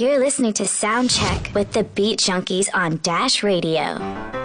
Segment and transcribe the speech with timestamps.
[0.00, 4.37] You're listening to Soundcheck with the Beat Junkies on Dash Radio.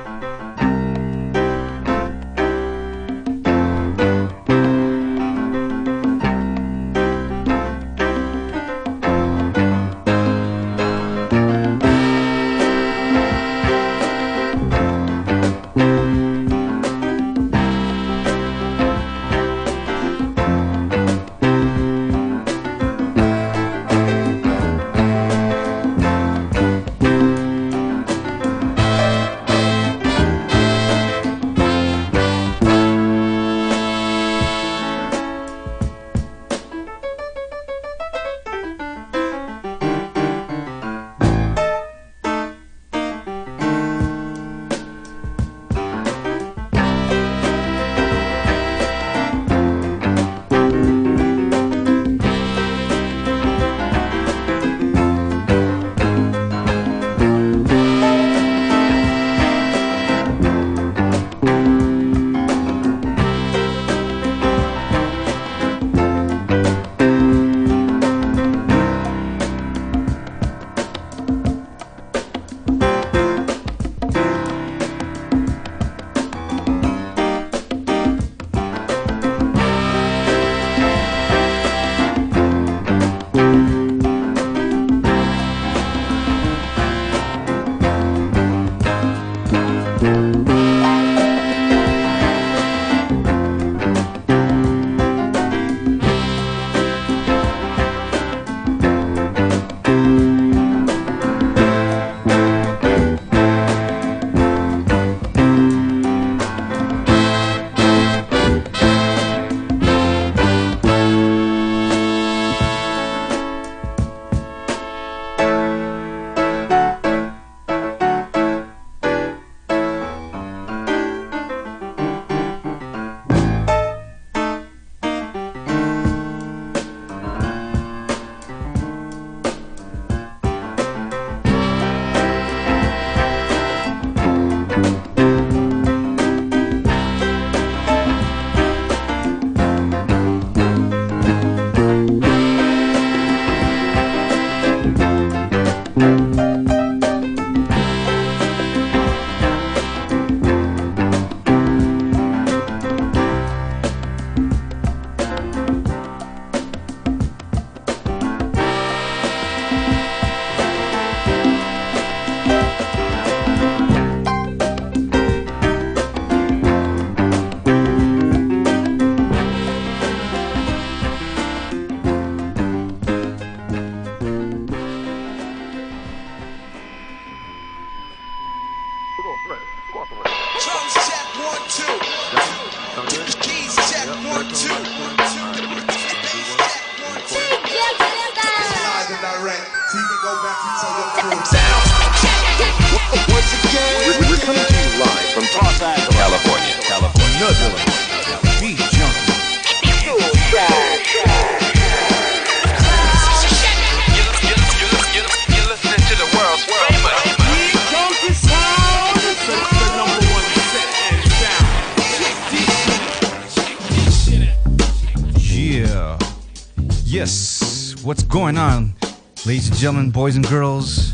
[220.24, 221.12] Boys and girls,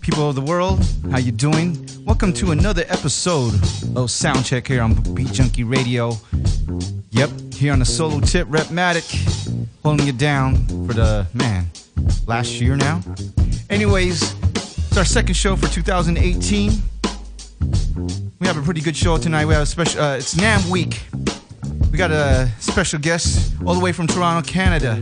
[0.00, 0.84] people of the world?
[1.12, 1.86] How you doing?
[2.04, 3.54] Welcome to another episode
[3.94, 6.14] of Soundcheck here on Beat Junkie Radio.
[7.10, 9.06] Yep, here on the solo tip, Rhettmatic,
[9.84, 11.70] holding it down for the man
[12.26, 13.00] last year now.
[13.70, 16.72] Anyways, it's our second show for 2018.
[18.40, 19.46] We have a pretty good show tonight.
[19.46, 20.02] We have a special.
[20.02, 21.00] Uh, it's NAMM Week.
[21.92, 25.00] We got a special guest all the way from Toronto, Canada,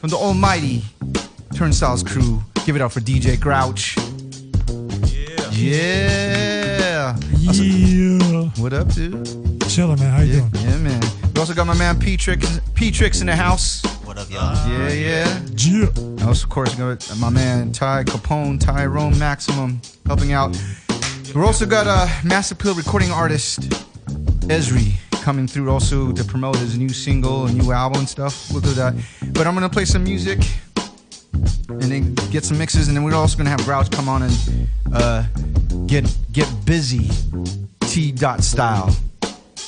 [0.00, 0.82] from the almighty
[1.52, 2.42] Turnstylez crew.
[2.64, 3.96] Give it up for DJ Grouch.
[5.50, 5.50] Yeah.
[5.52, 7.16] Yeah.
[7.38, 8.50] Yeah.
[8.56, 9.12] What up, dude?
[9.68, 10.10] Chillin', man.
[10.10, 10.64] How you Yeah, doing?
[10.64, 11.02] yeah, man.
[11.34, 13.82] We also got my man P-Trix, P-Trix in the house.
[14.04, 14.54] What up, y'all?
[14.68, 15.40] Yeah, yeah.
[15.56, 15.86] Yeah.
[15.96, 20.56] And also, of course, got my man Ty Capone, Tyrone Maximum helping out.
[21.34, 23.60] We also got a Massive Pill recording artist,
[24.48, 28.50] Ezri, coming through also to promote his new single, a new album and stuff.
[28.50, 28.94] We'll do that.
[29.32, 30.38] But I'm gonna play some music
[31.80, 34.68] and then get some mixes, and then we're also gonna have Grouch come on and
[34.92, 35.24] uh,
[35.86, 37.10] get get busy.
[37.80, 38.94] T dot style.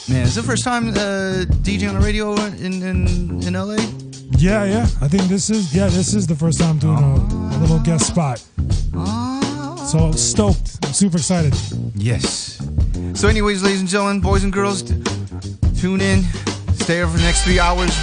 [0.09, 3.77] Man, is it the first time uh, DJ on the radio in in, in LA?
[4.39, 4.87] Yeah, yeah.
[5.01, 8.09] I think this is yeah, this is the first time doing a, a little guest
[8.09, 8.43] spot.
[9.87, 10.85] So I'm stoked.
[10.85, 11.55] I'm super excited.
[11.95, 12.61] Yes.
[13.15, 15.01] So, anyways, ladies and gentlemen, boys and girls, t-
[15.79, 16.25] tune in.
[16.75, 17.97] Stay over the next three hours.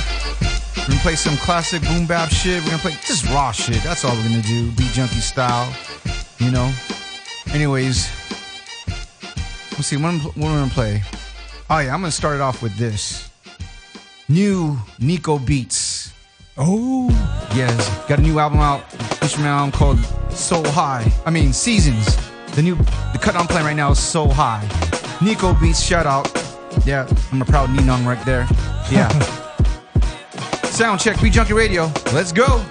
[0.83, 2.61] We're gonna play some classic boom bap shit.
[2.63, 3.81] We're gonna play just raw shit.
[3.83, 4.69] That's all we're gonna do.
[4.71, 5.73] Beat junkie style.
[6.39, 6.73] You know.
[7.53, 8.09] Anyways,
[9.71, 9.95] let's see.
[9.95, 11.01] What am what I gonna play?
[11.69, 13.29] Oh yeah, I'm gonna start it off with this.
[14.27, 16.11] New Nico Beats.
[16.57, 17.09] Oh,
[17.55, 18.83] Yes, got a new album out,
[19.21, 19.99] instrumental album called
[20.33, 21.09] So High.
[21.25, 22.17] I mean Seasons.
[22.55, 24.67] The new the cut I'm playing right now is So High.
[25.23, 26.27] Nico Beats, shout out.
[26.85, 28.47] Yeah, I'm a proud Ninong right there.
[28.91, 29.39] Yeah.
[30.73, 31.91] Sound check, Beat Junkie Radio.
[32.13, 32.65] Let's go.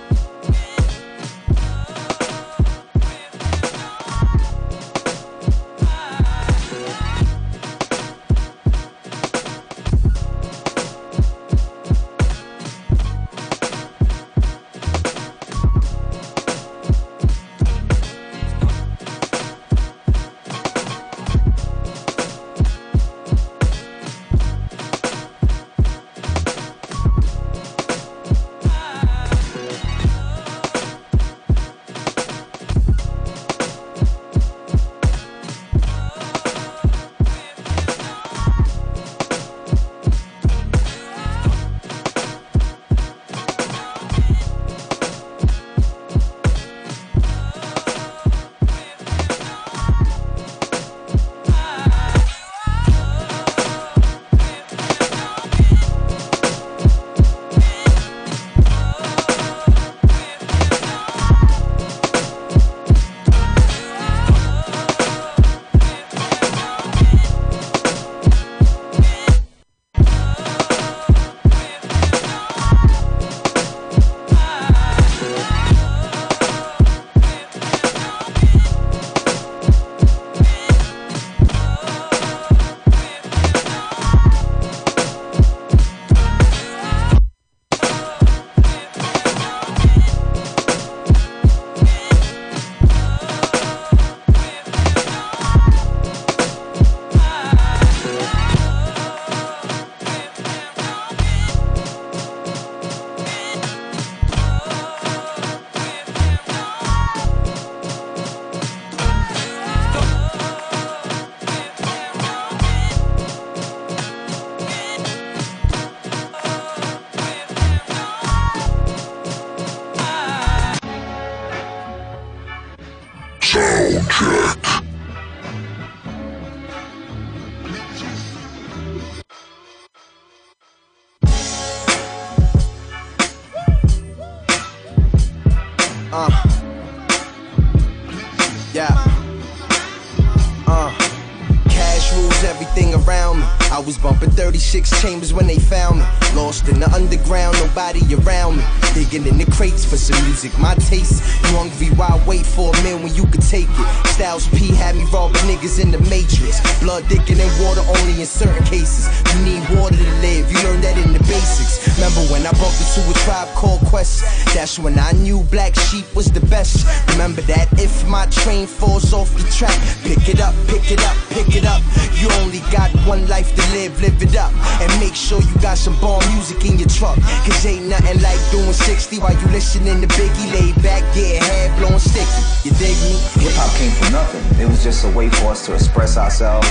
[144.72, 146.04] 36 chambers when they found me.
[146.34, 148.64] Lost in the underground, nobody around me.
[148.94, 151.20] Digging in the crates for some music, my taste.
[151.44, 154.06] You hungry, why wait for a meal when you could take it?
[154.16, 156.56] Styles P had me robbing niggas in the matrix.
[156.80, 159.12] Blood thicker than water only in certain cases.
[159.36, 161.81] You need water to live, you learned that in the basics.
[162.02, 164.26] Remember when I bumped into a tribe called Quest?
[164.58, 166.82] That's when I knew Black Sheep was the best.
[167.14, 171.14] Remember that if my train falls off the track, pick it up, pick it up,
[171.30, 171.78] pick it up.
[172.18, 174.50] You only got one life to live, live it up.
[174.82, 177.14] And make sure you got some bomb music in your truck.
[177.46, 180.50] Cause ain't nothing like doing 60 while you listening to Biggie.
[180.58, 182.42] Laid back, getting head blowing sticky.
[182.66, 183.14] You dig me?
[183.46, 184.42] Hip hop came from nothing.
[184.58, 186.66] It was just a way for us to express ourselves.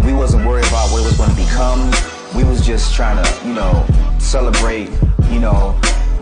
[0.00, 1.92] We wasn't worried about what it was going to become.
[2.34, 3.84] We was just trying to, you know,
[4.22, 4.88] celebrate,
[5.30, 5.72] you know,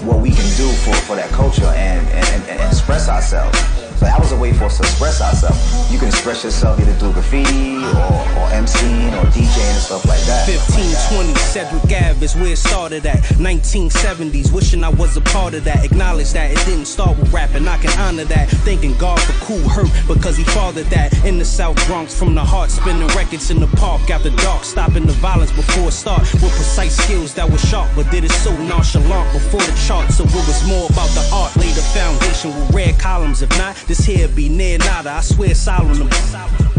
[0.00, 3.79] what we can do for, for that culture and, and, and, express ourselves.
[4.00, 5.92] So that was a way for us to express ourselves.
[5.92, 10.24] You can express yourself either through graffiti or, or MCing or DJing and stuff like
[10.24, 10.48] that.
[10.48, 13.20] 1520 Sedgwick Ave is where it started at.
[13.36, 15.84] 1970s, wishing I was a part of that.
[15.84, 18.48] Acknowledge that it didn't start with rapping, I can honor that.
[18.64, 21.12] Thanking God for Kool Herc because he fathered that.
[21.26, 25.04] In the South Bronx, from the heart, spinning records in the park after dark, stopping
[25.04, 26.22] the violence before it start.
[26.40, 30.10] With precise skills that were sharp, but did it so nonchalant before the chart.
[30.10, 33.42] So it was more about the art, laid the foundation with red columns.
[33.42, 35.10] If not, this here be near nada.
[35.10, 36.08] I swear solemn.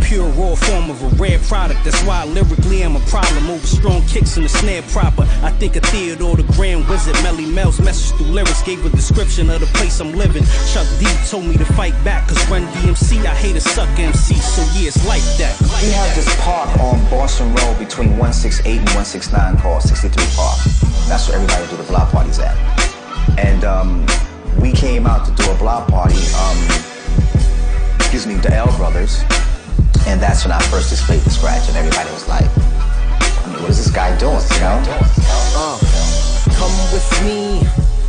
[0.01, 1.83] Pure raw form of a rare product.
[1.83, 3.49] That's why I lyrically I'm a problem.
[3.49, 5.23] Over strong kicks and the snare proper.
[5.43, 7.15] I think of Theodore the Grand Wizard.
[7.15, 10.43] Melle Mel's message through lyrics gave a description of the place I'm living.
[10.71, 12.29] Chuck D told me to fight back.
[12.29, 14.35] Cause run DMC, I hate a suck MC.
[14.35, 15.59] So yeah, it's like that.
[15.83, 20.59] We have this park on Boston Road between 168 and 169 called 63 Park.
[21.09, 22.55] That's where everybody do the block parties at.
[23.37, 24.05] And um,
[24.61, 26.15] we came out to do a block party.
[26.39, 26.90] Um,
[28.25, 29.23] me, the L Brothers,
[30.05, 33.69] and that's when I first displayed the scratch, and everybody was like, I mean, what
[33.71, 34.33] is this guy doing?
[34.33, 34.83] You know?
[35.55, 35.77] Uh,
[36.55, 37.65] come with me.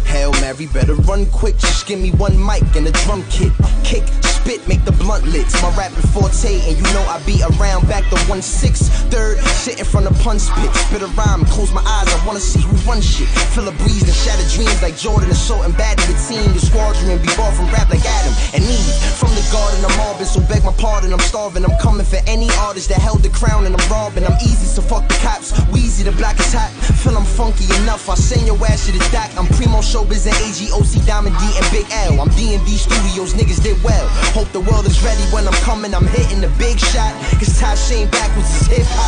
[0.07, 1.57] Hail Mary, better run quick.
[1.57, 3.52] Just give me one mic and a drum kit.
[3.83, 5.61] Kick, spit, make the blunt licks.
[5.62, 8.90] My rapping forte, and you know I be around back to one six.
[9.12, 10.73] Third, sit in front of punch pit.
[10.73, 12.09] Spit a rhyme, close my eyes.
[12.09, 13.28] I wanna see who run shit.
[13.52, 16.49] Feel a breeze and shatter dreams like Jordan assaulting bad in the team.
[16.57, 18.97] Your squadron be ball from rap like Adam and Eve.
[19.21, 21.12] From the garden, I'm Marvin, so beg my pardon.
[21.12, 21.61] I'm starving.
[21.61, 24.25] I'm coming for any artist that held the crown and I'm robbing.
[24.25, 25.52] I'm easy, so fuck the cops.
[25.69, 26.73] Wheezy, the black is hot.
[27.04, 28.09] Feel I'm funky enough.
[28.09, 29.28] I'll send your ass to the dock.
[29.37, 32.16] I'm Primo Showbiz and AGOC, Diamond D, and Big L.
[32.16, 34.09] I'm D&D Studios, niggas did well.
[34.33, 35.92] Hope the world is ready when I'm coming.
[35.92, 37.12] I'm hitting the big shot.
[37.37, 39.01] Cause Ty Shane backwards is hip hop.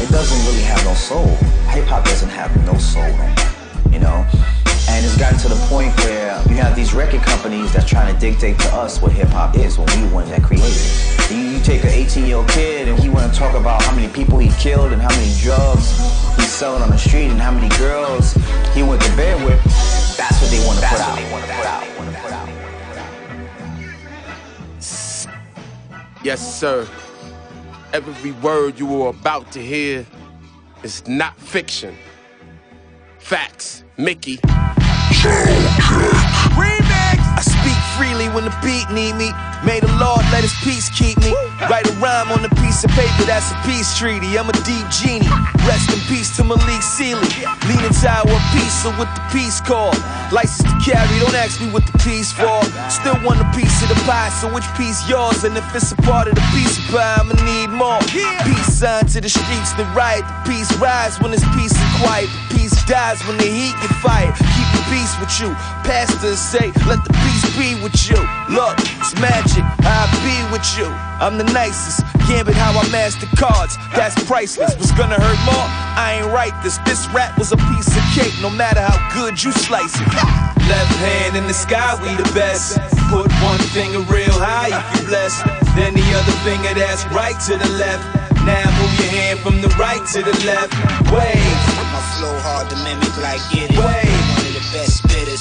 [0.00, 1.26] It doesn't really have no soul.
[1.72, 3.08] Hip hop doesn't have no soul,
[3.92, 4.26] you know.
[4.88, 8.20] And it's gotten to the point where you have these record companies that's trying to
[8.20, 11.30] dictate to us what hip hop is when we ones that created it.
[11.30, 13.94] You, you take an 18 year old kid and he want to talk about how
[13.94, 15.96] many people he killed and how many drugs
[16.36, 18.34] he's selling on the street and how many girls
[18.74, 19.62] he went to bed with.
[20.16, 21.34] That's what they want to put out.
[26.24, 26.88] Yes, sir.
[27.94, 30.04] Every word you are about to hear
[30.82, 31.94] is not fiction.
[33.20, 33.84] Facts.
[33.96, 34.38] Mickey.
[34.38, 34.48] Remix!
[36.58, 39.30] I speak freely when the beat need me.
[39.64, 41.32] May the Lord let his peace keep me.
[41.70, 44.36] Write a rhyme on a piece of paper, that's a peace treaty.
[44.38, 45.28] I'm a deep genie.
[45.64, 47.28] Rest in peace to Malik Sealy.
[47.64, 49.96] Leaning tower piece so with the peace call.
[50.30, 52.60] License to carry, don't ask me what the peace for.
[52.92, 55.44] Still want a piece of the pie, so which piece yours?
[55.44, 58.00] And if it's a part of the piece of pie, I'ma need more.
[58.44, 60.24] Peace sign to the streets, the riot.
[60.44, 62.28] The peace rise when it's peace and quiet.
[62.48, 64.36] The peace dies when the heat get fired.
[64.36, 65.54] Keep peace with you.
[65.84, 68.18] Pastors say, let the peace be with you.
[68.50, 69.64] Look, it's magic.
[69.84, 70.86] I'll be with you.
[71.20, 72.04] I'm the nicest.
[72.26, 73.76] Gambit how I master cards.
[73.94, 74.74] That's priceless.
[74.76, 75.68] What's gonna hurt more?
[75.96, 76.78] I ain't write this.
[76.88, 80.08] This rap was a piece of cake, no matter how good you slice it.
[80.68, 82.80] Left hand in the sky, we the best.
[83.12, 85.44] Put one finger real high if you blessed.
[85.76, 88.02] Then the other finger that's right to the left.
[88.44, 90.72] Now move your hand from the right to the left.
[91.12, 91.60] Wave.
[91.92, 93.70] My flow hard to mimic like it.
[93.76, 94.03] Wave.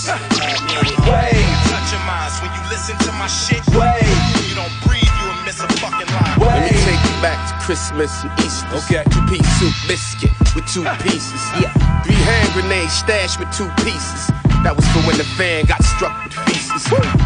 [0.08, 0.84] One of the best spitters.
[0.84, 1.00] Admit it.
[1.08, 1.58] Wave.
[1.72, 3.64] Touch your minds when you listen to my shit.
[3.76, 4.04] Wave.
[4.50, 6.36] You don't breathe, you will miss a fucking line.
[6.40, 8.68] Let me take you back to Christmas and Easter.
[8.84, 9.04] Okay.
[9.12, 11.42] Two piece soup biscuit with two pieces.
[11.60, 11.72] Yeah.
[12.04, 14.28] Three hand grenades stashed with two pieces.
[14.64, 16.84] That was for when the fan got struck with feces.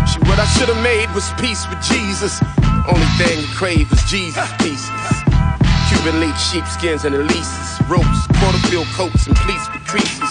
[0.09, 2.41] Shit, what I should have made was peace with Jesus.
[2.89, 4.89] Only thing you crave was Jesus pieces.
[5.89, 7.77] Cuban leaf sheepskins and Elises.
[7.87, 10.26] Ropes, quarter-field coats, and pleats with creases.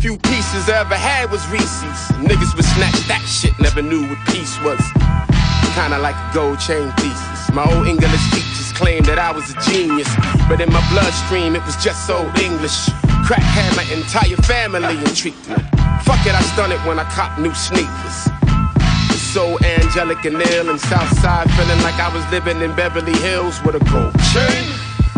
[0.00, 1.98] Few pieces I ever had was Reese's.
[2.22, 4.78] Niggas would snatch that shit, never knew what peace was.
[5.74, 7.50] Kinda like a gold chain pieces.
[7.50, 10.06] My old English teachers claimed that I was a genius.
[10.46, 12.94] But in my bloodstream, it was just old English.
[13.26, 15.66] Crack had my entire family in treatment.
[16.06, 18.30] Fuck it, I stun it when I cop new sneakers.
[19.34, 23.74] So angelic and ill and Southside, feeling like I was living in Beverly Hills with
[23.74, 24.62] a gold chain,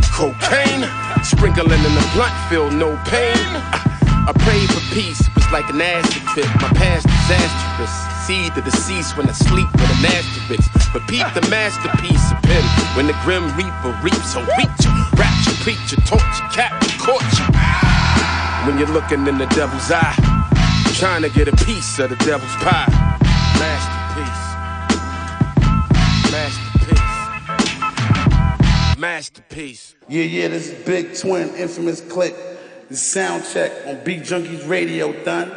[0.09, 0.89] cocaine,
[1.21, 3.80] sprinkling in the blunt, feel no pain.
[4.29, 6.47] I prayed for peace, it was like an acid trip.
[6.61, 7.91] My past disastrous.
[8.27, 10.71] See the deceased when I sleep with an asterisk.
[10.93, 12.63] But peep the masterpiece of pen
[12.97, 14.33] when the grim reaper reaps.
[14.33, 16.19] So reach you, rapture, preacher, you,
[16.53, 16.93] capture,
[17.41, 17.47] you.
[18.67, 20.15] When you're looking in the devil's eye,
[20.95, 22.87] trying to get a piece of the devil's pie.
[23.59, 24.45] Masterpiece.
[26.31, 27.11] Masterpiece.
[28.99, 29.95] Masterpiece.
[30.09, 32.35] Yeah, yeah, this is Big Twin, infamous click.
[32.91, 35.47] The sound check on Beat Junkies Radio, done.
[35.47, 35.55] It's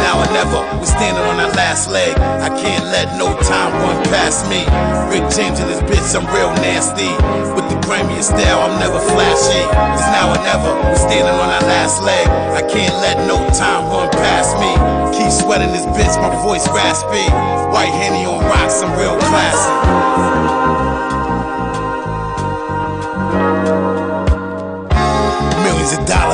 [0.00, 0.64] now or never.
[0.80, 2.16] We're standing on our last leg.
[2.16, 4.64] I can't let no time run past me.
[5.12, 7.12] Rick James and this bitch, I'm real nasty.
[7.52, 9.68] With the grimiest style, I'm never flashy.
[9.92, 10.80] It's now or never.
[10.80, 12.26] We're standing on our last leg.
[12.56, 14.72] I can't let no time run past me.
[15.12, 17.28] Keep sweating this bitch, my voice raspy.
[17.68, 20.65] White Henny on rocks, I'm real classy.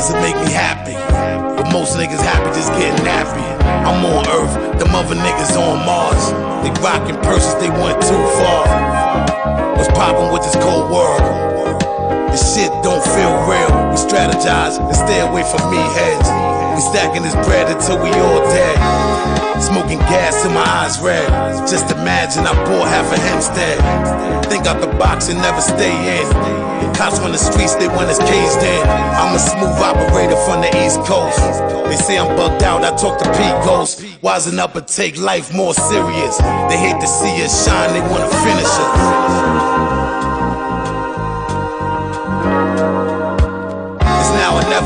[0.03, 0.95] That make me happy.
[1.55, 3.47] But most niggas happy just getting nappy.
[3.87, 6.33] I'm on Earth, the mother niggas on Mars.
[6.67, 9.77] They rockin' purses, they went too far.
[9.77, 11.23] What's poppin' with this cold world?
[12.33, 13.82] This shit don't feel real.
[13.93, 16.25] We strategize and stay away from me heads.
[16.73, 18.77] We stacking this bread until we all dead.
[19.61, 21.29] Smoking gas till my eyes red.
[21.69, 23.77] Just imagine I bought half a Hempstead.
[24.49, 26.27] Think out the box and never stay in.
[26.97, 28.83] Cops on the streets, they want us caged in.
[28.89, 31.39] I'm a smooth operator from the East Coast.
[31.85, 34.01] They say I'm bugged out, I talk to Pete Ghost.
[34.23, 36.39] Wisen up and take life more serious.
[36.73, 39.92] They hate to see us shine, they wanna finish us.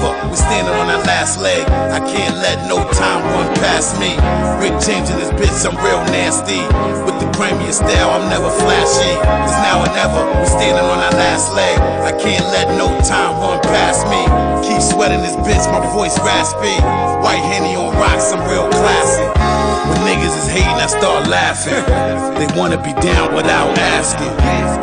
[0.06, 0.30] Now or never.
[0.30, 1.66] We standing on our last leg.
[1.66, 4.14] I can't let no time run past me.
[4.62, 6.62] Rick James in this bitch, I'm real nasty.
[7.04, 9.14] With the grimiest style, I'm never flashy.
[9.44, 10.22] It's now or never.
[10.38, 11.78] We're standing on our last leg.
[12.06, 14.22] I can't let no time run past me.
[14.68, 16.76] Keep sweating this bitch, my voice raspy.
[17.22, 19.45] White Henny on rocks, I'm real classy.
[19.88, 21.83] When niggas is hating, I start laughing.
[22.37, 24.28] They wanna be down without asking.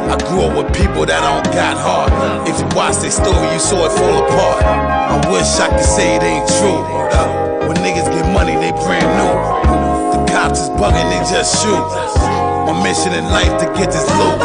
[0.10, 2.10] I grew up with people that don't got heart.
[2.50, 4.66] If you watch their story, you saw it fall apart.
[4.66, 6.82] I wish I could say it ain't true.
[7.70, 9.34] When niggas get money, they brand new.
[10.18, 11.86] The cops is bugging, they just shoot.
[12.66, 14.38] My mission in life to get this loot.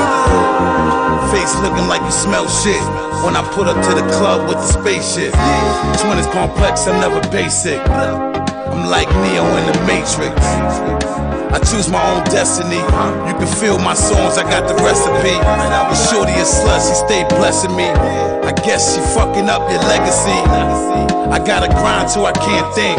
[1.32, 2.84] Face looking like you smell shit.
[3.24, 5.32] When I put up to the club with the spaceship.
[6.00, 7.80] Twin is complex, I'm never basic.
[8.78, 10.38] I'm like Neo in the Matrix.
[11.50, 12.78] I choose my own destiny.
[12.78, 15.34] You can feel my songs, I got the recipe.
[15.34, 17.90] The shorty is slut, she stay blessing me.
[17.90, 20.38] I guess she fucking up your legacy.
[21.26, 22.98] I gotta grind till I can't think.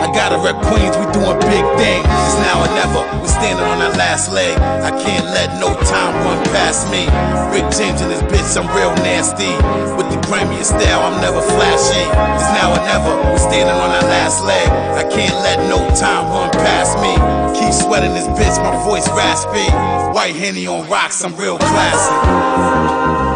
[0.00, 2.08] I gotta rep Queens, we doing big things.
[2.08, 4.56] It's now or never, we standing on our last leg.
[4.58, 7.04] I can't let no time run past me.
[7.52, 9.52] Rick James in this bitch, I'm real nasty.
[10.00, 12.04] With the grimiest style, I'm never flashy.
[12.40, 14.66] It's now or never, we standing on our last leg.
[14.96, 17.12] I can't let no time run past me.
[17.60, 19.68] Keep sweating this bitch, my voice raspy.
[20.16, 23.29] White Henny on rocks, I'm real classy.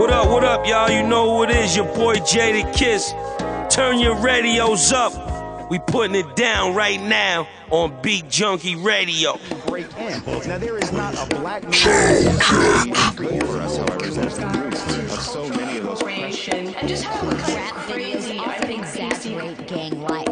[0.00, 0.90] What up, what up, y'all?
[0.90, 3.68] You know who it is, your boy Jadakiss.
[3.68, 5.70] Turn your radios up.
[5.70, 9.38] We putting it down right now on Beat Junkie Radio.
[9.66, 10.24] break in.
[10.48, 15.20] Now, there is not a black man for us, however, is that the roots of
[15.20, 16.00] so many of those
[16.48, 20.26] And just how rap videos often exaggerate gang life.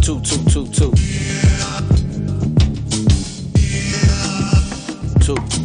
[0.00, 0.94] Two, two, two, two.
[5.20, 5.59] Two.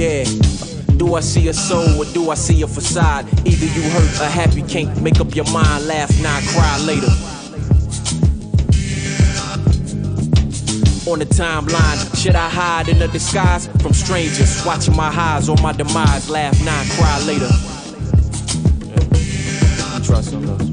[0.00, 0.24] Yeah.
[0.96, 3.26] Do I see a soul or do I see a facade?
[3.46, 5.86] Either you hurt or happy, can't make up your mind.
[5.86, 7.12] Laugh now, cry later.
[11.10, 14.64] On the timeline, should I hide in a disguise from strangers?
[14.64, 16.30] Watching my highs or my demise.
[16.30, 17.50] Laugh now, cry later.
[18.88, 20.00] Yeah.
[20.02, 20.70] Trust on those.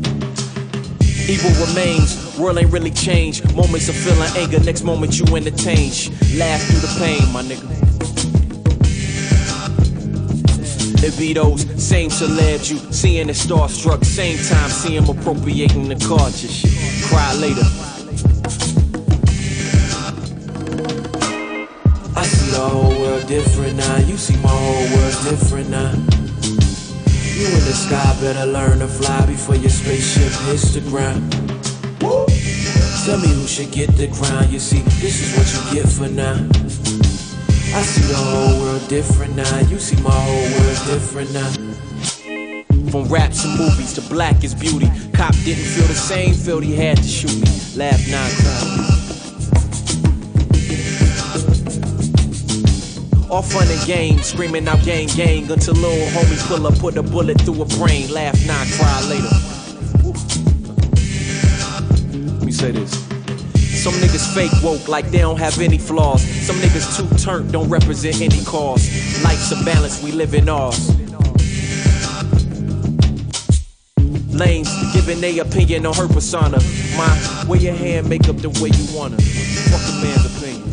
[1.28, 3.54] Evil remains, world ain't really changed.
[3.54, 5.92] Moments of feeling anger, next moment you entertain.
[6.38, 7.87] Laugh through the pain, my nigga.
[11.00, 15.96] It be those same celebs you seeing it starstruck, same time see 'em appropriating the
[15.96, 16.50] culture.
[17.08, 17.68] Cry later.
[22.16, 23.98] I see the whole world different now.
[24.10, 25.94] You see my whole world different now.
[27.38, 31.22] You in the sky better learn to fly before your spaceship hits the ground.
[33.06, 34.52] Tell me who should get the crown.
[34.52, 36.38] You see, this is what you get for now.
[37.78, 39.60] I see the whole world different now.
[39.70, 41.48] You see my whole world different now.
[42.90, 44.90] From raps and movies to black is beauty.
[45.13, 47.48] Cop didn't feel the same, felt he had to shoot me.
[47.76, 48.88] Laugh, not cry.
[53.30, 57.04] All fun and games, screaming out gang gang until little homie pull up, put a
[57.04, 58.12] bullet through a brain.
[58.12, 59.36] Laugh, not cry later.
[62.34, 63.07] Let me say this.
[63.88, 66.21] Some niggas fake woke like they don't have any flaws.
[66.45, 68.84] Some niggas too turned don't represent any cause.
[69.23, 70.89] Life's a balance, we live in ours.
[74.34, 76.60] Lanes giving their opinion on her persona.
[76.97, 79.15] My, wear your hair and make up the way you wanna.
[79.71, 80.67] Fuck a man's opinion.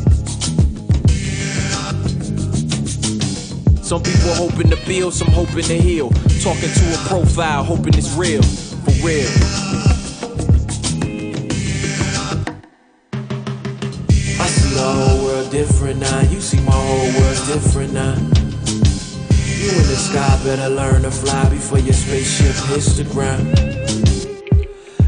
[3.84, 6.10] Some people hoping to build, some hoping to heal.
[6.42, 8.42] Talking to a profile, hoping it's real.
[8.42, 9.63] For real.
[15.54, 16.20] Different now.
[16.22, 18.16] You see my whole world different now.
[19.62, 23.54] You in the sky better learn to fly before your spaceship hits the ground.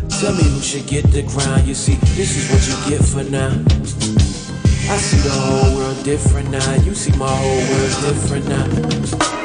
[0.08, 1.66] Tell me who should get the crown.
[1.66, 3.50] You see, this is what you get for now.
[4.88, 6.74] I see the whole world different now.
[6.76, 9.35] You see my whole world different now.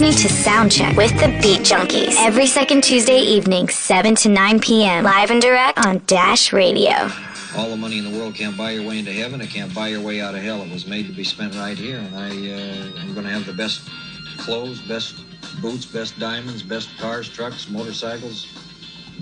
[0.00, 5.04] Listening to Soundcheck with the Beat Junkies every second Tuesday evening, 7 to 9 p.m.
[5.04, 7.10] Live and direct on Dash Radio.
[7.54, 9.42] All the money in the world can't buy your way into heaven.
[9.42, 10.62] It can't buy your way out of hell.
[10.62, 13.44] It was made to be spent right here, and I, uh, I'm going to have
[13.44, 13.90] the best
[14.38, 15.22] clothes, best
[15.60, 18.46] boots, best diamonds, best cars, trucks, motorcycles,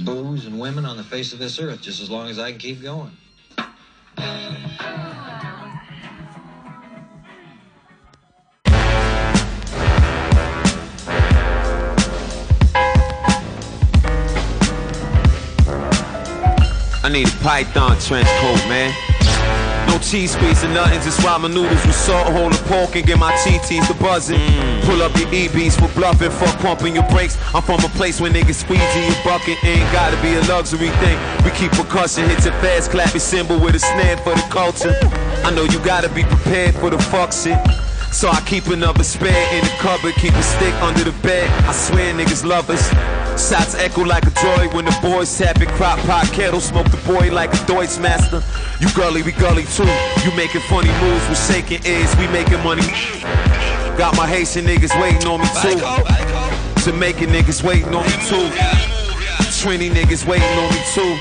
[0.05, 2.61] booze, and women on the face of this earth, just as long as I can
[2.61, 3.11] keep going.
[17.09, 18.93] I need a python trench coat, man.
[19.89, 23.19] No cheese space or nothing, just ramen noodles with salt, hold the pork and get
[23.19, 24.39] my TTs to buzzing.
[24.39, 24.85] Mm.
[24.85, 27.39] Pull up your EBs for bluffing, fuck pumping your brakes.
[27.55, 30.91] I'm from a place where niggas squeeze in your bucket, ain't gotta be a luxury
[31.01, 31.19] thing.
[31.47, 34.95] We keep percussion, hit your fast, clap your cymbal with a snare for the culture.
[35.47, 37.57] I know you gotta be prepared for the fuck shit.
[38.13, 41.49] So I keep another spare in the cupboard, keep a stick under the bed.
[41.69, 42.89] I swear niggas love us.
[43.39, 45.69] Shots echo like a droid when the boys tap it.
[45.79, 48.43] Crop pot kettle, smoke the boy like a Deutsch master.
[48.81, 49.87] You gully, we gully too.
[50.25, 52.83] You making funny moves, we shaking ears, we making money.
[53.97, 55.79] Got my Haitian niggas waiting on me too.
[56.83, 58.51] Jamaican niggas waiting on me too.
[59.59, 61.15] Trini niggas waiting on me too.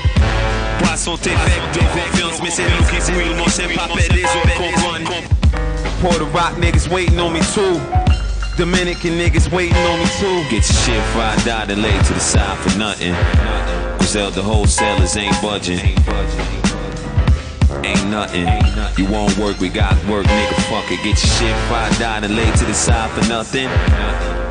[0.82, 5.37] Poisson confiance, mais c'est nous qui chef pas des autres.
[6.00, 7.80] Puerto Rock niggas waiting on me too.
[8.56, 10.42] Dominican niggas waiting on me too.
[10.44, 13.12] Get your shit fried out and laid to the side for nothing.
[14.12, 15.78] The wholesalers ain't budging.
[17.84, 18.48] Ain't nothing.
[18.96, 20.54] You won't work, we got work, nigga.
[20.70, 20.98] Fuck it.
[20.98, 23.68] Get your shit fried out and laid to the side for nothing.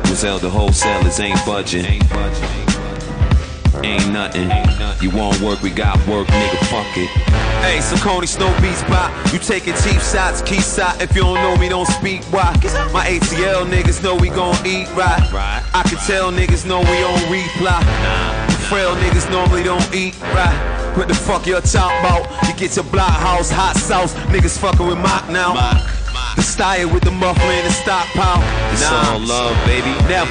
[0.04, 1.84] The wholesalers ain't budging.
[1.84, 2.08] Ain't
[3.82, 4.50] nothing.
[4.50, 6.58] Ain't nothing You won't work, we got work, nigga.
[6.66, 7.08] Fuck it.
[7.62, 9.10] Hey, so Coney Snow Beats by.
[9.32, 11.00] You taking cheap shots, key shot.
[11.02, 12.22] If you don't know me, don't speak.
[12.32, 12.52] Why?
[12.92, 15.20] My ATL niggas know we gon' eat right.
[15.74, 17.82] I can tell niggas know we on reply.
[18.68, 20.94] Frail niggas normally don't eat right.
[20.96, 22.26] What the fuck you talking about?
[22.46, 24.14] You get your block house, hot sauce.
[24.32, 25.54] Niggas fucking with Mock now.
[26.36, 28.42] The style with the muffler and the stockpile.
[28.72, 29.90] It's all love, baby.
[30.08, 30.30] Never.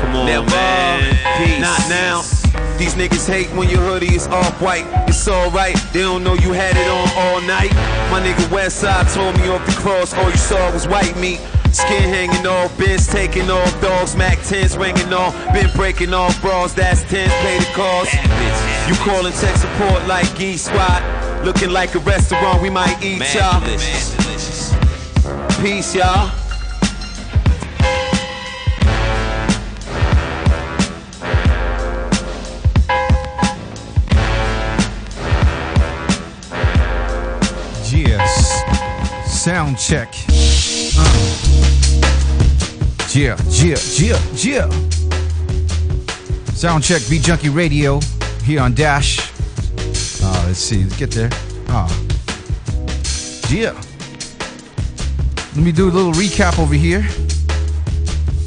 [0.00, 0.46] Come on, Never.
[0.50, 1.16] man.
[1.38, 1.60] Peace.
[1.60, 2.39] Not now.
[2.80, 4.86] These niggas hate when your hoodie is off white.
[5.06, 7.70] It's alright, they don't know you had it on all night.
[8.10, 11.40] My nigga Westside told me off the cross, all you saw was white meat.
[11.72, 16.72] Skin hanging off, bins taking off, dogs, Mac 10s ringing off, been breaking off bras,
[16.72, 18.14] that's 10, pay the cost.
[18.88, 21.04] You calling tech support like Geek Squad,
[21.44, 23.60] looking like a restaurant, we might eat y'all.
[25.60, 26.49] Peace, y'all.
[39.50, 40.14] Sound check.
[40.96, 41.34] Uh.
[43.10, 44.70] Yeah, yeah, yeah, yeah.
[46.54, 47.98] Sound check, Beat Junkie Radio
[48.44, 49.18] here on Dash.
[50.22, 51.30] Uh, let's see, let's get there.
[51.66, 51.88] Ah.
[53.50, 53.72] Yeah.
[55.56, 57.02] Let me do a little recap over here.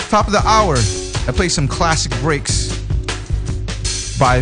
[0.09, 0.77] Top of the hour,
[1.27, 2.79] I play some classic breaks
[4.17, 4.37] by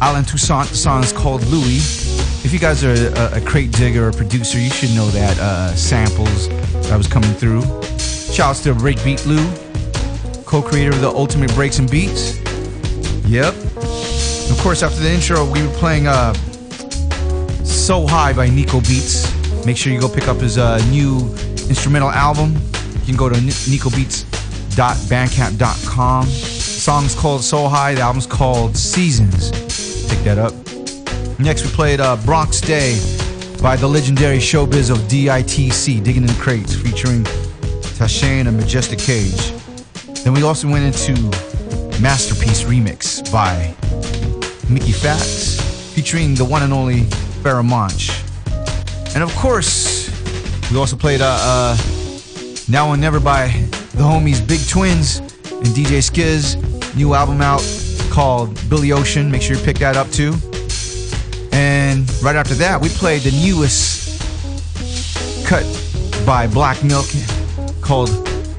[0.00, 0.68] Allen Toussaint.
[0.68, 1.95] The song is called Louis.
[2.44, 5.74] If you guys are a, a crate digger or producer, you should know that uh,
[5.74, 6.48] samples
[6.88, 7.62] that was coming through.
[8.32, 9.42] Shouts to Breakbeat Lou,
[10.44, 12.38] co-creator of the Ultimate Breaks and Beats.
[13.26, 13.54] Yep.
[14.50, 16.32] Of course, after the intro, we were playing uh,
[17.64, 19.26] "So High" by Nico Beats.
[19.66, 21.18] Make sure you go pick up his uh, new
[21.68, 22.54] instrumental album.
[23.00, 26.24] You can go to nicobeats.bandcamp.com.
[26.26, 29.50] The song's called "So High." The album's called "Seasons."
[30.08, 30.52] Pick that up.
[31.38, 32.98] Next, we played uh, Bronx Day
[33.60, 37.24] by the legendary showbiz of DITC, Digging in the Crates, featuring
[37.98, 39.52] Tashain and Majestic Cage.
[40.24, 41.12] Then we also went into
[42.00, 43.74] Masterpiece Remix by
[44.72, 45.60] Mickey Factz,
[45.94, 47.02] featuring the one and only
[47.42, 48.10] Pharoahe Monch.
[49.14, 50.08] And of course,
[50.70, 51.76] we also played uh, uh,
[52.66, 53.48] Now and Never by
[53.92, 56.96] the homies Big Twins and DJ Skizz.
[56.96, 57.62] New album out
[58.10, 59.30] called Billy Ocean.
[59.30, 60.34] Make sure you pick that up too.
[61.56, 64.20] And right after that, we played the newest
[65.46, 65.64] cut
[66.26, 67.06] by Black Milk
[67.80, 68.10] called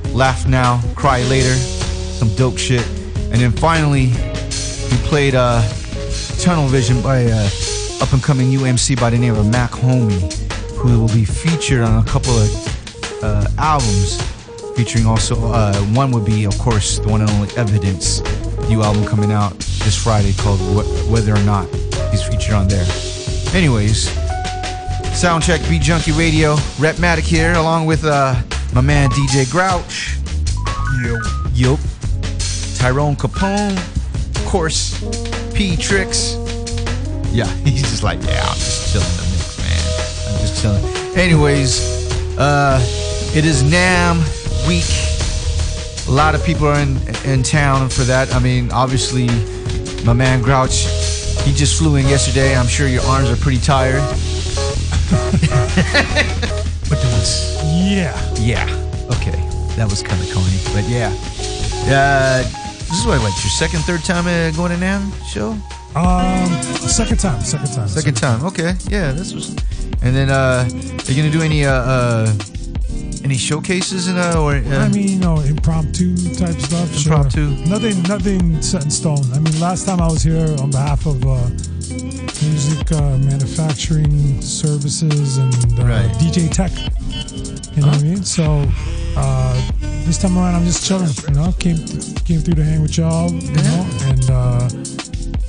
[0.09, 1.53] Laugh Now, Cry Later.
[1.53, 2.83] some dope shit.
[3.31, 5.61] And then finally, we played uh,
[6.39, 7.47] Tunnel Vision by uh,
[8.01, 10.33] up and coming UMC by the name of Mac Homie,
[10.77, 14.19] who will be featured on a couple of uh, albums.
[14.75, 18.21] Featuring also, uh, one would be, of course, the one and only Evidence,
[18.69, 19.51] new album coming out
[19.85, 20.59] this Friday called
[21.11, 21.67] Weather or Not.
[22.17, 22.85] He's featured on there.
[23.53, 24.09] Anyways,
[25.13, 28.33] Soundcheck Beat Junkie Radio, Rhettmatic here, along with uh,
[28.73, 30.17] my man DJ Grouch.
[31.03, 31.17] Yo.
[31.53, 31.79] Yup.
[32.79, 33.77] Tyrone Capone,
[34.35, 34.99] of course,
[35.53, 36.33] P Tricks.
[37.31, 40.33] Yeah, he's just like, yeah, I'm just chilling in the mix, man.
[40.33, 41.17] I'm just chilling.
[41.17, 42.79] Anyways, uh,
[43.35, 44.17] it is NAMM
[44.67, 46.07] week.
[46.07, 48.33] A lot of people are in in town for that.
[48.33, 49.27] I mean, obviously,
[50.03, 50.87] my man Grouch,
[51.47, 52.55] he just flew in yesterday.
[52.55, 54.01] I'm sure your arms are pretty tired.
[56.89, 58.13] but it was Yeah.
[58.35, 58.67] yeah.
[59.15, 59.39] Okay,
[59.77, 61.13] that was kind of corny, but yeah.
[61.87, 62.43] Uh,
[62.89, 65.51] this is what, like your second, third time uh, going to NAMM show?
[65.95, 67.87] Um, second time, second time.
[67.87, 68.43] Second time.
[68.45, 69.55] Okay, yeah, this was.
[70.03, 72.33] And then, uh, are you gonna do any uh, uh
[73.27, 74.55] any showcases and uh, or?
[74.55, 76.93] Uh, I mean, you know, impromptu type stuff.
[76.95, 77.13] sure.
[77.15, 77.49] Impromptu.
[77.67, 79.19] Nothing, nothing set in stone.
[79.33, 81.49] I mean, last time I was here on behalf of uh,
[82.41, 86.09] music uh, manufacturing services and uh, Right.
[86.21, 86.71] DJ Tech.
[87.75, 88.23] You know what I mean?
[88.23, 88.63] So
[89.17, 89.71] uh,
[90.05, 91.09] this time around, I'm just chilling.
[91.27, 91.77] You know, came
[92.23, 93.29] came through to hang with y'all.
[93.31, 94.69] You know, and uh,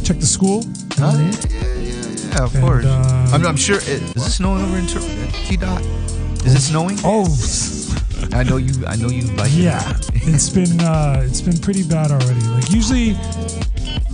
[0.02, 0.62] check the school.
[0.64, 1.32] what I mean?
[2.32, 2.84] yeah, of And, course.
[2.84, 3.76] uh, I'm, I'm sure.
[3.76, 4.86] It, is it snowing over in
[5.46, 5.80] T Dot?
[6.44, 6.98] Is it snowing?
[7.04, 7.26] Oh,
[8.32, 8.84] I know you.
[8.86, 9.58] I know you like it.
[9.58, 9.96] yeah.
[10.14, 12.40] it's been uh, it's been pretty bad already.
[12.48, 13.14] Like usually,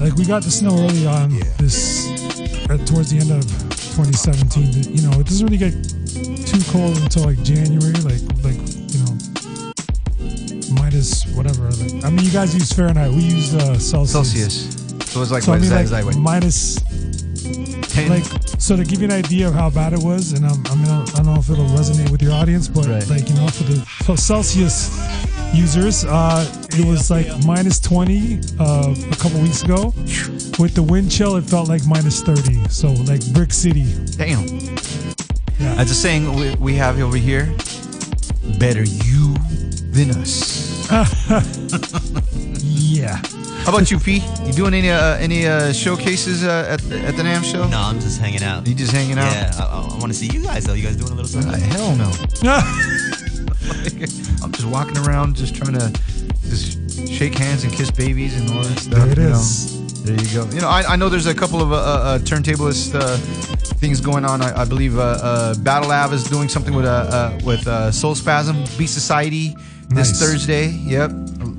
[0.01, 2.09] like we got the snow early on this
[2.71, 3.43] uh, towards the end of
[3.97, 4.95] 2017.
[4.95, 5.73] You know, it doesn't really get
[6.47, 7.95] too cold until like January.
[8.03, 8.61] Like like
[8.93, 9.15] you know,
[10.81, 11.71] minus whatever.
[11.71, 13.11] Like I mean, you guys use Fahrenheit.
[13.11, 14.13] We use uh, Celsius.
[14.13, 14.85] Celsius.
[15.13, 15.91] So it's like so I mean, that?
[15.91, 16.83] like, Is
[17.44, 18.09] minus.
[18.09, 18.24] Like
[18.59, 20.88] so to give you an idea of how bad it was, and I'm, I mean
[20.88, 23.76] I don't know if it'll resonate with your audience, but like you know for the
[24.04, 24.90] for Celsius
[25.54, 29.92] users, uh, it was like minus 20 uh, a couple weeks ago.
[30.59, 32.68] With the wind chill, it felt like minus 30.
[32.68, 33.87] So like Brick City.
[34.16, 34.44] Damn.
[35.78, 37.54] As a saying we, we have over here,
[38.59, 39.35] better you
[39.92, 40.90] than us.
[42.61, 43.22] yeah.
[43.64, 44.22] How about you, P?
[44.44, 47.66] You doing any uh, any uh, showcases uh, at the, at the NAMM show?
[47.66, 48.66] No, I'm just hanging out.
[48.66, 49.33] You just hanging out?
[49.33, 50.74] Yeah, I, I, want to see you guys though.
[50.74, 51.50] You guys doing a little something?
[51.50, 52.05] Uh, hell no.
[54.44, 55.90] I'm just walking around, just trying to
[56.42, 58.98] just shake hands and kiss babies and all that stuff.
[58.98, 59.42] There it you know.
[60.05, 60.44] There you go.
[60.55, 64.27] You know, I, I know there's a couple of uh, uh, turntablist uh, things going
[64.27, 64.42] on.
[64.42, 67.90] I, I believe uh, uh, Battle Lab is doing something with uh, uh, with uh,
[67.90, 69.57] Soul Spasm Beat Society
[69.90, 70.68] this Thursday.
[70.68, 71.11] Yep,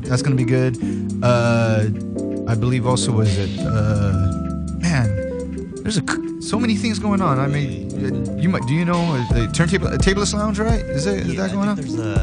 [0.08, 0.78] that's gonna be good.
[1.24, 1.86] Uh,
[2.48, 4.32] I believe also was it uh,
[4.80, 5.24] man.
[5.84, 7.40] There's a c- so many things going on.
[7.40, 10.82] I mean, uh, you might do you know uh, the turntable a tableless lounge right?
[10.82, 11.78] Is that is Yeah, that going I on?
[11.78, 12.22] think there's a.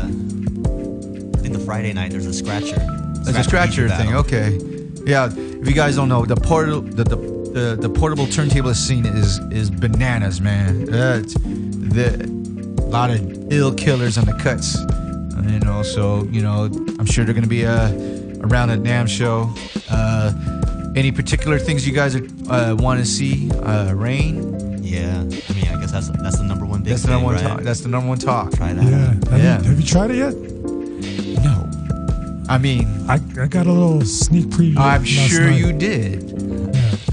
[1.39, 2.77] I think the Friday night there's a scratcher.
[3.25, 4.11] It's a scratcher thing.
[4.11, 4.21] battle.
[4.21, 4.59] Okay.
[5.07, 5.31] Yeah.
[5.33, 7.17] If you guys don't know, the portable the the,
[7.53, 10.93] the, the portable turntable scene is is bananas, man.
[10.93, 12.27] Uh, it's the
[12.89, 14.77] lot of ill killers on the cuts.
[15.47, 16.65] Uh, also, you know,
[16.99, 17.91] I'm sure they're gonna be uh,
[18.43, 19.51] around at NAMM show.
[19.91, 20.33] Uh,
[20.95, 23.51] any particular things you guys uh, want to see?
[23.51, 24.83] Uh, Rane.
[24.83, 27.27] Yeah, I mean, I guess that's that's the number one big That's the thing, number
[27.27, 27.43] one right?
[27.49, 27.61] talk.
[27.63, 28.53] That's the number one talk.
[28.53, 28.85] Try that.
[28.85, 28.91] Yeah.
[29.31, 29.63] Have, Yeah.
[29.63, 30.35] You, have you tried it yet?
[31.43, 31.69] No.
[32.49, 34.77] I mean, I, I got a little sneak preview.
[34.77, 35.59] I'm last sure night.
[35.61, 36.52] you did.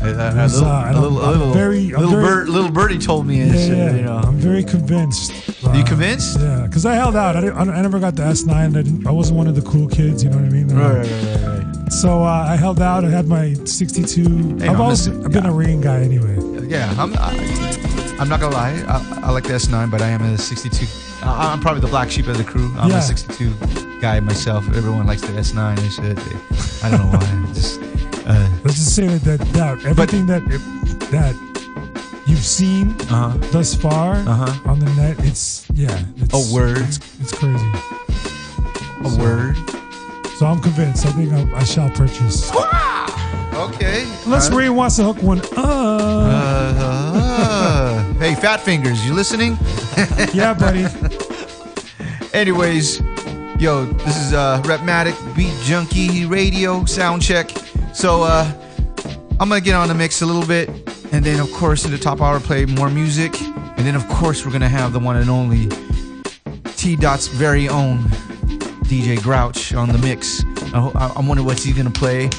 [0.02, 0.22] A, little,
[0.66, 3.54] I a little, a I'm little, very- little, very- bird, little birdie told me, Yeah,
[3.54, 3.96] yeah.
[3.96, 4.18] you know.
[4.18, 5.32] I'm very convinced.
[5.62, 6.40] you Uh, convinced?
[6.40, 7.36] Yeah, because I held out.
[7.36, 8.54] I, didn't, I never got the S9.
[8.54, 10.24] I, didn't, I wasn't one of the cool kids.
[10.24, 10.72] You know what I mean?
[10.72, 11.92] Uh, Right, right, right, right.
[11.92, 13.04] So uh, I held out.
[13.04, 14.24] I had my 62.
[14.60, 16.38] Hey, I've I'm always listen- I've been a Rane guy anyway.
[16.68, 18.72] Yeah, I'm, I, I'm not gonna lie.
[18.88, 20.86] I, I like the S9, but I am a 62.
[21.26, 22.72] I, I'm probably the black sheep of the crew.
[22.78, 23.00] I'm Yeah.
[23.00, 24.66] a 62 guy myself.
[24.76, 26.84] Everyone likes the S9 and shit.
[26.84, 27.54] I don't know why.
[27.54, 27.82] Just,
[28.30, 30.44] uh, Let's just say that that, that everything that
[31.12, 31.36] that
[32.28, 33.34] you've seen Uh-huh.
[33.52, 34.70] thus far Uh-huh.
[34.72, 35.98] on the net, it's yeah.
[36.18, 36.78] It's, A word.
[36.80, 37.72] It's, it's crazy.
[39.04, 39.56] a word.
[40.38, 41.06] So I'm convinced.
[41.06, 42.50] I think I, I shall purchase.
[43.54, 44.06] Okay.
[44.26, 45.52] Unless Uh, Ray wants to hook one up.
[47.00, 49.58] uh, hey, Fat Fingers, you listening?
[50.34, 50.86] yeah, buddy.
[52.34, 53.02] Anyways,
[53.60, 57.50] yo, this is uh Rhettmatic Beat Junkie Radio Sound Check.
[57.94, 58.52] So uh
[59.40, 60.70] I'm gonna get on the mix a little bit,
[61.14, 64.46] and then of course in the top hour play more music, and then of course
[64.46, 65.68] we're gonna have the one and only
[66.76, 68.00] T Dot's very own
[68.90, 70.44] DJ Grouch on the mix.
[70.74, 72.30] I'm wondering what's he gonna play.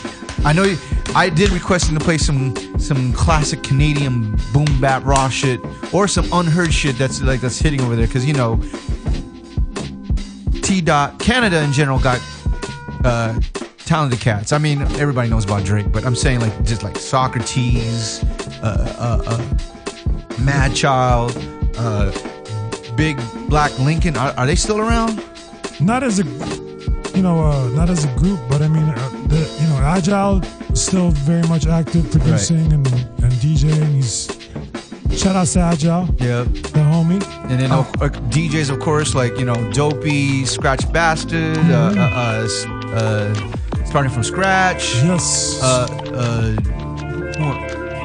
[0.44, 0.76] I know
[1.14, 5.60] I did request him to play some some classic Canadian boom bap raw shit
[5.92, 8.62] or some unheard shit that's like that's hitting over there because you know
[10.62, 12.20] T dot Canada in general got
[13.04, 13.40] uh,
[13.90, 14.52] talented cats.
[14.52, 18.22] I mean everybody knows about Drake, but I'm saying like just like Saukrates,
[18.62, 18.66] uh,
[19.06, 21.36] uh, uh, Mad Child,
[21.76, 22.12] uh,
[22.96, 24.16] Big Black Lincoln.
[24.16, 25.20] Are, are they still around?
[25.80, 26.24] Not as a,
[27.16, 28.94] you know, uh, not as a group, but I mean, uh,
[29.26, 30.40] the, you know, Agile
[30.76, 32.86] still very much active producing and,
[33.24, 33.92] and DJing.
[33.96, 34.30] He's
[35.20, 36.46] shout out to Agile, Yep.
[36.76, 37.20] the homie.
[37.50, 37.80] And then Oh.
[38.00, 43.56] uh, DJs, of course, like you know, Dopey, Scratch Bastid, uh, uh, uh, uh,
[43.90, 44.94] starting from scratch.
[45.02, 45.60] Yes.
[45.60, 46.56] Uh, uh,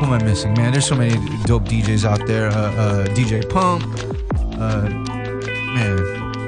[0.04, 0.72] am I missing, man?
[0.72, 2.48] There's so many dope DJs out there.
[2.48, 3.84] Uh, uh, DJ Pump.
[4.60, 4.90] Uh,
[5.76, 5.96] man,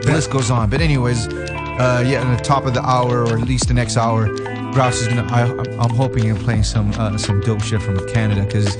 [0.02, 0.72] the list goes on.
[0.72, 3.96] But anyways, uh, yeah, at the top of the hour, or at least the next
[3.96, 4.26] hour,
[4.74, 5.28] Grouch is gonna.
[5.32, 5.44] I,
[5.78, 8.76] I'm hoping you're playing some uh, some dope shit from Canada because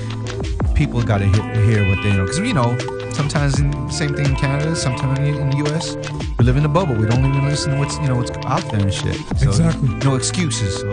[0.74, 2.24] people got to hear, hear what they know.
[2.24, 2.76] Because you know,
[3.18, 5.84] sometimes in same thing in Canada, sometimes in the U.S.
[6.38, 6.94] We live in a bubble.
[6.94, 9.16] We don't even listen to what's you know what's out there and shit.
[9.38, 9.88] So Exactly.
[10.06, 10.72] No excuses.
[10.80, 10.88] So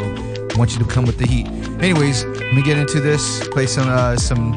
[0.53, 1.47] I want you to come with the heat.
[1.85, 3.47] Anyways, let me get into this.
[3.49, 4.53] Play some uh, some.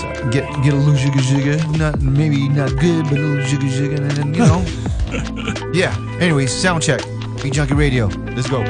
[0.00, 3.68] so- Get get a little jigga jigga, not maybe not good, but a little jigga
[3.76, 5.94] jigga, and then you know, yeah.
[6.20, 7.00] Anyways, sound check,
[7.42, 8.06] Beat Junkie Radio.
[8.34, 8.60] Let's go.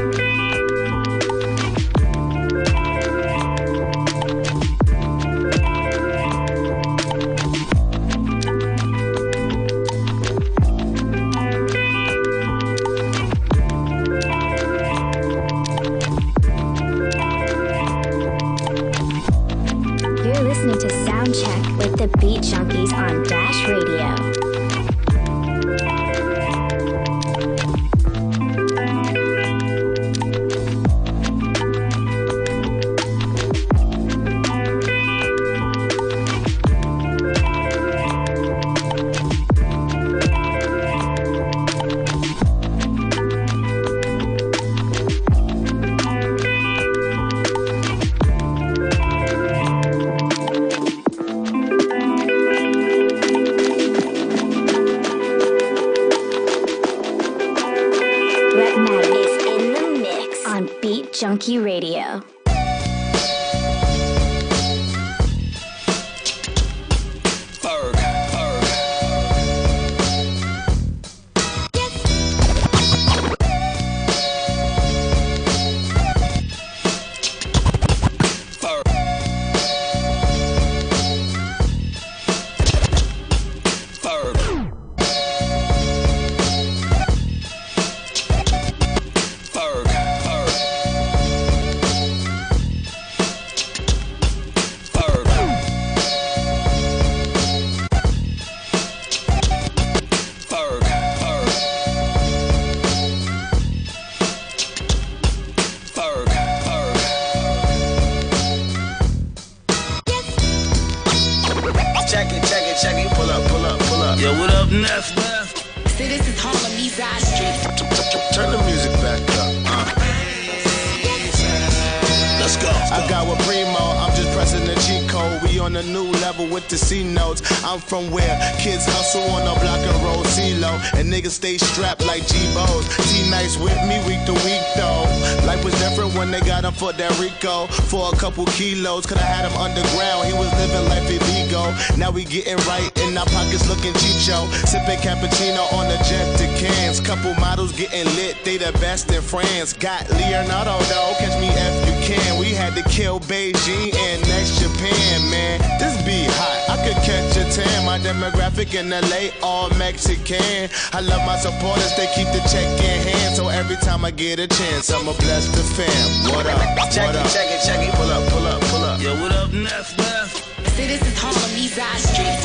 [137.36, 137.66] Rico.
[137.66, 140.26] For a couple kilos, could I had him underground.
[140.26, 141.74] He was living life illegal.
[141.98, 144.44] Now we getting right in our pockets looking chicho.
[144.68, 147.00] Sipping cappuccino on the jet to cans.
[147.00, 149.72] Couple models getting lit, they the best in France.
[149.72, 152.38] Got Leonardo though, catch me if you can.
[152.38, 155.60] We had to kill Beijing and next Japan, man.
[155.80, 157.86] This be hot, I could catch a tan.
[157.86, 160.68] My demographic in LA, all Mexican.
[160.92, 163.36] I love my supporters, they keep the check in hand.
[163.36, 166.34] So every time I get a chance, I'ma bless the fam.
[166.34, 166.90] What up?
[166.92, 167.94] Check what it, check it, check it.
[167.94, 169.00] Pull up, pull up, pull up.
[169.00, 169.96] Yo, what up, Neff?
[169.96, 170.55] Neff?
[170.76, 172.36] See, this is Harlem East Side Street.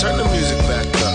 [0.00, 1.12] Turn the music back up.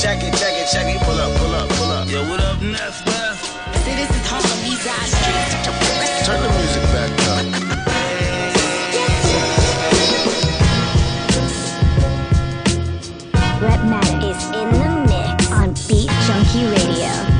[0.00, 0.98] Check it, check it, check it.
[1.02, 2.08] Pull up, pull up, pull up.
[2.08, 3.04] Yo, what up, Neff?
[3.04, 3.44] Neff?
[3.84, 5.68] See, this is Harlem East Side Street.
[6.24, 7.44] Turn the music back up.
[13.60, 17.37] Rhettmatic is in the mix on Beat Junkie Radio.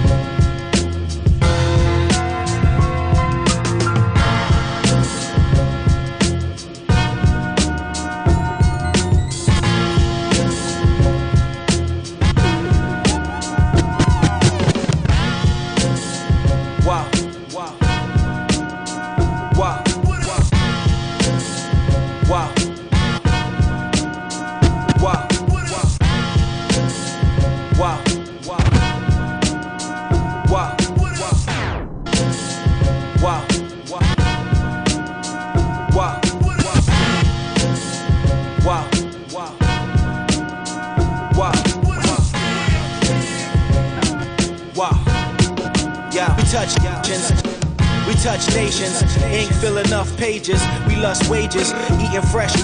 [50.39, 51.74] We lust wages.
[51.99, 52.55] Eating fresh.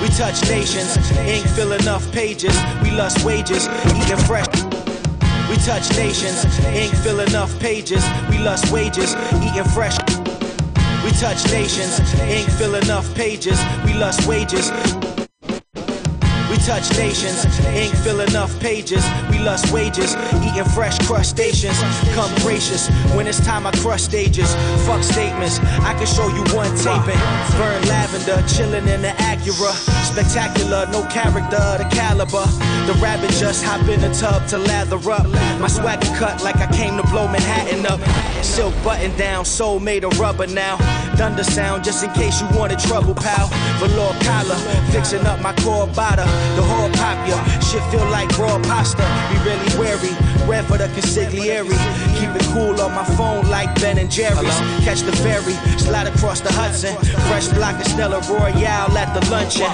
[0.00, 0.96] We touch nations.
[1.18, 2.56] Ink fill enough pages.
[2.82, 3.68] We lust wages.
[3.94, 4.48] Eating fresh.
[5.50, 6.46] We touch nations.
[6.64, 8.02] Ink fill enough pages.
[8.30, 9.14] We lust wages.
[9.44, 9.98] Eating fresh.
[11.04, 12.00] We touch nations.
[12.22, 13.60] Ink fill enough pages.
[13.84, 14.72] We lust wages.
[16.48, 19.04] We touch nations, ink fill enough pages.
[19.44, 20.14] Lust wages,
[20.44, 21.78] eating fresh crustaceans.
[22.14, 24.54] Come gracious, when it's time I crush stages.
[24.84, 27.20] Fuck statements, I can show you one taping.
[27.56, 29.72] Burn lavender, chilling in the Acura.
[30.04, 32.44] Spectacular, no character, the caliber.
[32.86, 35.26] The rabbit just hop in the tub to lather up.
[35.60, 38.00] My swagger cut like I came to blow Manhattan up.
[38.44, 40.76] Silk button down, soul made of rubber now.
[41.16, 43.48] Thunder sound just in case you wanted trouble, pal.
[43.78, 44.56] Velour collar,
[44.90, 46.26] fixing up my core bada.
[46.56, 49.04] The whole pop ya, shit feel like raw pasta.
[49.30, 50.12] Be really wary,
[50.48, 51.64] red for the consigliere.
[52.18, 54.58] Keep it cool on my phone like Ben and Jerry's.
[54.84, 56.96] Catch the ferry, slide across the Hudson.
[57.28, 59.70] Fresh block of Stella Royale at the luncheon.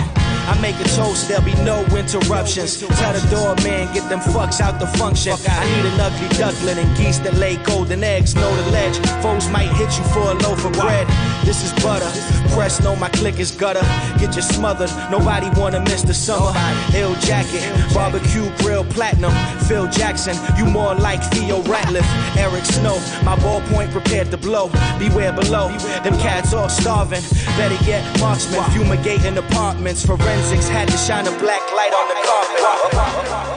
[0.47, 2.79] I make a toast, there'll be no interruptions.
[2.79, 5.33] Tell the doorman, get them fucks out the function.
[5.33, 8.35] I need an ugly duckling and geese that lay golden eggs.
[8.35, 11.07] Know the ledge, foes might hit you for a loaf of bread.
[11.45, 12.11] This is butter.
[12.55, 13.83] Press know my click is gutter.
[14.19, 14.91] Get you smothered.
[15.11, 16.53] Nobody wanna miss the summer.
[16.95, 19.33] Ill jacket, barbecue grill platinum.
[19.67, 22.07] Phil Jackson, you more like Theo Ratliff.
[22.37, 24.69] Eric Snow, my ballpoint prepared to blow.
[24.99, 25.69] Beware below,
[26.05, 27.23] them cats all starving.
[27.59, 30.07] Better yet, marksman fumigating apartments.
[30.07, 33.54] Forensics had to shine a black light on the carpet.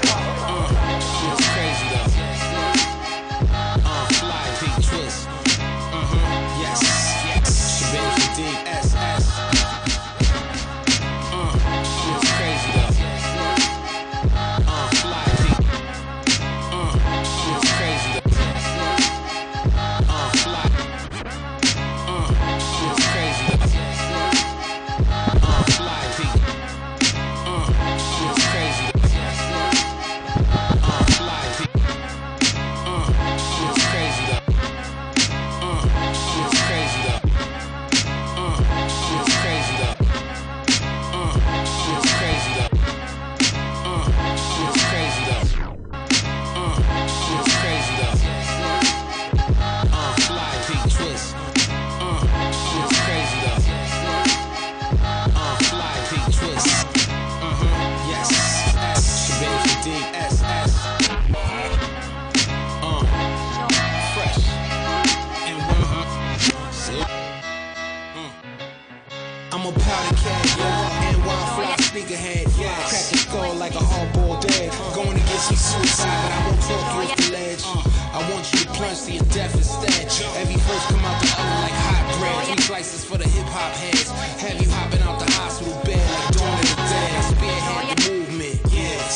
[79.13, 80.07] Your death instead.
[80.37, 82.45] Every verse come out the oven like hot bread.
[82.45, 84.11] Three slices for the hip hop heads.
[84.41, 87.23] Have you hopping out the hospital bed like Dawn of the Dead.
[87.23, 88.55] Spearhead the movement.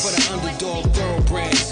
[0.02, 1.70] For the underdog thoroughbreds.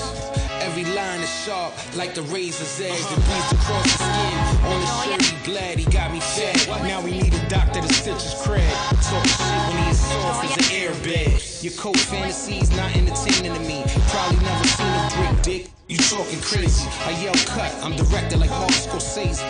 [0.60, 4.36] Every line is sharp like the razor's edge that bleeds across the skin.
[4.70, 6.68] On the shirt, he glad he got me fed.
[6.86, 8.70] Now we need a doctor to stitch his cred.
[9.02, 11.64] Talking shit when he is soft as an airbed.
[11.64, 13.82] Your cold fantasies not entertaining to me.
[14.08, 15.79] Probably never seen a brick dick.
[15.90, 16.86] You talking crazy.
[17.02, 19.42] I yell cut, I'm directed like Martin Scorsese.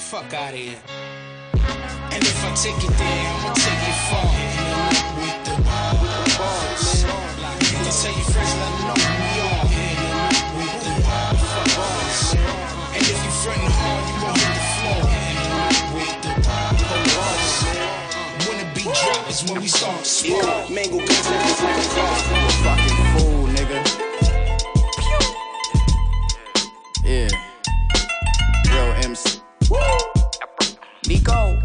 [0.00, 0.74] Fuck out of here.
[2.10, 4.26] And if I take it there, I'ma take it far.
[5.14, 7.06] With the bars.
[7.70, 9.62] You can tell your friends, let them know we are.
[10.58, 12.34] With the bars.
[12.98, 15.06] And if you frontin' hard, you gon' hit the floor.
[15.94, 16.34] With the
[17.14, 17.54] bars.
[18.42, 20.02] When the beat drop is when we start.
[20.18, 22.10] Yeah, mango guns like a car.
[22.26, 23.47] You fucking fool,
[29.70, 30.78] MC.
[31.06, 31.58] Nico.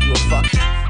[0.00, 0.87] You a fucking.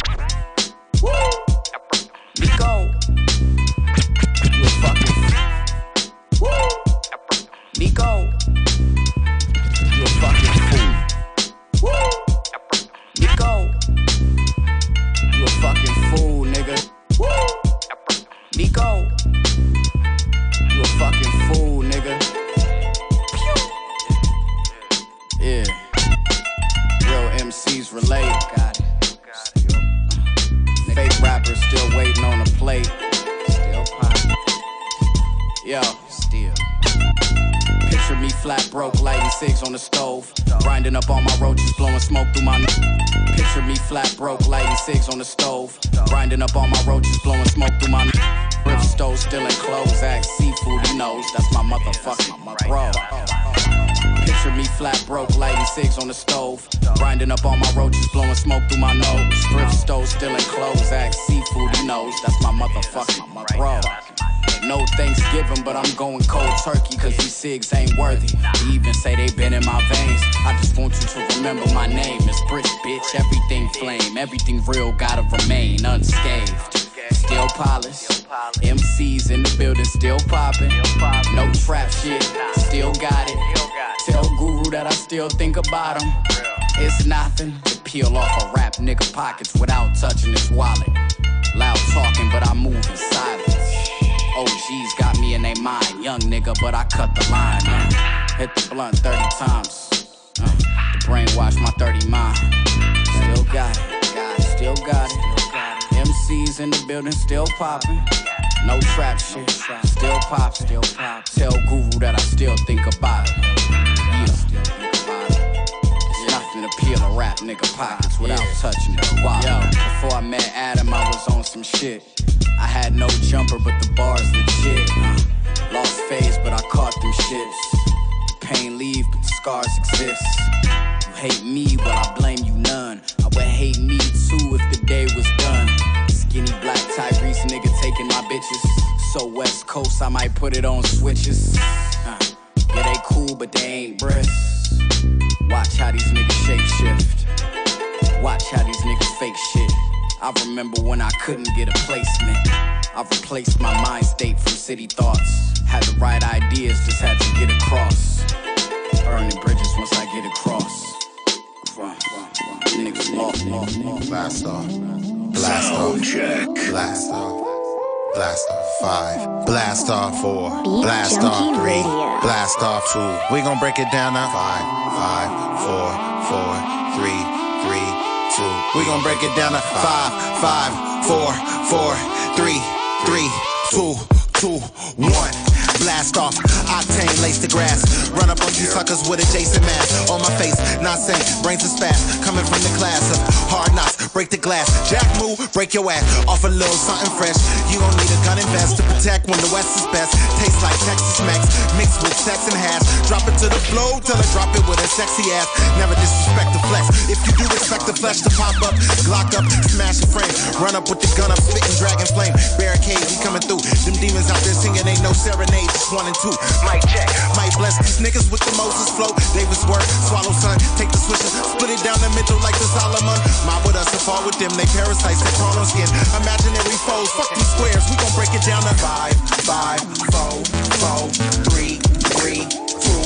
[173.30, 174.32] We gon' break it down now.
[174.32, 174.64] Five,
[174.96, 175.28] five,
[175.60, 175.88] four,
[176.32, 176.52] four,
[176.96, 177.20] three,
[177.60, 177.88] three,
[178.32, 178.52] two.
[178.72, 180.72] We gon' break it down to five, five,
[181.04, 181.36] four,
[181.68, 181.92] four,
[182.40, 182.56] three,
[183.04, 183.28] three,
[183.68, 184.00] two,
[184.40, 184.56] two,
[184.96, 185.34] one.
[185.78, 186.34] Blast off,
[186.72, 188.10] octane, lace the grass.
[188.10, 190.58] Run up on you suckers with a Jason mask on my face.
[190.82, 192.24] Not saying brains is fast.
[192.24, 193.20] Coming from the class of
[193.52, 194.66] hard knocks, break the glass.
[194.90, 196.02] Jack move, break your ass.
[196.26, 197.36] Off a little something fresh.
[197.70, 200.16] You gon' need a gun and vest to protect when the West is best.
[200.62, 201.42] Like Texas Max,
[201.78, 202.82] mixed with sex and hash.
[203.06, 205.48] Drop it to the floor, tell her drop it with a sexy ass.
[205.78, 206.84] Never disrespect the flex.
[207.08, 208.74] If you do expect the flesh to pop up,
[209.06, 210.30] Glock up, smash the frame.
[210.60, 212.30] Run up with the gun up, spitting dragon flame.
[212.54, 213.58] Barricade, we coming through.
[213.82, 215.66] Them demons out there singing, ain't no serenade.
[215.90, 216.30] One and two.
[216.62, 217.10] Might check.
[217.34, 219.10] Might bless these niggas with the Moses flow.
[219.34, 223.18] Davis work, swallow son, take the swisher, split it down the middle like the Solomon.
[223.42, 224.54] Mob with us and fall with them.
[224.54, 225.90] They parasites that crawl on skin.
[226.22, 227.82] Imaginary foes, fuck these squares.
[227.90, 229.82] We gon' break it down to five, five,
[230.14, 230.38] four,
[230.78, 231.10] four,
[231.50, 231.82] three,
[232.14, 233.02] three, two,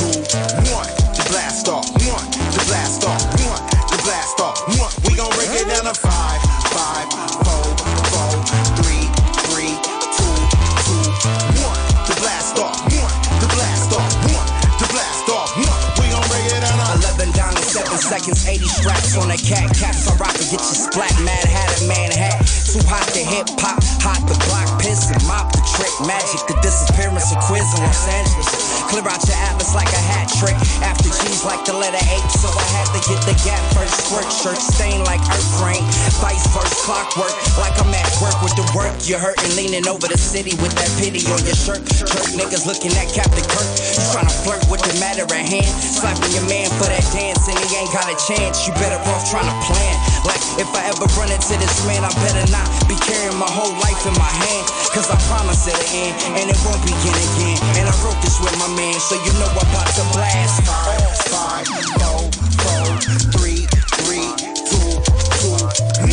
[0.00, 0.16] two,
[0.72, 0.88] one.
[1.18, 2.24] The blast off, one.
[2.56, 3.62] The blast off, one.
[3.90, 4.92] The blast off, one.
[5.04, 6.29] We gon' break it down to five,
[18.10, 19.70] seconds, 80 straps on a cat.
[19.78, 21.14] Caps I rock to get you splat.
[21.22, 22.42] Mad hat a man hat.
[22.66, 25.90] Too hot to hip hop, hot to block, piss and mop the trick.
[26.06, 28.50] Magic, the disappearance of quiz in Los Angeles.
[28.90, 30.58] Clear out your atlas like a hat trick.
[30.82, 33.94] After G's like the letter H, so I had to get the gap first.
[34.06, 35.82] Squirt shirt stain like earth rain.
[36.18, 38.90] Vice versa, clockwork, like I'm at work with the work.
[39.06, 41.82] You hurting, leaning over the city with that pity on your shirt.
[41.86, 43.70] Jerk niggas looking at Captain Kirk.
[44.10, 45.70] Tryna flirt with the matter at hand.
[45.78, 48.64] Slapping your man for that dance and he ain't got a chance.
[48.64, 49.94] You better off trying to plan.
[50.24, 53.74] Like if I ever run into this man, I better not be carrying my whole
[53.82, 54.64] life in my hand.
[54.94, 57.58] Cause I promise it'll end and it won't begin again.
[57.82, 60.62] And I wrote this with my man, so you know I'm about to blast.
[61.28, 61.66] Five,
[61.98, 62.30] four,
[62.62, 62.86] four,
[63.36, 63.66] three,
[64.06, 64.28] three,
[64.64, 64.90] two,
[65.36, 65.58] two,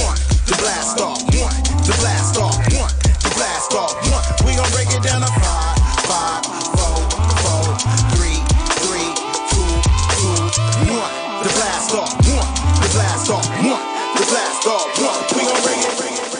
[0.01, 0.17] one.
[0.49, 1.57] The blast off, one.
[1.85, 2.93] The blast off, one.
[3.21, 4.06] The blast off,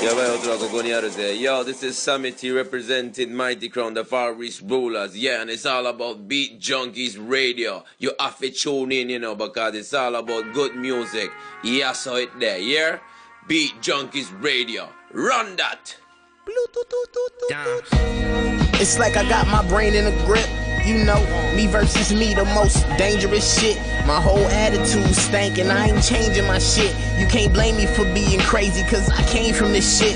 [0.07, 5.17] Yo, this is Sami-T representing Mighty Crown, the Far East Rulers.
[5.17, 7.83] Yeah, and it's all about Beat Junkies Radio.
[7.99, 11.29] You have to tune in, you know, because it's all about good music.
[11.63, 12.99] Yeah, so it there, yeah?
[13.47, 14.87] Beat Junkies Radio.
[15.11, 15.95] Run that!
[18.79, 20.66] It's like I got my brain in a grip.
[20.87, 21.21] You know,
[21.53, 23.75] me versus me, the most dangerous shit.
[24.07, 26.95] My whole attitude stank and I ain't changing my shit.
[27.19, 30.15] You can't blame me for being crazy, cause I came from this shit.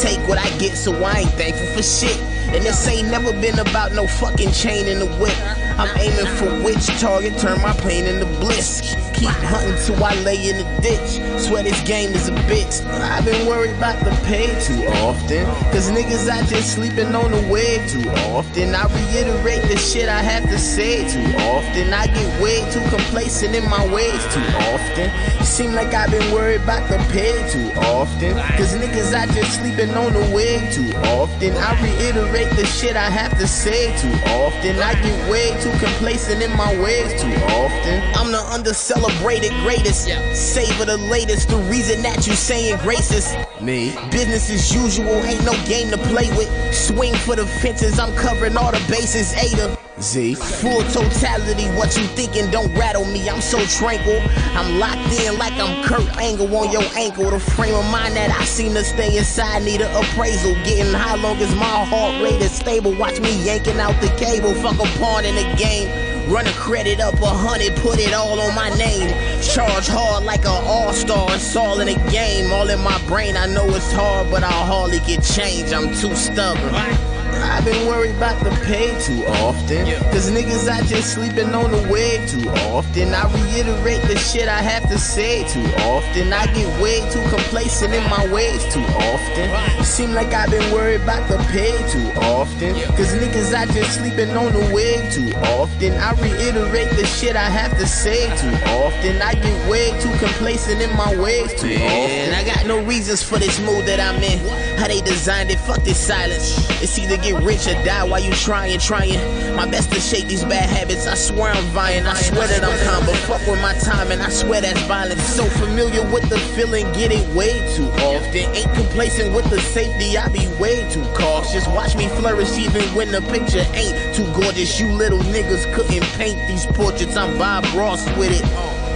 [0.00, 2.18] Take what I get, so I ain't thankful for shit.
[2.52, 5.38] And this ain't never been about no fucking chain in the whip.
[5.80, 8.94] I'm aiming for which target, turn my pain into bliss.
[9.14, 11.40] Keep hunting till I lay in the ditch.
[11.40, 12.84] Swear this game is a bitch.
[13.00, 15.46] I've been worried about the pay too often.
[15.72, 18.74] Cause niggas out there sleeping on the way too often.
[18.74, 21.94] I reiterate the shit I have to say too often.
[21.94, 25.10] I get way too complacent in my ways too often.
[25.44, 28.36] Seem like I've been worried about the pay too often.
[28.56, 31.54] Cause niggas out there sleeping on the way too often.
[31.56, 34.76] I reiterate the shit I have to say too often.
[34.76, 38.02] I get way too complacent in my ways too often.
[38.14, 40.08] I'm the under celebrated greatest.
[40.34, 41.48] Savor the latest.
[41.48, 43.34] The reason that you saying graces.
[43.62, 43.94] Me.
[44.10, 45.22] Business as usual.
[45.24, 46.48] Ain't no game to play with.
[46.74, 47.98] Swing for the fences.
[47.98, 49.32] I'm covering all the bases.
[49.34, 50.34] A to Z.
[50.34, 51.66] Full totality.
[51.76, 52.50] What you thinking?
[52.50, 53.28] Don't rattle me.
[53.28, 54.20] I'm so tranquil.
[54.56, 57.30] I'm locked in like I'm Kurt Angle on your ankle.
[57.30, 60.54] The frame of mind that I seem to stay inside need an appraisal.
[60.64, 62.94] Getting high long as my heart rate is stable.
[62.96, 64.54] Watch me yanking out the cable.
[64.54, 66.09] Fuck a pawn in the game.
[66.30, 69.10] Run a credit up a hundred, put it all on my name.
[69.42, 72.52] Charge hard like an all-star, it's all in the game.
[72.52, 75.72] All in my brain, I know it's hard, but I'll hardly get change.
[75.72, 77.19] I'm too stubborn.
[77.32, 79.86] I've been worried about the pay too often.
[80.10, 83.12] Cause niggas out just sleeping on the way too often.
[83.14, 86.32] I reiterate the shit I have to say too often.
[86.32, 89.84] I get way too complacent in my ways too often.
[89.84, 92.74] Seem like I've been worried about the pay too often.
[92.96, 95.92] Cause niggas out just sleeping on the way too often.
[95.94, 99.20] I reiterate the shit I have to say too often.
[99.22, 102.34] I get way too complacent in my ways too often.
[102.34, 104.38] I got no reasons for this mood that I'm in.
[104.78, 106.56] How they designed it, fuck this silence.
[106.82, 109.18] It's either get rich or die while you trying, trying.
[109.56, 111.06] My best to shake these bad habits.
[111.06, 112.06] I swear I'm vying.
[112.06, 115.22] I swear that I'm calm, but fuck with my time, and I swear that's violence.
[115.22, 118.54] So familiar with the feeling, get it way too often.
[118.54, 121.66] Ain't complacent with the safety, I be way too cautious.
[121.68, 124.80] Watch me flourish even when the picture ain't too gorgeous.
[124.80, 127.16] You little niggas couldn't paint these portraits.
[127.16, 128.44] I'm Bob Ross with it.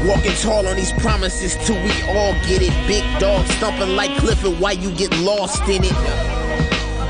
[0.07, 2.73] Walking tall on these promises till we all get it.
[2.87, 6.34] Big dog stumping like Clifford, why you get lost in it?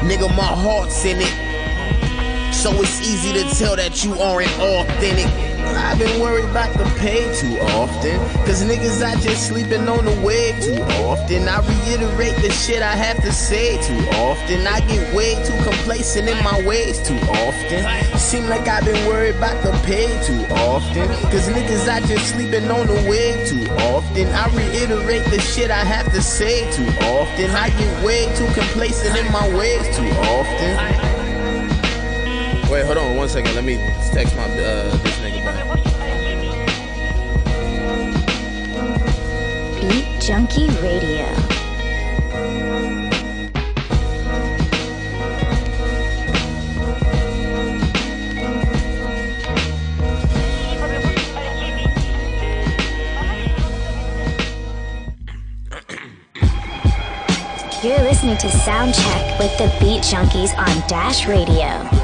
[0.05, 2.55] Nigga, my heart's in it.
[2.55, 5.54] So it's easy to tell that you aren't authentic.
[5.77, 8.19] I've been worried about the pay too often.
[8.47, 11.49] Cause niggas out just sleeping on the way too often.
[11.49, 14.67] I reiterate the shit I have to say too often.
[14.67, 17.85] I get way too complacent in my ways too often.
[18.19, 21.09] Seem like I've been worried about the pay too often.
[21.31, 24.27] Cause niggas out just sleeping on the way too often.
[24.29, 27.51] I reiterate the shit I have to say too often.
[27.51, 31.15] I get way too complacent in my ways too often.
[32.71, 33.55] Wait, hold on one second.
[33.55, 33.77] Let me
[34.13, 34.99] text my uh,
[40.27, 41.27] Junkie Radio.
[57.83, 62.04] You're listening to Soundcheck with the Beat Junkies on Dash Radio.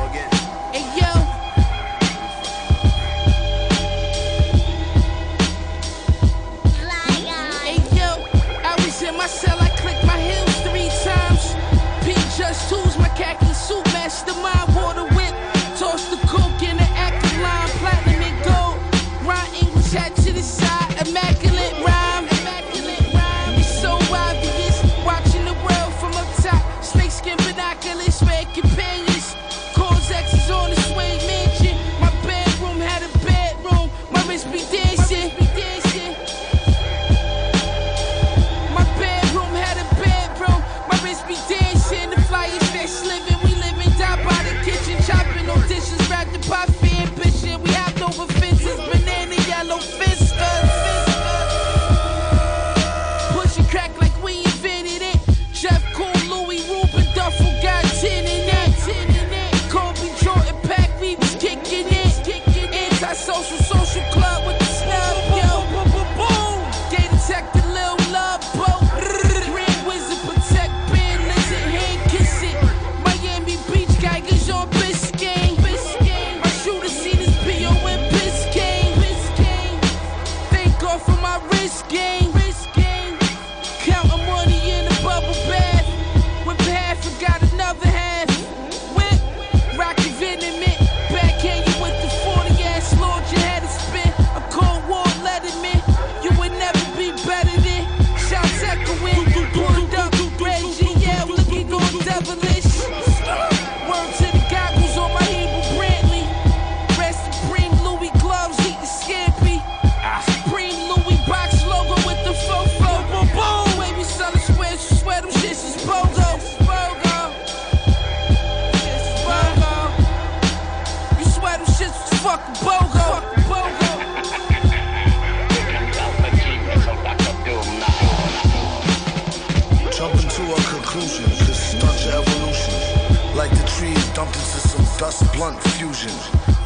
[134.20, 136.12] Dumped into some dust blunt fusion.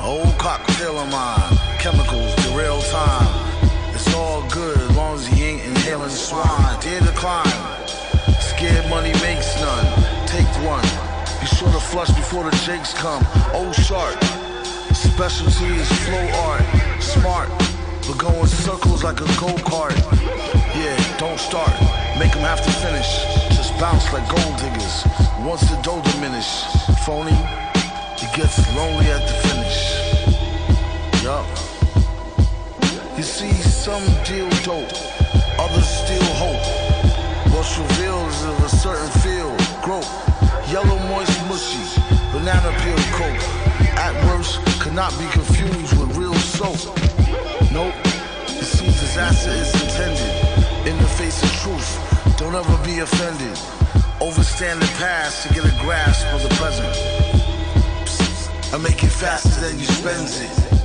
[0.02, 3.30] Old cocktail of mine, chemicals, the real time.
[3.94, 6.80] It's all good as long as he ain't inhaling swine.
[6.80, 7.46] Dear the climb,
[8.40, 9.86] scared money makes none.
[10.26, 10.82] Take one.
[11.40, 13.22] Be sure to flush before the jakes come.
[13.54, 14.18] Oh, sharp.
[14.92, 16.64] Specialty is flow art.
[17.00, 17.48] Smart,
[18.04, 20.63] but go in circles like a go kart.
[20.76, 21.70] Yeah, don't start.
[22.18, 23.06] Make them have to finish.
[23.56, 25.06] Just bounce like gold diggers.
[25.40, 26.64] Once the dough diminish.
[27.06, 27.36] Phony,
[28.18, 29.78] it gets lonely at the finish.
[31.22, 31.46] Yup.
[33.16, 34.90] You see, some deal dope,
[35.60, 36.64] others steal hope.
[37.54, 40.10] What's revealed is of a certain field, growth.
[40.72, 42.02] Yellow, moist, mushy,
[42.32, 43.42] banana peel coke.
[43.96, 46.98] At worst, cannot be confused with real soap.
[47.70, 47.94] Nope,
[48.48, 50.43] you see, disaster is intended.
[50.86, 53.58] In the face of truth, don't ever be offended.
[54.20, 56.94] Overstand the past to get a grasp of the present.
[58.70, 60.83] I make it faster than you spend it.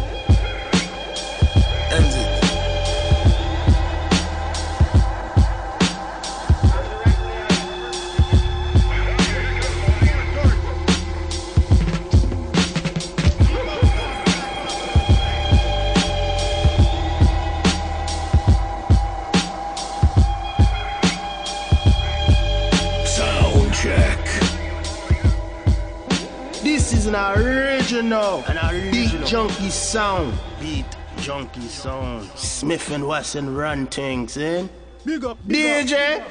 [27.15, 30.33] An original, an original beat junkie sound.
[30.59, 30.85] Beat
[31.17, 32.29] junkie sound.
[32.35, 34.67] Smith and Wesson run things, eh?
[35.05, 36.23] Big up, DJ,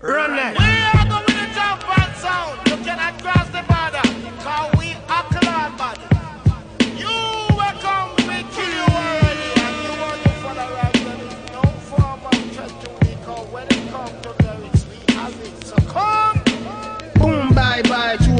[0.00, 0.56] run that.
[0.58, 2.58] We are jump and sound.
[2.68, 3.33] You cannot cross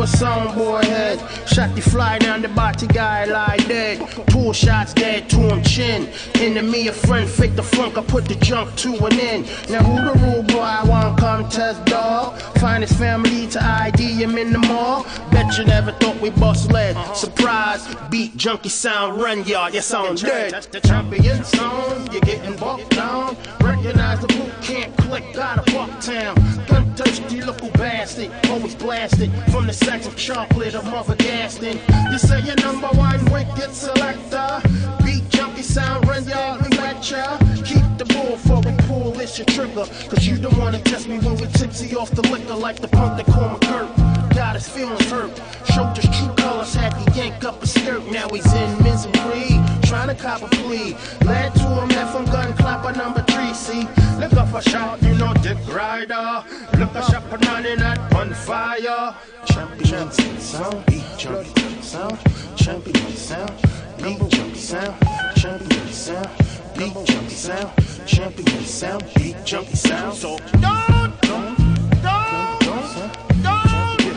[0.05, 1.19] a soundboy head.
[1.49, 3.97] Shot the fly down the body guy like dead.
[4.29, 6.09] Two shots dead to him chin.
[6.35, 9.47] Enemy a friend, fake the funk, I put the junk to an end.
[9.71, 12.39] Now who the rule boy I want contest dog?
[12.59, 15.07] Find his family to ID him in the mall.
[15.31, 16.95] Bet you never thought we bust lead.
[17.17, 20.53] Surprise, beat junkie sound run yard, yes I'm dead.
[20.53, 23.39] That's the champion song, you're getting bucked down.
[23.61, 26.35] Recognize the boot camp click out of Bucktown.
[26.67, 31.78] Gun thirsty local bastard, always blasted from the sacks of chocolate of Mother Gaston.
[32.11, 34.61] You say you're number one wicked selector.
[35.05, 37.38] Beat junkie sound run yard, we ya.
[37.64, 39.86] Keep the bull for we pull this your trigger.
[40.11, 43.16] Cause you don't wanna test me when we tipsy off the liquor like the punk
[43.18, 44.34] that call McGurk.
[44.34, 45.30] Got his feelings hurt.
[45.72, 48.05] Showed his true colors, had to yank up a skirt.
[48.11, 50.97] Now he's in misery, trying to cop a plea.
[51.24, 53.53] Led to him, left from gun clapper number three.
[53.55, 53.87] See,
[54.18, 56.45] look up a shot, you know, Dick Rider.
[56.78, 59.14] Look a shot, running at on fire.
[59.45, 60.11] Champion
[60.41, 62.18] sound, beat junkie sound,
[62.57, 63.53] champion sound,
[63.99, 64.95] beat junkie sound,
[65.37, 66.28] champion sound,
[66.76, 67.70] beat junkie sound,
[68.07, 70.16] champion sound, beat junkie sound.
[70.16, 71.59] So Don't, don't,
[72.03, 74.14] don't, don't don't you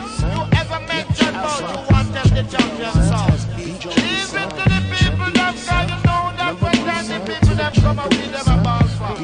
[0.60, 3.37] ever mention about who want them the champion sound.
[7.74, 9.14] The people that come up with them a ball for.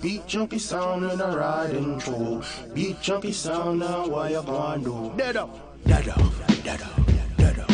[0.00, 2.42] Beat junkie sound in a riding through.
[2.74, 5.12] Beat junkie sound now, what you gonna do?
[5.16, 6.18] Dead up, dead up,
[6.64, 7.06] dead up,
[7.36, 7.68] dead up.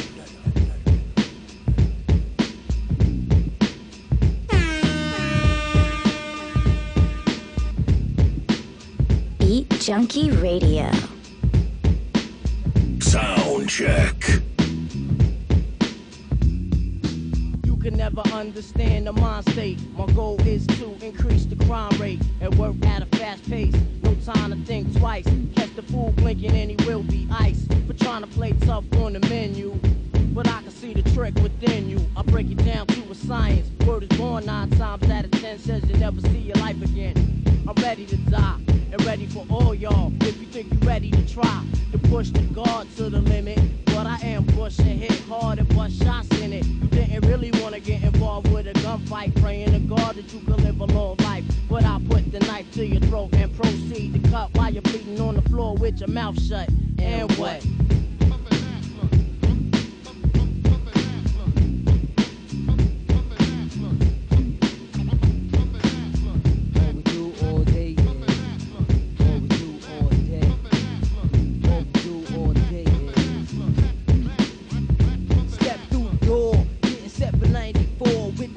[9.38, 10.90] Beat Junkie Radio.
[13.00, 14.42] Sound check.
[17.88, 19.78] Can never understand the mind state.
[19.96, 23.74] My goal is to increase the crime rate and work at a fast pace.
[24.02, 25.24] No time to think twice.
[25.56, 27.66] Catch the fool blinking and he will be ice.
[27.86, 29.80] For trying to play tough on the menu.
[30.38, 31.98] But I can see the trick within you.
[32.16, 33.68] I break it down to a science.
[33.84, 37.42] Word is born nine times out of ten says you never see your life again.
[37.66, 40.12] I'm ready to die and ready for all y'all.
[40.20, 44.06] If you think you're ready to try to push the guard to the limit, but
[44.06, 46.64] I am pushing hit hard and bust shots in it.
[46.64, 50.38] You didn't really want to get involved with a gunfight, praying to God that you
[50.38, 51.42] could live a long life.
[51.68, 55.20] But I put the knife to your throat and proceed to cut while you're bleeding
[55.20, 56.68] on the floor with your mouth shut.
[57.00, 57.66] And what?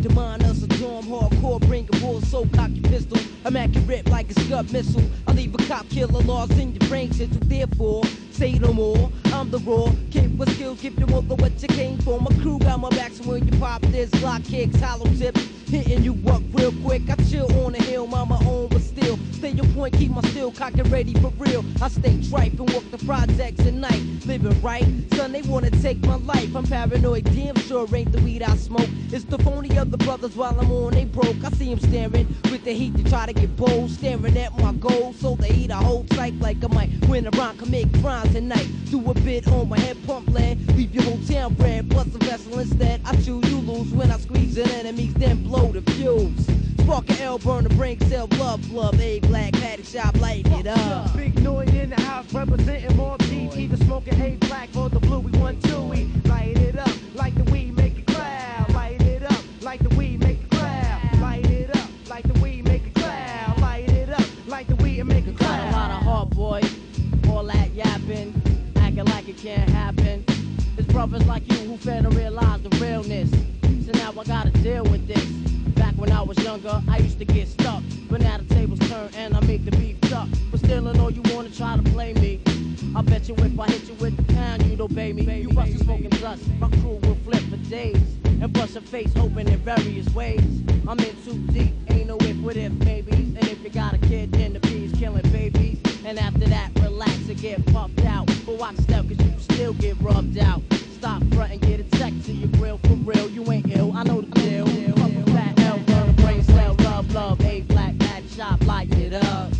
[0.01, 3.19] The mind of a dorm hardcore, bring a bull, so cock your pistol.
[3.45, 5.03] I'm accurate like a scud missile.
[5.27, 7.09] I leave a cop killer lost in your brain.
[7.11, 9.11] Therefore, say no more.
[9.41, 12.21] I'm the raw kid with skills, give you more than what you came for.
[12.21, 16.03] My crew got my back, so when you pop this, block kicks, hollow tips, hitting
[16.03, 17.09] you up real quick.
[17.09, 20.21] I chill on the hill, mind my own, but still stay your point, keep my
[20.29, 21.65] steel cock and ready for real.
[21.81, 24.85] I stay tripe and walk the projects at night, living right.
[25.15, 26.55] Son, they wanna take my life.
[26.55, 28.89] I'm paranoid, damn sure ain't the weed I smoke.
[29.11, 31.43] It's the phony of the brothers while I'm on, they broke.
[31.43, 34.73] I see 'em staring with the heat to try to get bold, staring at my
[34.73, 35.15] goals.
[35.19, 38.67] So they eat a whole type like I might win a can make crimes tonight.
[38.89, 41.89] Do a bit on my head pump lead, leave your whole town red.
[41.89, 42.99] Plus a vessel instead.
[43.05, 46.45] I chew, you lose when I squeeze in enemies, then blow the fuse.
[46.81, 50.67] Spark an L, burn the brain cell, love, love, a black patty shop, light it
[50.67, 51.15] up.
[51.15, 53.67] Big noise in the house representing more PG.
[53.67, 55.19] The smoking A black for the blue.
[55.19, 55.81] We want two.
[55.81, 57.49] We light it up like the
[69.41, 70.23] can't happen.
[70.77, 73.31] It's brothers like you who fail to realize the realness.
[73.83, 75.25] So now I gotta deal with this.
[75.73, 77.81] Back when I was younger, I used to get stuck.
[78.07, 80.27] But now the tables turn and I make the beef duck.
[80.51, 82.39] But still, I know you wanna try to play me.
[82.95, 85.23] I bet you if I hit you with the pound, you'd obey me.
[85.41, 87.97] You bust a smoking dust, my crew will flip for days.
[88.25, 90.43] And bust a face open in various ways.
[90.87, 93.15] I'm in too deep, ain't no if with if maybes.
[93.15, 94.60] And if you got a kid, then the
[99.81, 100.61] get rubbed out.
[100.93, 103.29] Stop front and get a to for real.
[103.29, 104.65] You ain't ill, I know the deal.
[105.33, 105.79] Fat L,
[106.13, 107.95] brain cell, love, love, A black,
[108.29, 109.51] shop, light it up.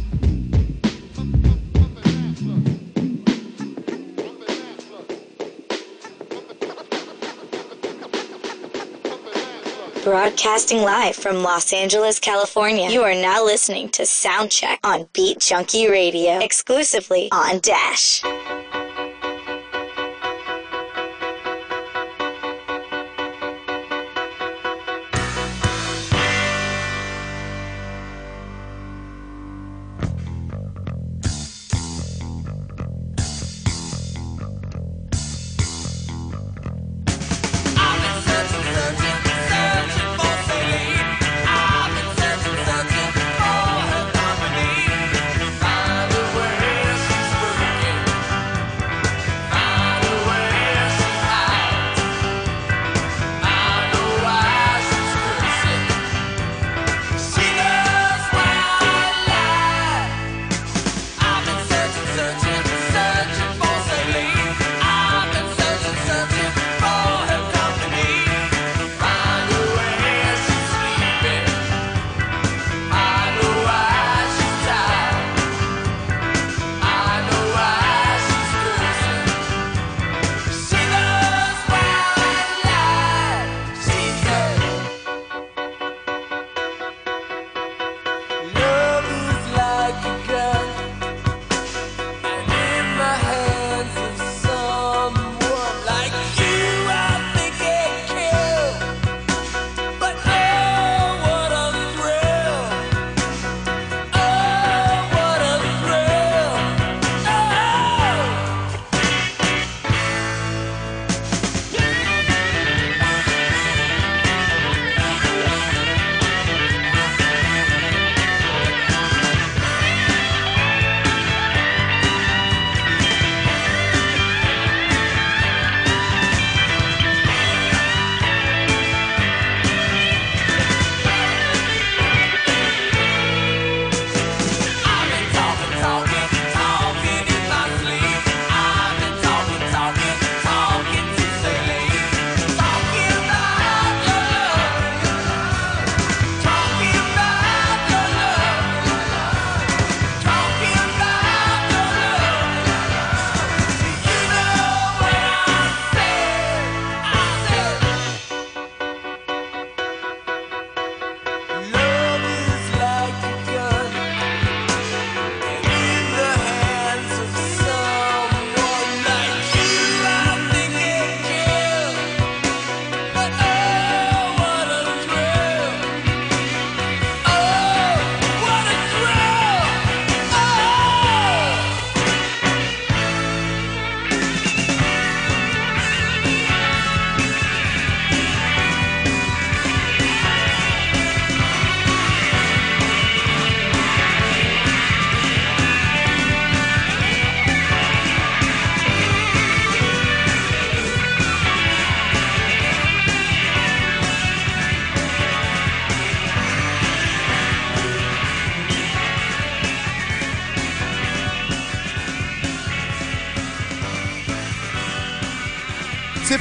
[10.04, 12.90] Broadcasting live from Los Angeles, California.
[12.90, 18.22] You are now listening to Soundcheck on Beat Junkie Radio, exclusively on Dash.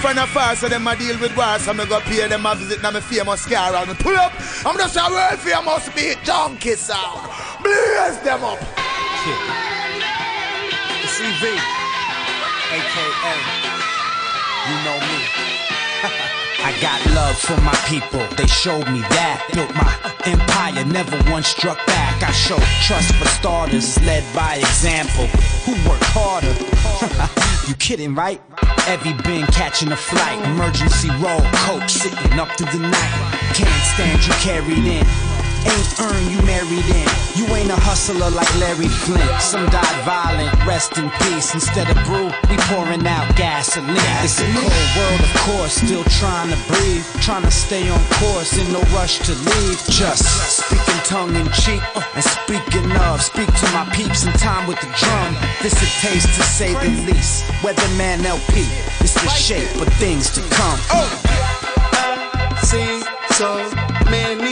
[0.01, 2.55] For no far, so them a deal with war, so me go pay them a
[2.55, 4.33] visit now me famous car and me pull up.
[4.65, 7.29] I'm just a world famous beat junkie sound.
[7.63, 8.59] Blaze them up.
[11.05, 11.45] It's EV,
[12.73, 13.71] aka
[14.69, 15.19] you know me.
[16.63, 19.45] I got love for my people, they showed me that.
[19.53, 19.93] Built my
[20.25, 22.23] empire, never once struck back.
[22.23, 25.27] I show trust for starters, led by example.
[25.65, 26.53] Who worked harder?
[27.69, 28.41] you kidding, right?
[28.89, 33.53] Evie been catching a flight, emergency roll, coke sitting up through the night.
[33.55, 35.30] Can't stand you carried in.
[35.67, 37.09] Ain't earned, you married in.
[37.37, 39.41] You ain't a hustler like Larry Flynt.
[39.41, 41.55] Some died violent, rest in peace.
[41.55, 43.97] Instead of brew, we pouring out gasoline.
[44.25, 47.05] It's a cold world, of course, still trying to breathe.
[47.21, 49.79] Trying to stay on course, in no rush to leave.
[49.89, 50.25] Just
[50.61, 51.83] speaking tongue in cheek.
[51.95, 55.37] Uh, and speaking of, speak to my peeps in time with the drum.
[55.63, 57.45] This a taste to say the least.
[57.63, 58.65] Weatherman LP,
[59.01, 60.79] it's the shape of things to come.
[60.93, 61.09] Oh!
[62.63, 63.03] See
[63.33, 63.57] so
[64.11, 64.50] many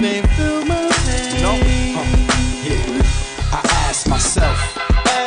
[0.00, 1.42] they feel my pain.
[1.42, 1.54] No.
[2.62, 3.02] Yeah.
[3.52, 4.74] I ask myself.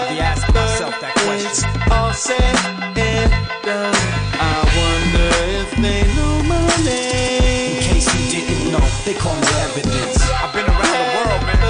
[0.10, 1.70] Be asking myself that question.
[1.92, 2.56] All said
[2.98, 3.32] and
[3.64, 3.96] done.
[4.40, 7.78] I wonder if they know my name.
[7.78, 10.22] In case you didn't know, they call me evidence.
[10.30, 11.62] I've been around the world, man.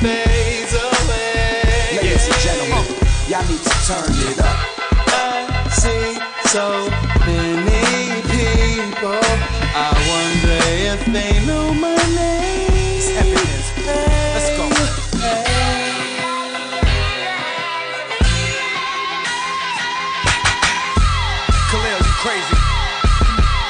[0.00, 1.96] Fades away.
[1.96, 2.84] Ladies and gentlemen,
[3.28, 4.69] y'all need to turn it up.
[10.92, 12.98] If they know my name.
[12.98, 13.68] It's evidence.
[13.86, 14.66] Let's go.
[21.70, 22.56] Khalil, you crazy.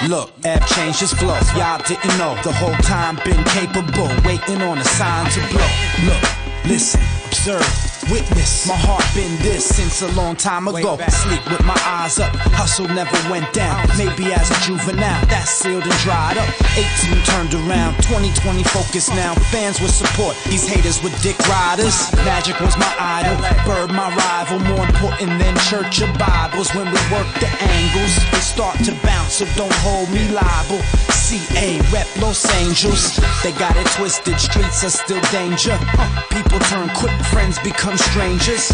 [0.09, 1.39] Look, Ab changed his flow.
[1.57, 5.71] Y'all didn't know the whole time been capable, waiting on a sign to blow.
[6.07, 6.23] Look,
[6.65, 8.67] listen, observe, witness.
[8.67, 10.99] My heart been this since a long time ago.
[11.09, 13.87] Sleep with my eyes up, hustle never went down.
[13.97, 16.49] Maybe as a juvenile, that's sealed and dried up.
[16.75, 19.35] 18 turned around, 2020 focused now.
[19.55, 22.11] Fans with support, these haters with dick riders.
[22.27, 24.59] Magic was my idol, Bird my rival.
[24.59, 26.75] More important than church or Bibles.
[26.75, 30.83] When we work the angles, they start to bounce, so don't hold me liable.
[31.31, 34.41] CA rep Los Angeles, they got it twisted.
[34.41, 35.79] Streets are still danger.
[35.95, 38.71] Uh, people turn quick, friends become strangers.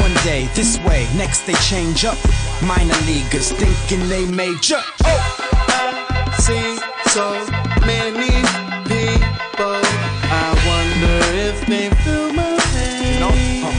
[0.00, 2.18] One day this way, next they change up.
[2.62, 4.80] Minor leaguers thinking they major.
[5.00, 6.78] I see
[7.10, 7.26] so
[7.86, 8.30] many
[8.86, 9.80] people.
[10.30, 11.16] I wonder
[11.48, 13.20] if they feel my pain.
[13.20, 13.72] No, uh,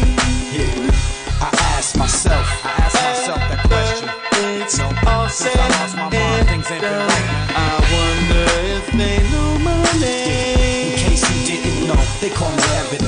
[0.56, 1.46] yeah.
[1.46, 4.10] I ask myself, I ask myself that question.
[4.62, 7.50] It's No, all since said I lost my mom, things ain't been right, man.
[7.56, 8.46] I wonder
[8.78, 10.94] if they know my name.
[10.94, 12.99] In case you didn't know, they call me evidence.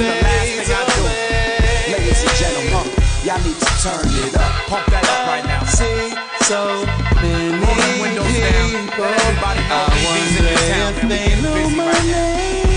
[0.00, 1.90] If the last thing I do.
[1.90, 2.86] Ladies and gentlemen,
[3.26, 4.52] y'all need to turn it up.
[4.70, 5.64] Pump that up right now.
[5.66, 6.14] See
[6.46, 6.86] so
[7.18, 8.86] many Roll them windows down.
[8.86, 9.02] people.
[9.02, 11.02] Let everybody know I BB's in wonder the town, if man.
[11.02, 12.67] We they getting know busy my right now.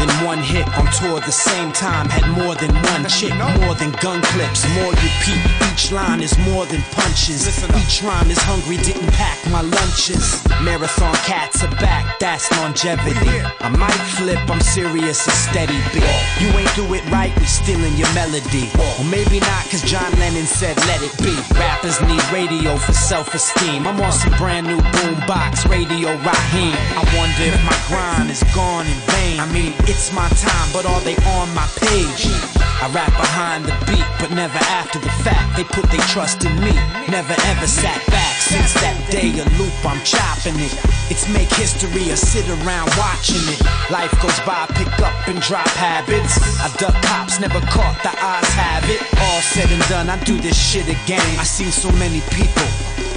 [0.00, 2.08] Than one hit on tour at the same time.
[2.08, 4.64] Had more than one chick, more than gun clips.
[4.80, 7.44] More you peep, each line is more than punches.
[7.76, 10.42] Each rhyme is hungry, didn't pack my lunches.
[10.62, 13.36] Marathon cats are back, that's longevity.
[13.60, 16.04] I might flip, I'm serious, a steady beat.
[16.40, 18.72] You ain't do it right, we stealing your melody.
[18.98, 21.36] Or maybe not, cause John Lennon said let it be.
[21.58, 23.86] Rappers need radio for self-esteem.
[23.86, 26.76] I'm on some brand new boombox, radio Raheem.
[26.96, 29.40] I wonder if my grind is gone in vain.
[29.40, 32.30] I mean, it's my time, but are they on my page?
[32.78, 35.58] I rap behind the beat, but never after the fact.
[35.58, 36.72] They put their trust in me,
[37.10, 38.34] never ever sat back.
[38.38, 40.72] Since that day, a loop, I'm chopping it.
[41.10, 43.60] It's make history or sit around watching it.
[43.90, 46.38] Life goes by, pick up and drop habits.
[46.62, 49.02] I duck cops, never caught, the eyes have it.
[49.18, 51.26] All said and done, I do this shit again.
[51.34, 52.68] I seen so many people,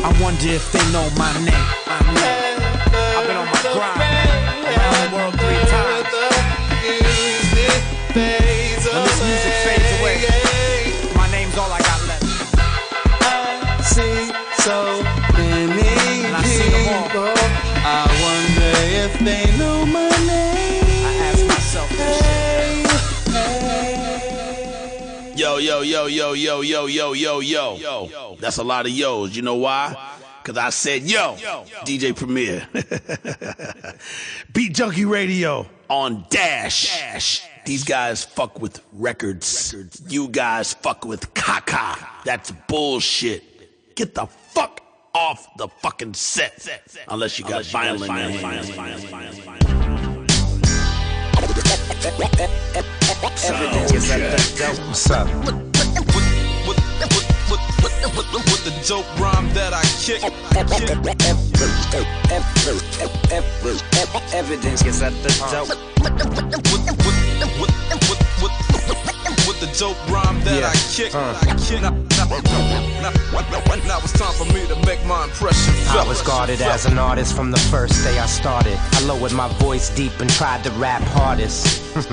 [0.01, 1.69] I wonder if they know my name.
[1.85, 4.22] I've been on my grind,
[25.83, 28.37] yo, yo, yo, yo, yo, yo, yo, yo.
[28.39, 29.35] That's a lot of yo's.
[29.35, 29.95] You know why?
[30.41, 31.35] Because I said, yo,
[31.85, 32.67] DJ Premier.
[34.53, 37.47] Beat Junkie Radio on Dash.
[37.65, 39.73] These guys fuck with records.
[40.09, 41.97] You guys fuck with caca.
[42.25, 43.95] That's bullshit.
[43.95, 44.81] Get the fuck
[45.13, 46.67] off the fucking set.
[47.07, 48.11] Unless you got violent.
[53.45, 54.87] Everything is at the dope.
[54.87, 55.72] What's up?
[57.83, 60.23] With the dope rhyme that I kick.
[64.33, 65.67] Evidence is at the dope.
[69.77, 70.69] Dope rhyme that Yeah.
[70.69, 71.15] I kick.
[71.15, 71.33] Uh.
[71.41, 71.81] I kick.
[71.81, 71.89] Now,
[73.01, 73.11] now,
[73.41, 76.97] now, now it's time for me to make my impression I was guarded as an
[76.97, 78.77] artist from the first day I started.
[78.93, 81.81] I lowered my voice deep and tried to rap hardest.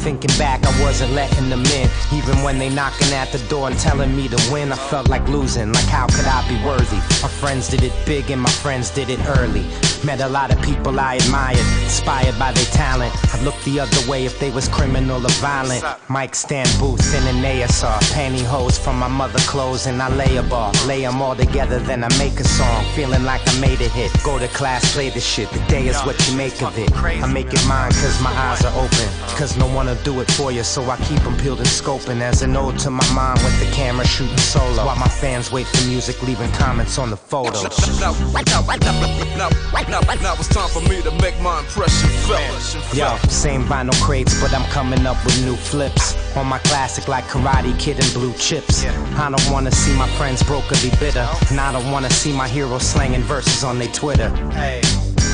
[0.00, 1.90] Thinking back, I wasn't letting them in.
[2.12, 5.26] Even when they knocking at the door and telling me to win, I felt like
[5.28, 5.72] losing.
[5.72, 6.96] Like how could I be worthy?
[7.22, 9.64] My friends did it big and my friends did it early.
[10.04, 13.12] Met a lot of people I admired, inspired by their talent.
[13.34, 15.84] I'd look the other way if they was criminal or violent.
[16.08, 20.42] Mike stand booth in an ASR, pantyhose from my mother clothes and I lay a
[20.42, 20.72] bar.
[20.86, 22.84] Lay 'em all together, then I make a song.
[22.96, 24.10] Feeling like I made a hit.
[24.22, 25.48] Go to class, play the shit.
[25.52, 26.90] The day is what you make of it.
[27.24, 29.08] I make it mine cause my eyes are open.
[29.38, 32.20] Cause no one will do it for you, so I keep 'em peeled and scoping.
[32.30, 34.84] As an ode to my mom with the camera shooting solo.
[34.86, 37.62] While my fans wait for music, leaving comments on the photos.
[38.00, 38.12] Now,
[39.88, 42.10] now, now, now, it's time for me to make my impression.
[42.94, 46.16] Yo, same vinyl crates, but I'm coming up with new flips.
[46.36, 48.86] On my classic like Karate Kid and Blue Chips.
[48.86, 51.28] I don't wanna see my friends broke or be bitter.
[51.50, 54.32] And I don't wanna see my heroes slanging verses on their Twitter.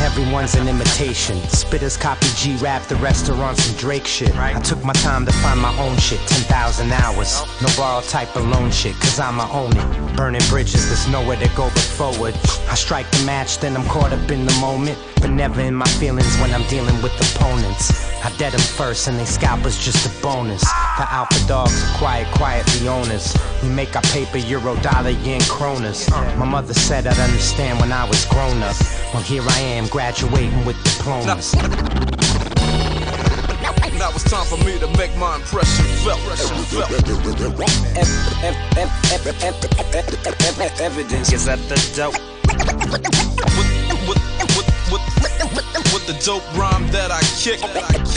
[0.03, 1.36] Everyone's an imitation.
[1.62, 4.34] Spitters copy G rap, the restaurants and Drake shit.
[4.36, 7.40] I took my time to find my own shit, 10,000 hours.
[7.62, 10.16] No borrow type of loan shit, cause I'ma own it.
[10.16, 12.34] Burning bridges, there's nowhere to go but forward.
[12.68, 14.99] I strike the match, then I'm caught up in the moment.
[15.26, 17.90] But never in my feelings when I'm dealing with opponents.
[18.24, 20.60] I dead them first and they scalp scalpers just a bonus.
[20.60, 23.36] The alpha dogs are quiet, quiet the owners.
[23.60, 26.08] We make our paper euro, dollar, yen, kronas.
[26.38, 28.76] My mother said I'd understand when I was grown up.
[29.12, 31.56] Well, here I am graduating with diplomas.
[33.98, 36.20] Now it's time for me to make my impression felt.
[40.80, 42.14] Evidence is at the dope.
[45.96, 47.64] With the dope rhyme that I kick.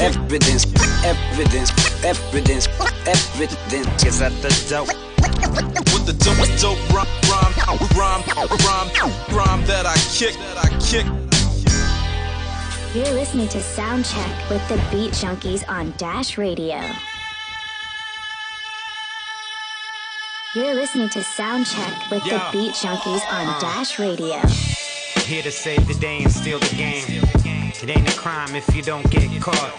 [0.02, 0.66] Evidence,
[1.02, 1.72] evidence,
[2.04, 2.68] evidence,
[3.08, 4.90] evidence is at the dope.
[5.94, 7.54] With the dope, dope rhyme, rhyme,
[7.96, 8.92] rhyme, rhyme,
[9.32, 10.36] rhyme that I kick.
[10.36, 11.06] That I kick.
[12.94, 16.82] You're listening to Soundcheck with the Beat Junkies on Dash Radio.
[20.54, 24.42] You're listening to Soundcheck with the Beat Junkies on Dash Radio.
[25.24, 27.39] Here to save the day and steal the game.
[27.82, 29.74] It ain't a crime if you don't get caught.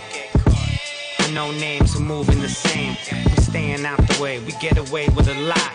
[1.18, 2.96] I know names are moving the same.
[3.12, 5.72] We staying out the way, we get away with a lot.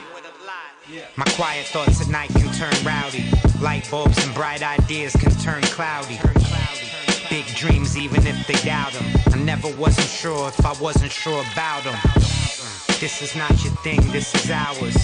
[1.15, 3.25] My quiet thoughts at night can turn rowdy.
[3.61, 6.19] Light bulbs and bright ideas can turn cloudy.
[7.29, 9.05] Big dreams, even if they doubt them.
[9.31, 11.99] I never wasn't sure if I wasn't sure about them.
[12.99, 14.97] This is not your thing, this is ours.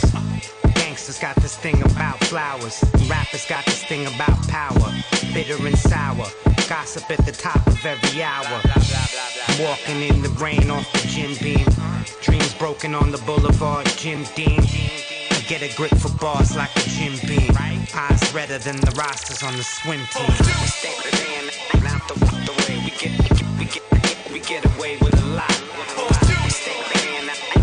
[0.73, 2.83] Gangsters got this thing about flowers.
[3.07, 4.91] Rappers got this thing about power.
[5.33, 6.25] Bitter and sour.
[6.71, 8.61] Gossip at the top of every hour.
[9.59, 11.67] Walking in the rain off the gym beam.
[12.21, 14.61] Dreams broken on the boulevard, Jim Dean.
[14.61, 17.51] I get a grip for bars like a Jim Beam.
[17.93, 20.25] Eyes redder than the rosters on the swim team.
[20.29, 20.95] We stay
[21.91, 22.13] out the,
[22.47, 25.51] the way we get, we get, we get, we get away with a lot.
[26.47, 26.71] Stay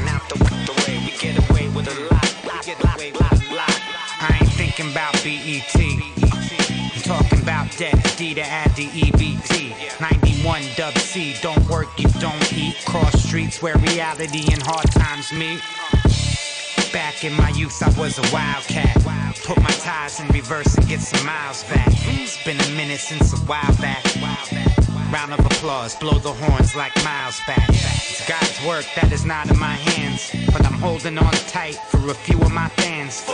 [0.04, 0.36] out the,
[0.68, 2.28] the way we get away with a lot.
[2.44, 3.72] We get away with a lot.
[4.20, 6.07] I ain't thinking about BET.
[7.48, 10.02] About death, D to add the EBT.
[10.02, 12.76] 91 dub C, don't work, you don't eat.
[12.84, 15.62] Cross streets where reality and hard times meet.
[16.92, 19.02] Back in my youth, I was a wildcat.
[19.46, 21.88] Put my tires in reverse and get some miles back.
[21.90, 24.04] It's been a minute since a while back.
[25.10, 27.66] Round of applause, blow the horns like miles back.
[27.70, 32.10] It's God's work that is not in my hands, but I'm holding on tight for
[32.10, 33.24] a few of my fans.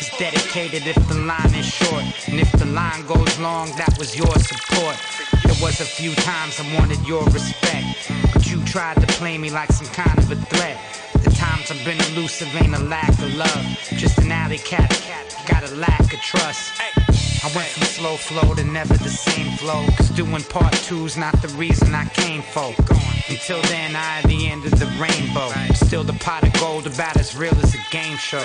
[0.00, 4.16] It's dedicated if the line is short, and if the line goes long, that was
[4.16, 4.96] your support.
[5.44, 9.50] There was a few times I wanted your respect, but you tried to play me
[9.50, 10.78] like some kind of a threat.
[11.22, 13.64] The times I've been elusive ain't a lack of love,
[13.98, 14.88] just an alley cat.
[15.46, 16.80] Got a lack of trust.
[17.42, 19.86] I went from slow flow to never the same flow.
[19.96, 22.74] Cause doing part two's not the reason I came for.
[23.30, 25.48] Until then, I at the end of the rainbow.
[25.72, 28.44] Still the pot of gold about as real as a game show.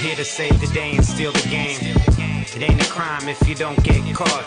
[0.00, 1.76] Here to save the day and steal the game.
[2.56, 4.46] It ain't a crime if you don't get caught.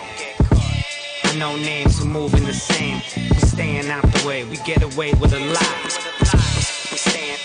[1.24, 3.02] I know names who moving the same.
[3.32, 5.84] We're staying out the way, we get away with a lot.
[6.90, 7.38] We staying,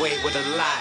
[0.00, 0.80] away with a lot.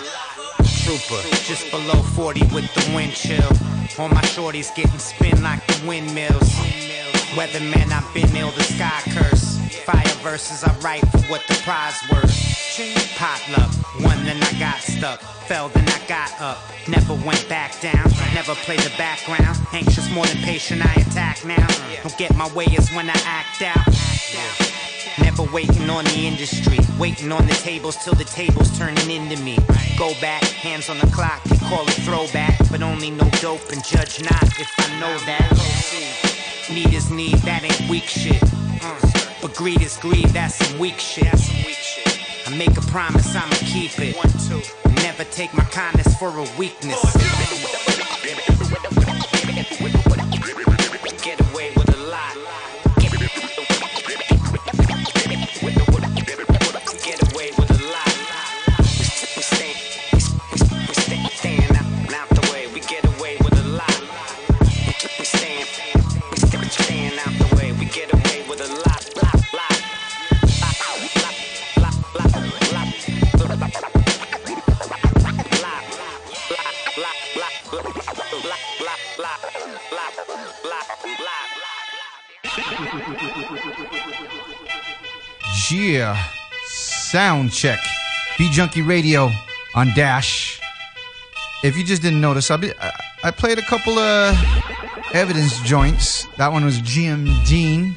[0.83, 3.51] Trooper, just below 40 with the wind chill.
[3.99, 6.49] All my shorties getting spin like the windmills.
[7.35, 9.59] Weatherman, I've been ill, the sky curse.
[9.83, 12.31] Fire verses, I write for what the prize worth.
[13.17, 13.69] Potluck,
[14.05, 15.19] one then I got stuck.
[15.47, 16.59] Fell then I got up.
[16.87, 18.09] Never went back down.
[18.33, 19.57] Never played the background.
[19.73, 21.67] Anxious more than patient, I attack now.
[22.03, 24.88] Don't get my way is when I act out.
[25.39, 29.57] Never waiting on the industry, waiting on the tables till the tables turning into me.
[29.97, 33.83] Go back, hands on the clock, they call it throwback, but only no dope and
[33.83, 36.67] judge not if I know that.
[36.73, 38.41] Need is need, that ain't weak shit.
[38.83, 38.99] Uh,
[39.41, 41.33] But greed is greed, that's some weak shit.
[42.45, 44.15] I make a promise, I'ma keep it.
[45.03, 46.99] Never take my kindness for a weakness.
[85.71, 86.17] Yeah.
[86.65, 87.79] Sound check.
[88.37, 89.29] B Junkie Radio
[89.75, 90.59] on Dash.
[91.63, 92.91] If you just didn't notice, I, I,
[93.25, 94.35] I played a couple of
[95.13, 96.25] evidence joints.
[96.37, 97.95] That one was Jim Dean,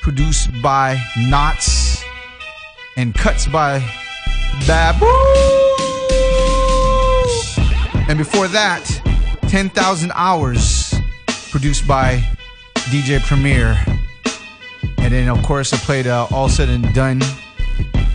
[0.00, 2.02] produced by Nottz,
[2.96, 3.80] and cuts by
[4.66, 5.04] Babu.
[8.08, 8.86] And before that,
[9.48, 10.94] 10,000 Hours,
[11.50, 12.22] produced by
[12.90, 13.76] DJ Premier.
[15.02, 17.20] And then, of course, I played uh, All Said and Done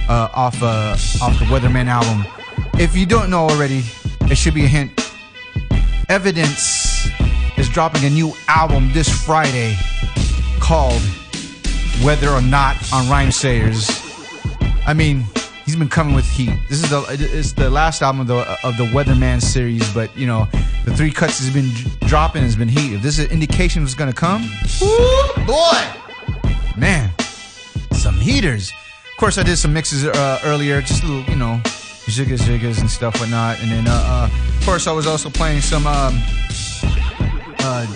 [0.07, 2.26] uh, off, uh, off the Weatherman album.
[2.80, 3.84] If you don't know already,
[4.22, 4.91] it should be a hint.
[6.09, 7.07] Evidence
[7.57, 9.77] is dropping a new album this Friday
[10.59, 11.01] called
[12.03, 14.03] Weather or Not on Rhymesayers.
[14.88, 15.26] I mean,
[15.65, 16.57] he's been coming with heat.
[16.69, 20.26] This is the it's the last album of the of the Weatherman series, but you
[20.26, 20.47] know,
[20.85, 21.69] the three cuts has been
[22.07, 22.93] dropping has been heat.
[22.93, 24.43] If this is an indication of what's gonna come,
[25.45, 26.06] boy,
[26.78, 27.12] man,
[27.91, 28.72] some heaters.
[29.12, 32.80] Of course, I did some mixes uh, earlier, just a little, you know, ziggas, ziggas,
[32.80, 33.60] and stuff, whatnot.
[33.62, 34.30] And then, uh, uh,
[34.60, 36.22] of course, I was also playing some um,
[37.60, 37.88] uh,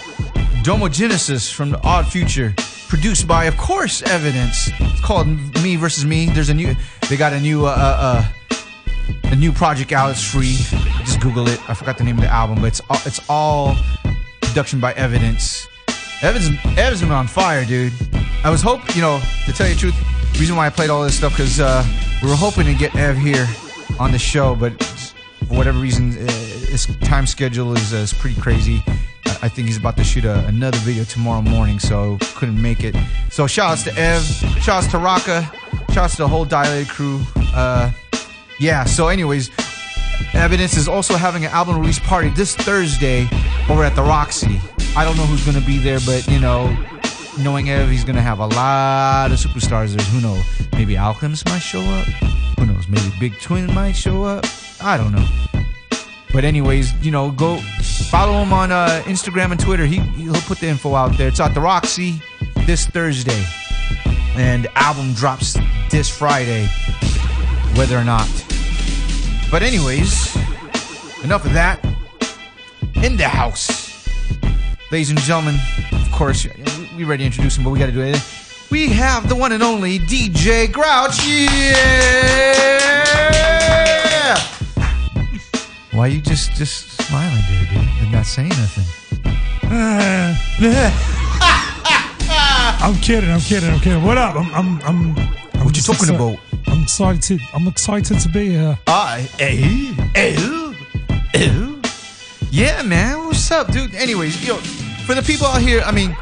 [0.64, 2.54] Domo Genesis from the Odd Future,
[2.88, 4.70] produced by, of course, Evidence.
[4.80, 5.28] It's called
[5.62, 6.28] Me versus Me.
[6.28, 6.76] There's a new,
[7.08, 8.26] they got a new, uh, uh,
[9.26, 10.10] a new project out.
[10.10, 10.58] It's free.
[11.06, 11.60] Just Google it.
[11.70, 13.78] I forgot the name of the album, but it's all, it's all
[14.42, 15.68] production by Evidence.
[16.22, 17.94] Evidence, Evidence been on fire, dude.
[18.44, 19.96] I was hoping, you know, to tell you the truth,
[20.34, 21.84] the reason why I played all this stuff because uh,
[22.22, 23.48] we were hoping to get Ev here
[24.00, 24.82] on the show, but
[25.48, 26.32] for whatever reason, uh,
[26.70, 28.84] his time schedule is, uh, is pretty crazy.
[29.44, 32.96] I think he's about to shoot a, another video tomorrow morning, so couldn't make it.
[33.32, 34.24] So shouts to Ev,
[34.62, 35.52] shouts to Rakaa,
[35.92, 37.22] shouts to the whole Dilated crew.
[37.56, 37.92] Uh,
[38.60, 38.84] yeah.
[38.84, 39.50] So, anyways,
[40.34, 43.28] Evidence is also having an album release party this Thursday
[43.70, 44.60] over at the Roxy.
[44.96, 46.76] I don't know who's gonna be there, but you know,
[47.40, 50.06] knowing Ev, he's gonna have a lot of superstars there.
[50.08, 50.44] Who knows?
[50.74, 52.06] Maybe Alchemist might show up.
[52.60, 52.88] Who knows?
[52.88, 54.46] Maybe Big Twin might show up.
[54.82, 55.28] I don't know.
[56.34, 57.58] But anyways, you know, go
[58.10, 59.86] follow him on uh, Instagram and Twitter.
[59.86, 61.28] He he'll put the info out there.
[61.28, 62.22] It's at the Roxy
[62.66, 63.46] this Thursday,
[64.36, 65.58] and album drops
[65.90, 66.70] this Friday,
[67.76, 68.30] Weather or Not.
[69.52, 70.34] But anyways,
[71.26, 71.84] enough of that.
[73.04, 74.08] In the house,
[74.92, 75.56] ladies and gentlemen.
[75.92, 76.48] Of course,
[76.96, 78.24] we ready to introduce him, but we got to do it.
[78.72, 81.20] We have the one and only DJ Grouch.
[81.28, 81.82] Yeah.
[85.92, 88.86] Why you just just smiling there, dude, and not saying nothing?
[92.84, 93.30] I'm kidding.
[93.30, 93.70] I'm kidding.
[93.70, 94.02] I'm kidding.
[94.02, 94.38] What up?
[94.38, 94.54] I'm.
[94.56, 94.82] I'm.
[94.84, 95.41] I'm.
[95.62, 96.40] I'm what you talking about?
[96.66, 97.40] I'm excited.
[97.54, 98.80] I'm excited to be here.
[98.88, 99.58] Ah, hey,
[100.16, 100.34] hey,
[101.34, 101.76] hey.
[102.50, 103.28] Yeah, man.
[103.28, 103.94] What's up, dude?
[103.94, 104.56] Anyways, yo,
[105.06, 106.18] for the people out here, I mean,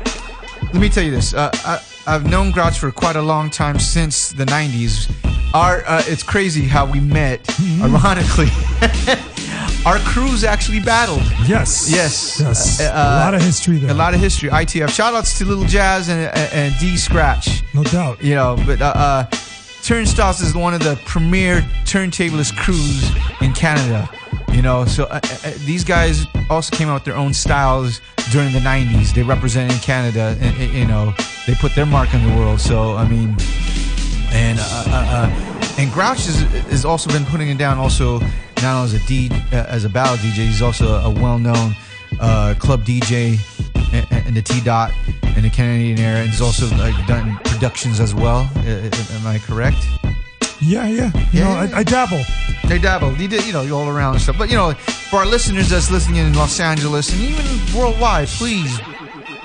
[0.61, 1.33] let me tell you this.
[1.33, 5.11] Uh, I, I've known Grouch for quite a long time since the '90s.
[5.53, 7.47] Our, uh, it's crazy how we met.
[7.81, 8.49] Ironically,
[9.85, 11.23] our crews actually battled.
[11.47, 11.89] Yes.
[11.91, 12.39] Yes.
[12.39, 12.79] Yes.
[12.79, 13.91] Uh, a lot of history there.
[13.91, 14.49] A lot of history.
[14.49, 14.89] ITF.
[14.89, 17.63] Shout outs to Little Jazz and, and, and D Scratch.
[17.73, 18.23] No doubt.
[18.23, 19.25] You know, but uh, uh,
[19.89, 23.09] Turnstylez is one of the premier turntablist crews
[23.41, 24.07] in Canada.
[24.51, 27.99] You know, so uh, uh, these guys also came out with their own styles
[28.31, 29.15] during the '90s.
[29.15, 31.15] They represented Canada, and, and, you know,
[31.47, 32.61] they put their mark on the world.
[32.61, 33.35] So I mean,
[34.31, 37.79] and uh, uh, uh, and Grouch is has also been putting it down.
[37.79, 38.19] Also,
[38.61, 41.75] not only as a D uh, as a battle DJ, he's also a well-known
[42.19, 43.39] uh, club DJ
[44.27, 44.91] in, the T dot
[45.35, 48.49] in the Canadian era, and he's also like done productions as well.
[48.55, 49.77] Am I correct?
[50.61, 51.11] Yeah, yeah.
[51.31, 52.21] You know, I, I dabble.
[52.65, 53.11] I dabble.
[53.11, 54.37] They did, you know, all around and stuff.
[54.37, 57.45] But you know, for our listeners that's listening in Los Angeles and even
[57.77, 58.79] worldwide, please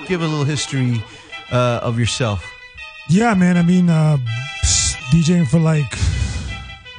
[0.07, 1.01] give a little history
[1.51, 2.45] uh, of yourself.
[3.09, 3.57] Yeah, man.
[3.57, 4.17] I mean, uh,
[5.11, 5.91] DJing for like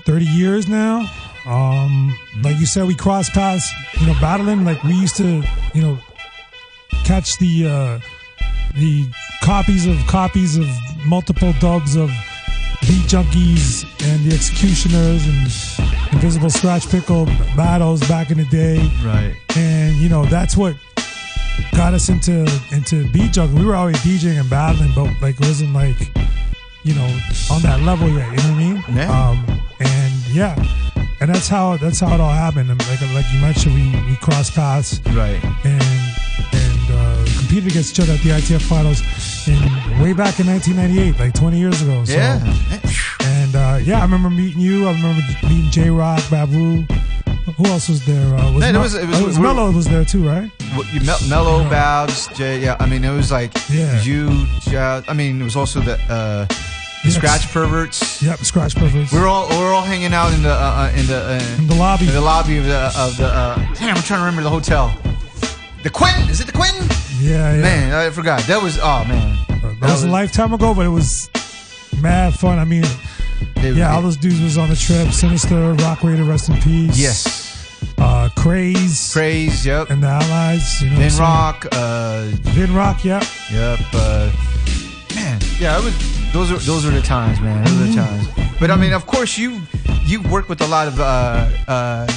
[0.05, 1.11] 30 years now.
[1.47, 4.65] Um, like you said, we cross paths, you know, battling.
[4.65, 5.43] Like we used to,
[5.75, 5.99] you know,
[7.05, 8.01] catch the uh,
[8.79, 9.07] the
[9.43, 10.67] copies of copies of
[11.05, 12.11] multiple dubs of
[12.83, 17.27] Beat Junkies and the Executioners and Invisible Scratch Pickle
[17.57, 18.79] battles back in the day.
[19.05, 19.35] Right.
[19.57, 20.77] And you know, that's what
[21.73, 22.43] got us into
[22.73, 23.55] into beat junkie.
[23.55, 25.99] We were always DJing and battling, but like it wasn't like
[26.85, 27.07] you know
[27.51, 28.31] on that level yet.
[28.31, 28.85] You know what I mean?
[28.97, 29.29] Yeah.
[29.29, 30.55] Um, and yeah,
[31.21, 32.69] and that's how that's how it all happened.
[32.69, 35.01] Like like you mentioned, we we crossed paths.
[35.07, 35.43] Right.
[35.65, 35.83] And
[36.53, 36.66] and
[37.47, 39.01] competed against each other at the ITF finals
[39.47, 39.55] in
[40.03, 42.05] way back in 1998, like 20 years ago.
[42.05, 42.41] So, Yeah.
[43.23, 44.87] And uh, yeah, I remember meeting you.
[44.89, 46.83] I remember meeting J.Rocc, Babu.
[47.57, 48.35] Who else was there?
[48.35, 50.51] Uh, was Mel- was- it was- oh, was Mello was there too, right?
[50.75, 52.59] What, you Mel- Mellow, Babs, Jay.
[52.61, 54.03] Yeah, I mean, it was like Yeah.
[54.03, 55.05] you, Jazz.
[55.09, 56.57] I mean, it was also the uh, the
[57.05, 57.15] Yes.
[57.15, 58.21] Scratch Perverts.
[58.23, 59.13] Yep, Scratch Perverts.
[59.13, 61.67] We're all we were all hanging out in the uh, uh, in the uh, In
[61.69, 62.09] the lobby.
[62.09, 63.27] in the lobby of the of the.
[63.27, 64.93] Uh, damn, I'm trying to remember the hotel.
[65.87, 66.75] The Quinn is it the Quinn?
[67.21, 67.63] Yeah, yeah.
[67.63, 68.41] Man, I forgot.
[68.49, 69.39] That was oh man.
[69.79, 71.31] That was a lifetime ago, but it was
[72.03, 72.59] mad fun.
[72.59, 72.83] I mean,
[73.55, 75.13] yeah, all those dudes was on the trip.
[75.13, 76.99] Sinister, Roc Raida, rest in peace.
[76.99, 77.95] Yes.
[77.99, 79.13] Uh, Craze.
[79.13, 79.91] Craze, yep.
[79.91, 80.83] And the Allies.
[80.83, 81.69] You know Vinroc.
[81.71, 82.33] Uh?
[82.51, 83.23] Vinroc, yep.
[83.53, 83.79] Yep.
[83.95, 84.33] Uh,
[85.15, 86.33] man, yeah, it was.
[86.33, 87.63] Those are those are the times, man.
[87.63, 88.59] Those are the times.
[88.59, 89.63] But I mean, of course, you
[90.05, 92.09] you work with a lot of uh, uh,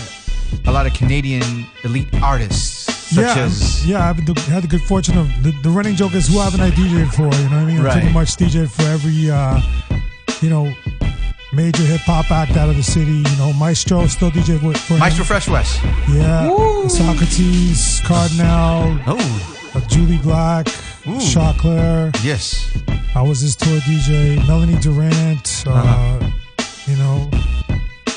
[0.66, 2.79] a lot of Canadian elite artists,
[3.10, 5.96] such yeah, as yeah, I've been the, had the good fortune of the, the running
[5.96, 7.24] joke is who haven't I DJed for?
[7.24, 7.86] You know what I mean?
[7.86, 9.60] I pretty much DJed for every, uh,
[10.42, 10.72] you know,
[11.54, 13.24] major hip hop act out of the city.
[13.28, 15.00] You know, Maestro still DJ with for him.
[15.00, 15.82] Maestro Fresh Wes.
[16.10, 16.50] Yeah,
[16.88, 20.68] Saukrates, Kardinal, oh, uh, Jully Black,
[21.20, 22.16] Choclair.
[22.24, 22.70] Yes,
[23.16, 24.38] I was his tour DJ.
[24.48, 25.64] Melanie Durrant.
[25.68, 26.30] Uh, Uh-huh.
[26.88, 27.30] You know,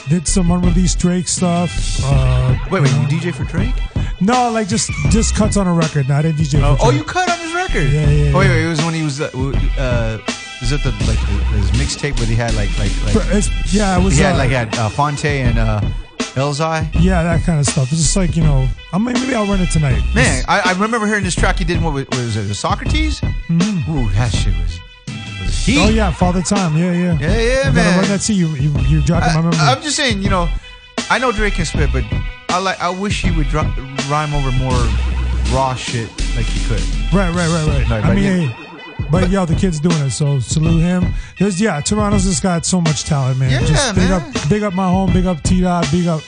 [0.08, 1.70] did some unreleased Drake stuff.
[2.04, 3.02] Uh, Wait, wait, know.
[3.02, 3.74] you DJ for Drake?
[4.22, 6.08] No, like just just cuts on a record.
[6.08, 6.62] Not I didn't DJ.
[6.62, 7.90] Oh, oh, you cut on his record?
[7.90, 8.32] Yeah, yeah.
[8.32, 9.24] Oh, wait, wait, it was when he was uh,
[9.76, 10.18] uh
[10.60, 11.18] was it the like
[11.58, 14.16] his mixtape where he had like like like it's- yeah, it was.
[14.16, 15.80] he had uh, like had uh, Phonte and uh,
[16.38, 16.88] Elzhi.
[17.00, 17.90] Yeah, that kind of stuff.
[17.90, 20.00] It's just like you know, I mean, maybe I'll run it tonight.
[20.14, 21.82] Man, I, I remember hearing this track he did.
[21.82, 22.46] What was, what was it?
[22.54, 23.20] Saukrates?
[23.48, 23.88] Mhm.
[23.88, 24.78] Ooh, that shit was.
[25.40, 25.80] was heat.
[25.80, 26.76] Oh yeah, Father Time.
[26.76, 27.18] Yeah, yeah.
[27.18, 27.98] Yeah, yeah, I gotta man.
[27.98, 28.20] Run that.
[28.22, 28.48] See you.
[28.50, 29.58] You you're jogging my memory.
[29.58, 30.48] I, am just saying, you know,
[31.10, 32.04] I know Drake can spit, but
[32.52, 32.80] I like.
[32.80, 34.78] I wish he would rhyme over more
[35.54, 36.82] raw shit like he could.
[37.12, 38.04] right, right, right, right.
[38.04, 38.48] I mean, yeah.
[38.48, 41.14] hey, but yo, the kid's doing it, so salute him.
[41.38, 43.50] There's yeah, Toronto's just got so much talent, man.
[43.50, 44.20] Yeah, just big man.
[44.20, 46.20] up, big up my home, big up T Dot, big up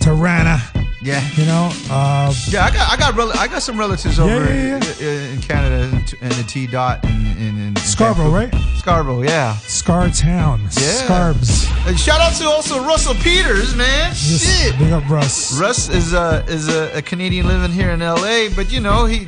[0.00, 0.62] Tirana.
[1.02, 1.26] Yeah.
[1.34, 4.44] You know, uh, Yeah, I got I got rel- I got some relatives Yeah, over
[4.44, 5.84] yeah, In, in Canada
[6.20, 7.58] in the T dot and, in
[7.90, 8.52] Scarborough, right?
[8.76, 9.56] Scarborough, yeah.
[9.58, 10.68] Scar Town, Yeah.
[11.06, 11.86] Scarbs.
[11.86, 14.10] And shout out to also Russell Peters, man.
[14.14, 14.78] Just Shit.
[14.78, 15.58] big up Russ.
[15.60, 19.26] Russ is a is a, a Canadian living here in L.A., but you know he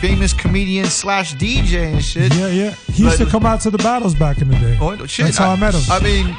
[0.00, 2.34] famous comedian slash DJ and shit.
[2.34, 2.70] Yeah, yeah.
[2.92, 4.78] He used But- to come out to the battles back in the day.
[4.80, 5.26] Oh shit!
[5.26, 5.82] That's how I, met him.
[5.90, 6.34] I mean,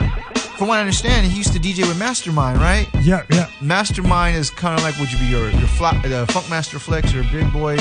[0.58, 2.88] from what I understand, he used to DJ with Mastermind, right?
[3.02, 3.50] yeah, yeah.
[3.62, 7.24] Mastermind is kind of like would you be your your fla- uh, Funkmaster Flex or
[7.32, 7.78] Big Boy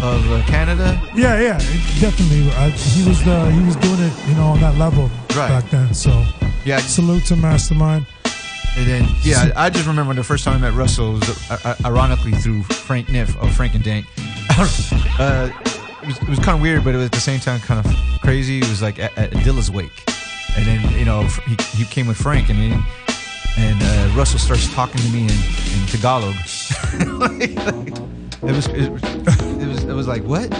[0.00, 1.00] of uh, Canada?
[1.14, 1.58] Yeah, yeah,
[2.00, 2.50] definitely.
[2.52, 5.48] I, he was the he was doing it, you know, on that level Right.
[5.48, 5.92] back then.
[5.94, 6.24] So
[6.64, 6.78] Yeah.
[6.78, 8.06] salute to Mastermind.
[8.76, 11.74] And then, yeah, I just remember the first time I met Russell was uh, uh,
[11.84, 14.06] ironically through Frank Nitt of Frank and Dank.
[15.18, 15.50] uh,
[16.02, 17.84] it was, it was kind of weird, but it was at the same time kind
[17.84, 17.92] of
[18.22, 18.58] crazy.
[18.60, 20.02] It was like at, at Dilla's wake,
[20.56, 22.82] and then you know he, he came with Frank, and then
[23.58, 26.34] and uh, Russell starts talking to me in, in Tagalog.
[27.22, 27.52] Like,
[28.42, 30.52] it was it was it was, it was like what?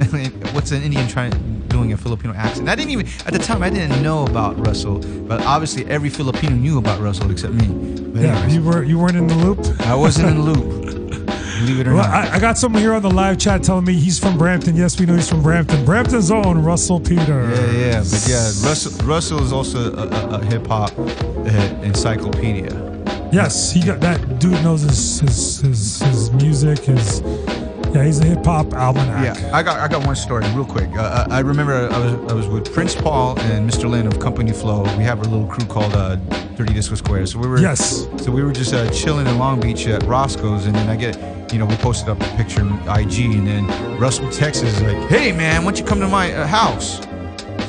[0.54, 1.30] What's an Indian trying
[1.68, 2.68] doing a Filipino accent?
[2.68, 6.54] I didn't even at the time I didn't know about Russell, but obviously every Filipino
[6.54, 7.66] knew about Russell except me.
[8.12, 8.54] But Yeah, anyways.
[8.54, 9.58] you were you weren't in the loop.
[9.80, 10.80] I wasn't in the loop.
[11.60, 12.28] believe it or Well, not.
[12.32, 14.74] I, I got someone here on the live chat telling me he's from Brampton.
[14.76, 15.84] Yes, we know he's from Brampton.
[15.84, 17.50] Brampton's own Russell Peter.
[17.50, 21.04] Yeah, yeah, but yeah, Russell, Russell is also a, a, a hip hop uh,
[21.82, 22.70] encyclopedia.
[23.32, 26.80] Yes, he got that dude knows his his his, his music.
[26.80, 27.20] His
[27.94, 29.36] yeah, he's a hip hop almanac.
[29.36, 30.88] Yeah, I got I got one story real quick.
[30.96, 33.88] Uh, I I remember I was I was with Prince Paul and Mr.
[33.88, 34.82] Len of Company Flow.
[34.96, 36.16] We have a little crew called uh,
[36.56, 37.26] Dirty Disco Square.
[37.26, 38.08] So we were Yes.
[38.18, 41.52] So we were just uh, chilling in Long Beach at Roscoe's, and then I get
[41.52, 45.08] you know we posted up a picture in IG, and then Russell Texas is like,
[45.08, 47.00] "Hey man, why don't you come to my uh, house?"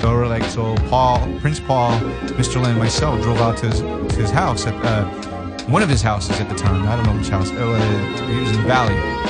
[0.02, 1.92] So we're like, so Paul, Prince Paul,
[2.40, 2.60] Mr.
[2.60, 5.31] Len, myself drove out to his, to his house at uh,
[5.68, 6.88] one of his houses at the time.
[6.88, 7.50] I don't know which house.
[7.54, 9.22] Oh, uh, he was in the valley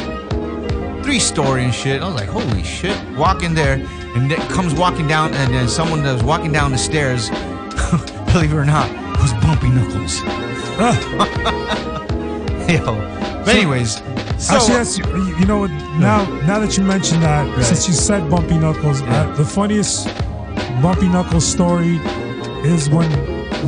[1.12, 2.02] three story and shit.
[2.02, 2.98] I was like, holy shit.
[3.18, 3.74] Walk in there,
[4.16, 7.30] and then comes walking down, and then someone that was walking down the stairs,
[8.32, 8.90] believe it or not,
[9.20, 10.22] was Bumpy Knuckles.
[12.72, 12.96] Yo.
[13.44, 13.98] But anyways,
[14.38, 15.72] so Actually, that's, you know what?
[16.00, 20.08] Now, now that you mentioned that, since you said Bumpy Knuckles, uh, the funniest
[20.82, 21.98] Bumpy Knuckles story
[22.64, 23.10] is when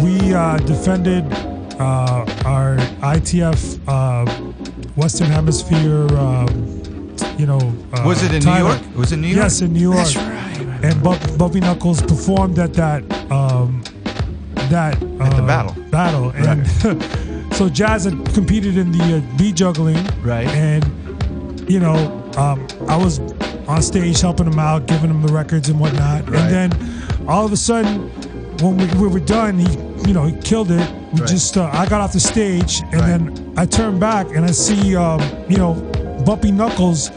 [0.01, 1.29] we uh, defended
[1.79, 2.77] uh, our
[3.15, 4.25] ITF uh,
[4.95, 6.07] Western Hemisphere.
[6.17, 6.69] Um,
[7.37, 7.59] you know,
[7.93, 8.57] uh, Was it in New.
[8.57, 8.81] York?
[8.95, 9.37] Was it New York?
[9.43, 9.97] Yes, in New York.
[9.97, 10.59] That's right.
[10.83, 13.01] And Bump, Bumpy Knuckles performed at that
[13.31, 13.81] um,
[14.69, 15.83] that At the uh, battle.
[15.89, 16.67] battle, and
[17.55, 20.47] so Jazz had competed in the uh, beat juggling, right?
[20.47, 21.95] And you know,
[22.37, 23.19] um, I was
[23.67, 26.39] on stage helping him out, giving him the records and whatnot, Right.
[26.51, 28.11] and then all of a sudden,
[28.63, 29.67] when we, we were done, he
[30.07, 30.89] you know he killed it.
[31.13, 31.29] We Right.
[31.29, 34.95] just uh, I got off the stage, and then I turned back and I see
[34.95, 35.73] um, you know
[36.25, 37.11] Bumpy Knuckles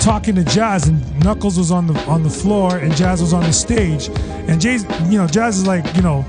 [0.00, 3.42] talking to Jazz, and Knuckles was on the on the floor, and Jazz was on
[3.44, 4.08] the stage,
[4.48, 6.24] and Jay's you know Jazz is like you know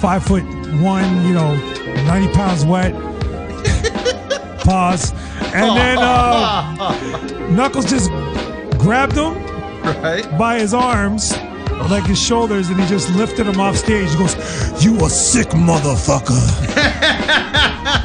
[0.00, 0.44] five foot
[0.80, 1.54] one, you know
[2.06, 2.92] ninety pounds wet.
[4.62, 5.12] Pause,
[5.52, 8.10] and then uh, Knuckles just
[8.78, 9.34] grabbed him
[10.38, 11.32] by his arms.
[11.90, 14.10] Like his shoulders, and he just lifted him off stage.
[14.10, 14.34] He goes,
[14.82, 16.40] "You a sick motherfucker,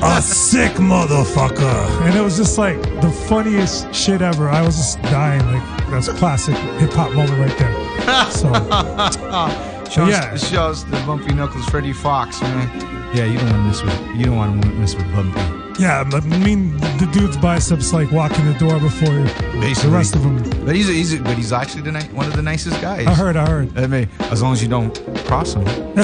[0.02, 4.50] a sick motherfucker," and it was just like the funniest shit ever.
[4.50, 5.46] I was just dying.
[5.46, 8.32] Like that's a classic hip hop moment right there.
[8.32, 8.52] So
[9.90, 10.36] Shouts, yeah.
[10.36, 12.68] shouts the Bumpy Knuckles, Freddie Foxxx, man.
[13.16, 15.67] Yeah, you don't want to mess with you don't want to mess with Bumpy.
[15.80, 19.24] Yeah, I mean the dude's biceps like walking the door before you.
[19.62, 19.90] Basically.
[19.90, 22.42] The rest of them, But he's he's but he's actually the ni- one of the
[22.42, 23.08] nicest guys.
[23.08, 23.78] I heard, I heard.
[23.78, 24.94] I mean, as long as you don't
[25.26, 25.66] cross him.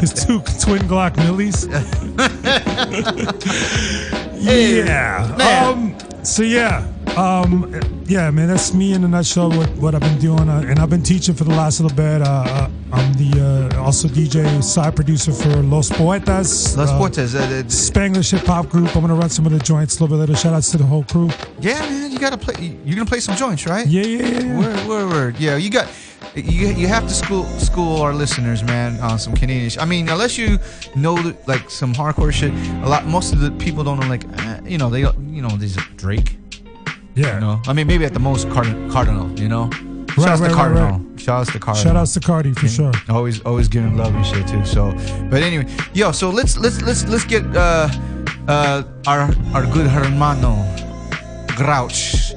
[0.00, 1.66] His two twin Glock millies.
[4.36, 5.70] yeah.
[5.70, 5.96] Um.
[6.24, 6.86] So yeah.
[7.16, 7.72] Um.
[8.06, 8.48] Yeah, man.
[8.48, 9.48] That's me in a nutshell.
[9.50, 12.20] What, what I've been doing, uh, and I've been teaching for the last little bit.
[12.22, 16.76] Uh, uh, I'm the uh, also DJ side producer for Los Poetas.
[16.76, 18.94] Los uh, Poetas, uh, the- Spanglish hip hop group.
[18.94, 20.36] I'm gonna run some of the joints a little bit later.
[20.38, 21.30] Shout outs to the whole crew.
[21.60, 22.76] Yeah, man, you gotta play.
[22.84, 23.86] You're gonna play some joints, right?
[23.86, 24.40] Yeah, yeah, yeah.
[24.40, 24.58] yeah.
[24.58, 25.38] Word, word, word.
[25.38, 25.88] Yeah, you got.
[26.34, 29.70] You, you have to school school our listeners, man, on some Canadian.
[29.70, 30.58] sh- I mean, unless you
[30.96, 31.14] know
[31.46, 33.06] like some hardcore shit, a lot.
[33.06, 36.36] Most of the people don't know like, uh, you know, they you know, these Drake.
[37.14, 37.34] Yeah.
[37.34, 39.38] You know, I mean, maybe at the most Card- Kardinal.
[39.38, 39.70] You know.
[40.16, 40.98] Right, Shout out right, to right, Kardinal.
[40.98, 41.20] right.
[41.20, 41.84] Shout out to Kardinal.
[41.84, 42.92] Shout outs to Cardi for sure.
[43.08, 44.64] Always, always giving love and shit too.
[44.64, 44.92] So,
[45.28, 47.88] but anyway, yo, so let's let's let's let's get uh
[48.46, 50.54] uh our our good hermano
[51.56, 52.32] Grouch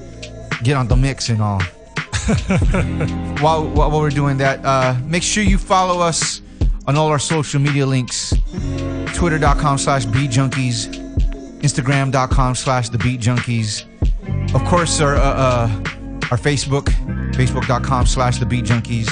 [0.64, 1.62] get on the mix and all.
[3.42, 6.42] while, while we're doing that, uh, make sure you follow us
[6.88, 8.34] on all our social media links:
[9.14, 10.88] twitter.com slash beatjunkies,
[11.62, 13.86] instagram.com slash the beat junkies.
[14.54, 15.70] Of course, our uh, uh,
[16.32, 16.86] our Facebook,
[17.34, 19.10] facebook.com slash the beat junkies.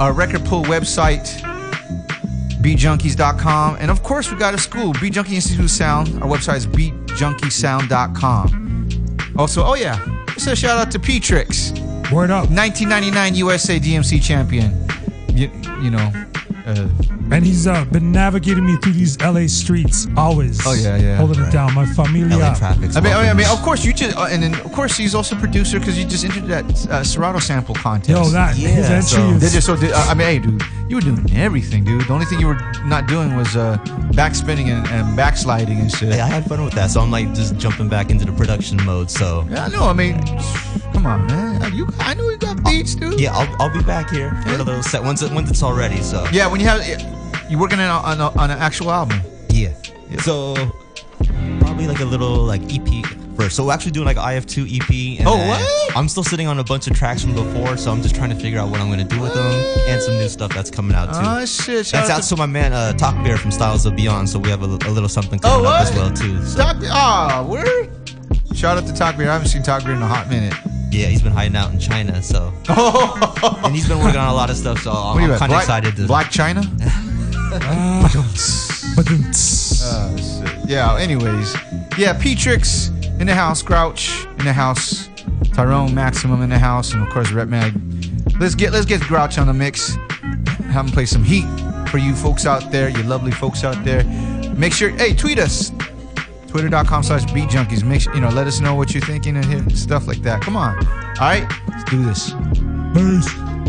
[0.00, 1.40] Our record pool website,
[2.60, 3.76] beatjunkies.com.
[3.78, 6.22] And of course, we got a school, Beat Junkie Institute Sound.
[6.22, 9.36] Our website is beatjunkiesound.com.
[9.36, 11.72] Also, oh yeah, let's a shout out to P-Trix.
[12.12, 12.50] Word up.
[12.50, 14.86] 1999 USA DMC champion.
[15.28, 15.50] You,
[15.82, 16.10] you know,
[16.66, 16.88] uh,
[17.30, 20.60] And he's uh, been navigating me through these LA streets always.
[20.66, 21.16] Oh, yeah, yeah.
[21.16, 21.74] Holding it down.
[21.74, 22.36] My familia.
[22.38, 25.36] I mean, I mean, of course, you just, uh, and then of course, he's also
[25.36, 28.08] producer because you just entered that uh, Serato sample contest.
[28.10, 30.38] Yo, that- his Yeah, entry so- is- They just- so did- uh, I mean, hey,
[30.38, 32.06] dude, you were doing everything, dude.
[32.06, 33.78] The only thing you were not doing was uh,
[34.12, 36.12] backspinning and, and backsliding and shit.
[36.12, 38.82] Hey, I had fun with that, so I'm like just jumping back into the production
[38.84, 39.10] mode.
[39.10, 39.84] So Yeah, I know.
[39.88, 40.14] I mean,
[41.04, 41.74] come on, man.
[41.74, 43.20] You, I know you got beats, dude.
[43.20, 46.00] yeah, I'll, I'll be back here for a little set once once it's all ready.
[46.02, 46.80] So Yeah, when you have,
[47.50, 49.20] you working on, a- on, a- on an actual album.
[49.50, 49.74] Yeah.
[50.20, 50.54] So
[51.60, 53.04] probably like a little like EP
[53.36, 53.56] first.
[53.56, 55.18] So we're actually doing like IF2 EP.
[55.20, 55.96] And Oh, what?
[55.96, 58.36] I'm still sitting on a bunch of tracks from before, so I'm just trying to
[58.36, 59.46] figure out what I'm gonna do with them
[59.88, 61.20] and some new stuff that's coming out too.
[61.22, 61.86] Oh, shit.
[61.86, 64.28] That's out to my man uh, Talk Bear from Styles of Beyond.
[64.28, 66.38] So we have a, a little something Oh, coming up as well too.
[66.42, 66.48] So.
[66.60, 66.76] Stop.
[66.84, 67.90] Ah, word.
[68.54, 69.28] Shout Shout out to Takbir.
[69.28, 70.54] I haven't seen Takbir in a hot minute.
[70.94, 72.52] Yeah, he's been hiding out in China, so.
[72.68, 75.52] and he's been working on a lot of stuff, so What are you I'm kind
[75.52, 76.06] of excited to.
[76.06, 76.62] Black China?
[78.96, 80.68] Oh, shit.
[80.70, 81.56] yeah, anyways.
[81.98, 82.88] Yeah, P-Trix
[83.18, 85.08] in the house, Grouch in the house,
[85.52, 87.74] Tyrone Maximum in the house, and of course Rhettmatic.
[88.40, 89.96] Let's get let's get Grouch on the mix.
[90.70, 91.46] Have him play some heat
[91.88, 94.04] for you folks out there, you lovely folks out there.
[94.56, 95.70] Make sure, hey, tweet us.
[96.54, 97.82] Twitter.com slash beat junkies.
[97.82, 100.40] Make sure, you know, let us know what you're thinking and stuff like that.
[100.40, 100.78] Come on.
[100.86, 102.30] All right, let's do this.
[102.94, 103.63] Peace.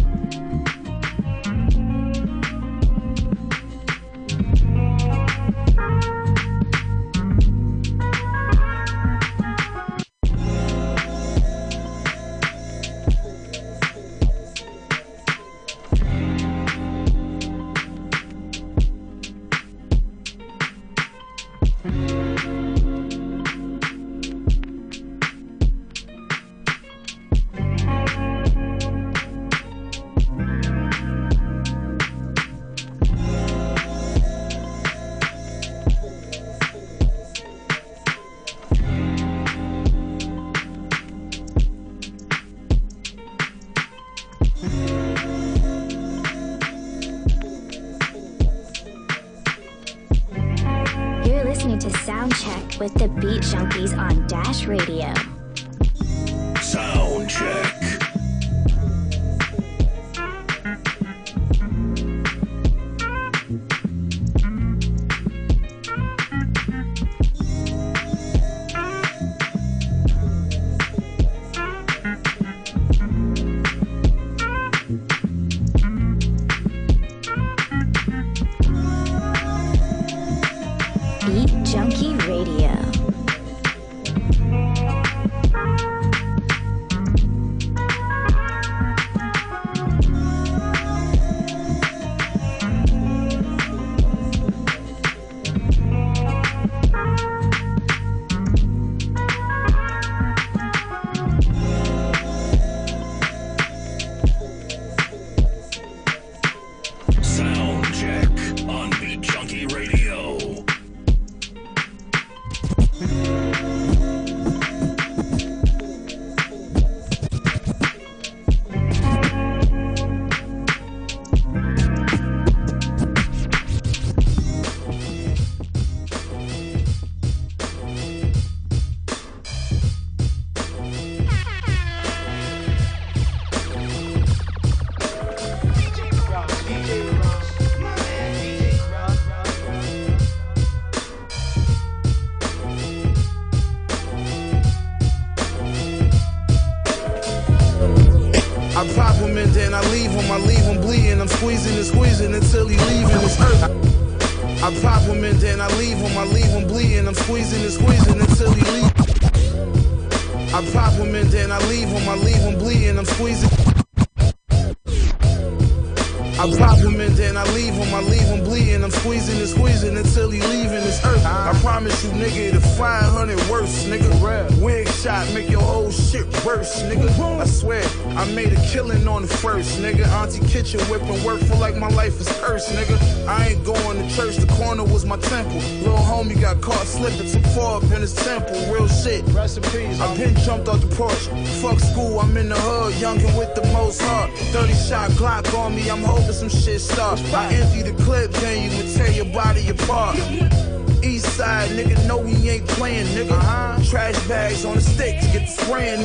[157.52, 157.66] Bleeding.
[157.66, 157.95] I'm squeezing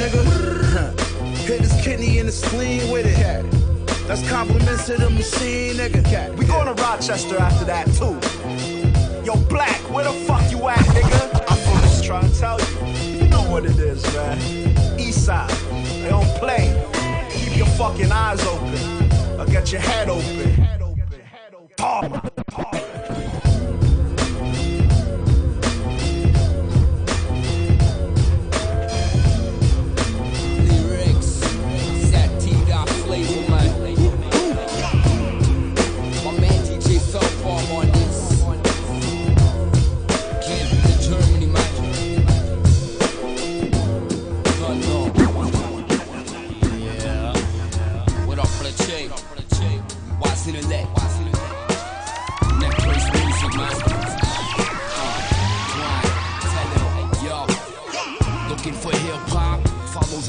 [0.00, 0.98] nigga.
[1.46, 3.16] Hit his kidney in the spleen with it.
[4.06, 6.36] That's compliments to the machine, nigga.
[6.36, 8.18] We going to Rochester after that too.
[9.24, 11.44] Yo, Black, where the fuck you at, nigga?
[11.48, 13.22] I'm just trying to tell you.
[13.22, 14.98] You know what it is, man.
[14.98, 15.50] East side,
[16.02, 16.74] they don't play.
[17.30, 19.40] Keep your fucking eyes open.
[19.40, 20.66] Or get your head open.
[21.76, 22.30] Talk.
[22.60, 22.89] lyrics.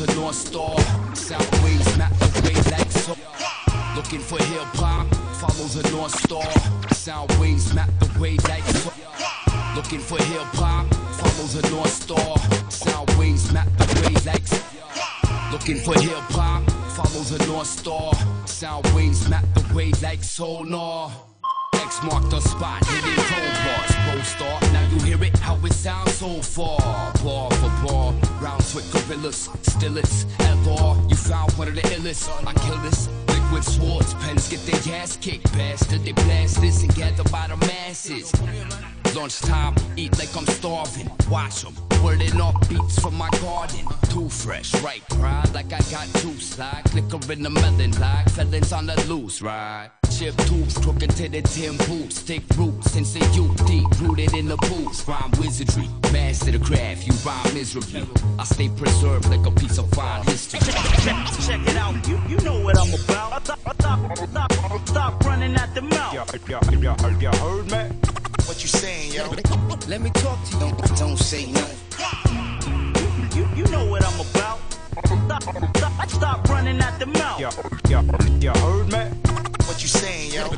[0.02, 0.78] a north star.
[1.16, 3.16] Southways map the way like so.
[3.96, 5.08] Looking for hip hop
[5.40, 6.50] follows a north star.
[6.94, 8.92] Southways map the way like so.
[9.76, 10.88] Looking for hip hop
[11.20, 12.38] follows a north star.
[12.70, 14.62] Southways map the way like so.
[15.52, 16.64] Looking for hip hop
[16.96, 18.14] follows a north star.
[18.46, 21.12] Southways map the way like sonar.
[21.76, 23.96] X mark the spot, hitting cold bars.
[24.08, 26.80] Both star, now you hear it how it sounds so far.
[27.24, 28.14] Bar for bar
[28.76, 30.96] with gorillas, still it's ever.
[31.10, 32.30] You found one of the illest.
[32.46, 33.10] I kill this.
[33.28, 35.52] Liquid swords, pens get their ass kicked.
[35.54, 38.32] Bastard, they blast this and gather by the masses.
[39.16, 41.10] Lunchtime, eat like I'm starving.
[41.30, 43.86] Watch them, wording off beats from my garden.
[44.10, 45.02] Too fresh, right?
[45.10, 49.42] Pride like I got juice, like liquor in the melon, like felons on the loose,
[49.42, 49.90] right?
[50.18, 54.48] Chip tubes, crooked to the tin boots, take roots since they you deep, rooted in
[54.48, 55.06] the boots.
[55.08, 58.08] Rhyme wizardry, master the craft, you rhyme miserably.
[58.40, 60.60] I stay preserved like a piece of fine history.
[60.60, 63.46] Check it out, you, you know what I'm about.
[63.46, 66.14] Stop, stop, stop, stop running at the mouth.
[66.14, 68.21] Y'all, y'all, y'all, y'all heard me?
[68.48, 69.30] What you saying, yo?
[69.88, 70.60] Let me talk to you.
[70.60, 71.78] Don't, don't say nothing.
[73.36, 74.60] You, you know what I'm about.
[75.26, 75.44] Stop,
[75.78, 77.40] stop, stop running at the mouth.
[77.40, 77.54] Y'all,
[77.90, 78.06] y'all,
[78.40, 79.00] y'all heard me?
[79.68, 80.50] What you saying, yo?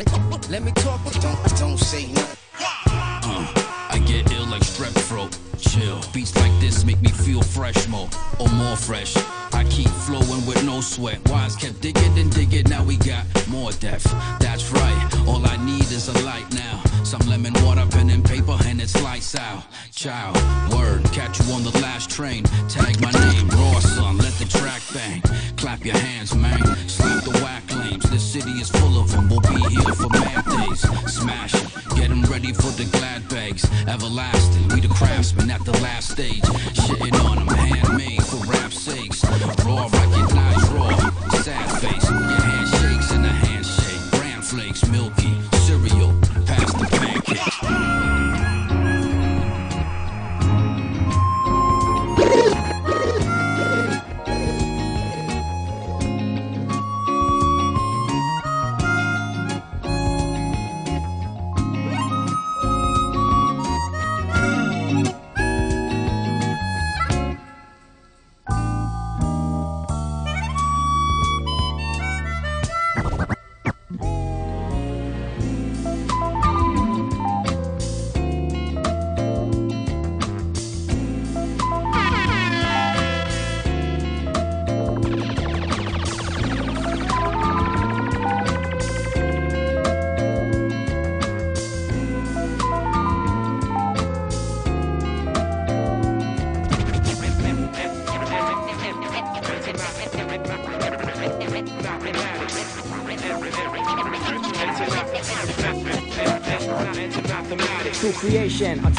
[0.50, 1.22] Let me talk to you.
[1.22, 2.38] Don't, don't say nothing.
[2.60, 3.48] Uh,
[3.90, 5.38] I get ill like strep throat.
[5.74, 6.00] Chill.
[6.14, 8.08] Beats like this make me feel fresh more
[8.40, 9.18] or more fresh.
[9.54, 11.28] I keep flowing with no sweat.
[11.30, 12.70] Wise kept digging and digging.
[12.70, 14.06] Now we got more depth.
[14.40, 15.26] That's right.
[15.28, 16.84] All I need is a light now.
[17.04, 19.64] Some lemon water, pen and paper, and it's lights out.
[19.92, 20.36] Child,
[20.72, 22.44] word, catch you on the last train.
[22.70, 24.20] Tag my name, raw son.
[24.20, 25.24] Let the track bang.
[25.58, 26.62] Clap your hands, man.
[26.88, 28.08] Slap the whack lanes.
[28.12, 29.28] This city is full of them.
[29.28, 30.82] We'll be here for mad days.
[31.12, 31.73] Smash it.
[31.96, 33.64] Get 'em ready for the glad bags.
[33.88, 34.68] Everlasting.
[34.70, 36.44] We the craftsmen at the last stage.
[36.74, 37.48] Shitting on 'em.
[37.48, 39.24] Handmade for rap's sakes.
[39.66, 40.98] Raw, recognize raw.
[41.44, 42.03] Sad face.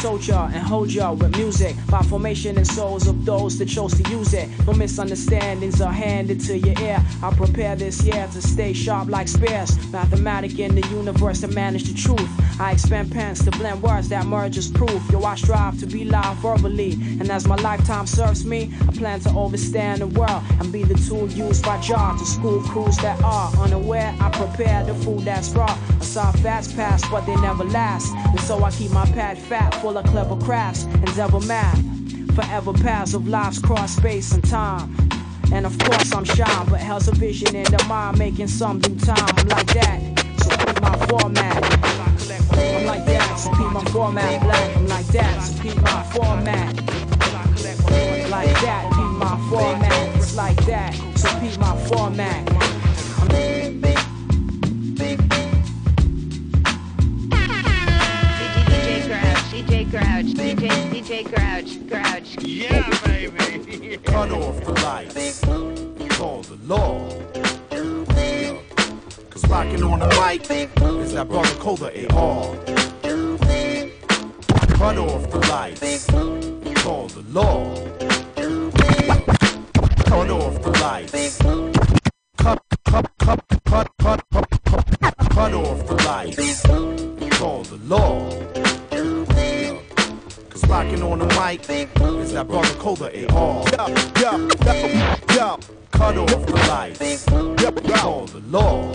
[0.05, 4.11] Y'all and hold y'all with music by formation and souls of those that chose to
[4.11, 4.51] use it.
[4.67, 7.03] No misunderstandings are handed to your ear.
[7.23, 9.71] I prepare this year to stay sharp like spears.
[9.91, 12.29] Mathematic in the universe to manage the truth.
[12.61, 15.03] I expand pens to blend words that merge as proof.
[15.11, 19.21] Yo, I strive to be loud verbally, and as my lifetime serves me, I plan
[19.21, 23.21] to overstand the world and be the tool used by Jah to school crews that
[23.23, 24.15] are unaware.
[24.21, 25.79] I prepare the food that's raw.
[26.01, 29.75] I saw fast pass, but they never last, and so I keep my pad fat,
[29.77, 31.81] full of clever crafts and devil math.
[32.35, 34.95] Forever paths of lives cross space and time.
[35.53, 38.97] And of course I'm shy, but hell's a vision in the mind, making some due
[38.97, 39.35] time.
[39.39, 40.01] I'm like that,
[40.43, 41.63] so keep my format.
[42.53, 44.77] I'm like that, so keep my format black.
[44.77, 46.75] I'm like that, so keep my format.
[48.31, 50.17] Like that, keep my format.
[50.17, 52.74] It's like that, so keep my format.
[60.45, 62.45] DJ, DJ Grouch, Grouch.
[62.45, 63.97] Yeah, baby.
[64.05, 65.41] Cut off the lights.
[66.19, 67.09] Call the law.
[69.31, 72.57] Cause rocking on the mic is that brother Cola AR.
[74.77, 76.07] Cut off the lights.
[76.83, 77.75] Call the law.
[80.05, 81.39] Cut off the lights.
[82.37, 86.61] Cut, cut, cut, cut, cut, cut, cut, cut off the lights.
[87.39, 88.64] Call the law.
[90.75, 93.65] Cause rocking on the mic think, is that brother Cola AR.
[93.71, 93.87] Yo,
[94.21, 95.59] yo, yo, yo.
[95.93, 97.25] Cut off the lights.
[97.97, 98.93] Call the law.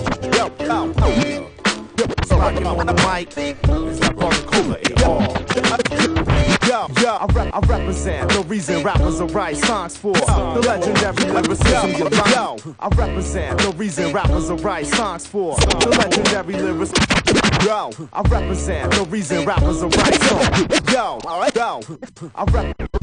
[2.18, 4.76] Cause rocking on the mic is that brother Cola
[5.06, 5.22] AR.
[6.68, 11.32] yo, yo, I, rep, I represent the reason rappers are write songs for the legendary
[11.32, 12.36] lyricism you like.
[12.36, 17.19] Yo, I represent the reason rappers are write songs for the legendary lyricism.
[17.66, 20.94] Yo, I represent the reason rappers are write songs.
[20.94, 21.20] Yo,
[21.56, 21.82] yo,
[22.36, 22.99] I rep.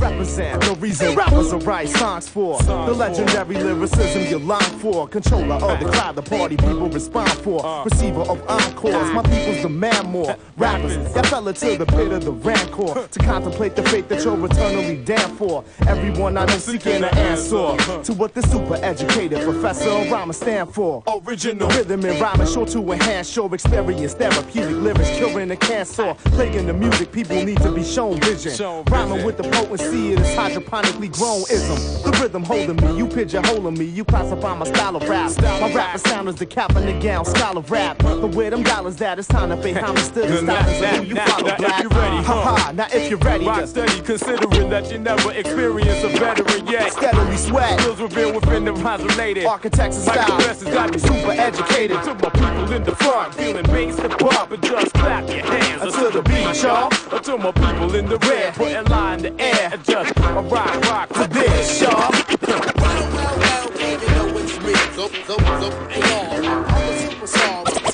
[0.00, 5.06] Represent the reason rappers are write songs for the legendary lyricism you long for.
[5.06, 7.84] Controller of the crowd, the party people respond for.
[7.84, 10.34] Receiver of encores, my people's demand more.
[10.56, 14.42] Rappers that fell into the pit of the rancor to contemplate the fate that you're
[14.46, 15.64] eternally damned for.
[15.86, 20.72] Everyone I know seeking an answer to what the super educated professor of rhyme stand
[20.72, 21.02] for.
[21.26, 24.14] Original rhythm and rhyme is sure to enhance your experience.
[24.14, 26.14] Therapeutic lyrics curing the cancer.
[26.36, 28.84] Playing the music, people need to be shown vision.
[28.86, 31.76] Rhyming with the potency of this hydroponically grown ism.
[32.04, 35.32] The rhythm holding me, you pigeonholing me, you classify my style of rap.
[35.60, 37.98] My rapper sound is the cap in the gown, style of rap.
[37.98, 40.90] But where them dollars that it's time to pay homage to the Now, styles now,
[40.90, 41.84] of who you follow now, black.
[41.84, 42.56] if you ready, Ha huh?
[42.56, 46.92] ha, now if you're ready, Rock steady, considering that you never experienced a veteran yet.
[46.92, 47.80] Steadily sweat.
[47.80, 49.44] Skills revealed within the rhymes related.
[49.44, 50.46] Architects and style, the styles.
[50.46, 52.02] rest has got me super educated.
[52.04, 55.82] To my people in the front, feeling bass to pop and just clap your hands
[55.82, 56.90] Until the beat, y'all.
[57.12, 60.80] Until my people in the rear, putting line in the air and just a rock,
[60.86, 62.10] rock to this, y'all.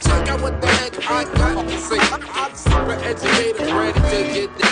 [0.02, 1.98] Check out what the heck I got to say.
[2.00, 4.66] I'm super educated, ready to get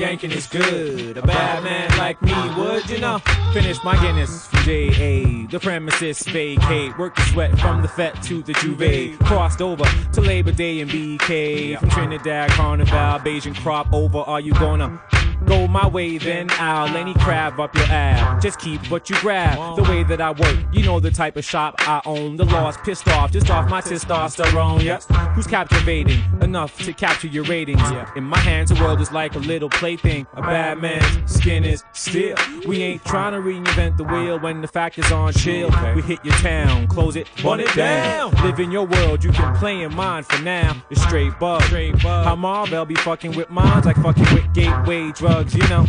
[0.00, 1.18] skanking is good.
[1.18, 3.18] A bad man like me would, you know.
[3.52, 5.46] Finish my Guinness JA.
[5.50, 6.96] The premises vacate.
[6.98, 9.18] Work the sweat from the Fet to the Juve.
[9.20, 11.78] Crossed over to Labor Day and BK.
[11.78, 14.18] From Trinidad, Carnival, Bajan crop over.
[14.18, 15.00] Are you gonna?
[15.46, 18.42] Go my way, then I'll any crab up your ab.
[18.42, 19.76] Just keep what you grab.
[19.76, 22.36] The way that I work, you know the type of shop I own.
[22.36, 24.82] The law's pissed off, just off my testosterone.
[24.82, 27.80] Yes, who's captivating enough to capture your ratings?
[28.16, 30.26] In my hands, the world is like a little plaything.
[30.34, 32.36] A bad man's skin is steel.
[32.66, 35.70] We ain't trying to reinvent the wheel when the fact is on chill.
[35.94, 38.32] We hit your town, close it, burn it down.
[38.42, 40.82] Live in your world, you can play in mine for now.
[40.90, 41.62] It's straight bug.
[41.62, 45.84] How Marvel be fucking with mines like fucking with gateway drugs, you know.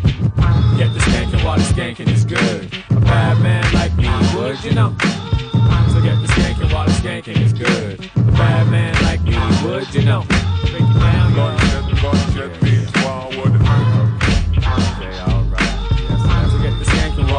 [0.78, 2.72] Get the skanking while the skanking is good.
[2.92, 4.96] A bad man like me would, you know.
[5.00, 8.12] So get the skanking while the skanking is good.
[8.16, 10.22] A bad man like me would, you know.
[10.70, 12.61] Break it down.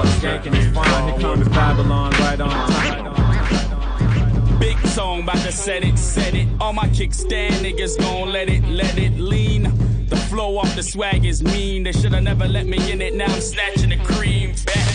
[0.03, 1.09] The skanking while the skanking is fine.
[1.09, 4.59] Here comes Babylon right on time.
[4.59, 6.47] Big song, about to set it, set it.
[6.61, 9.63] All my kickstand niggas gon' let it, let it lean.
[10.07, 11.85] The flow off the swag is mean.
[11.85, 13.15] They shoulda never let me in it.
[13.15, 14.89] Now I'm snatching the cream back.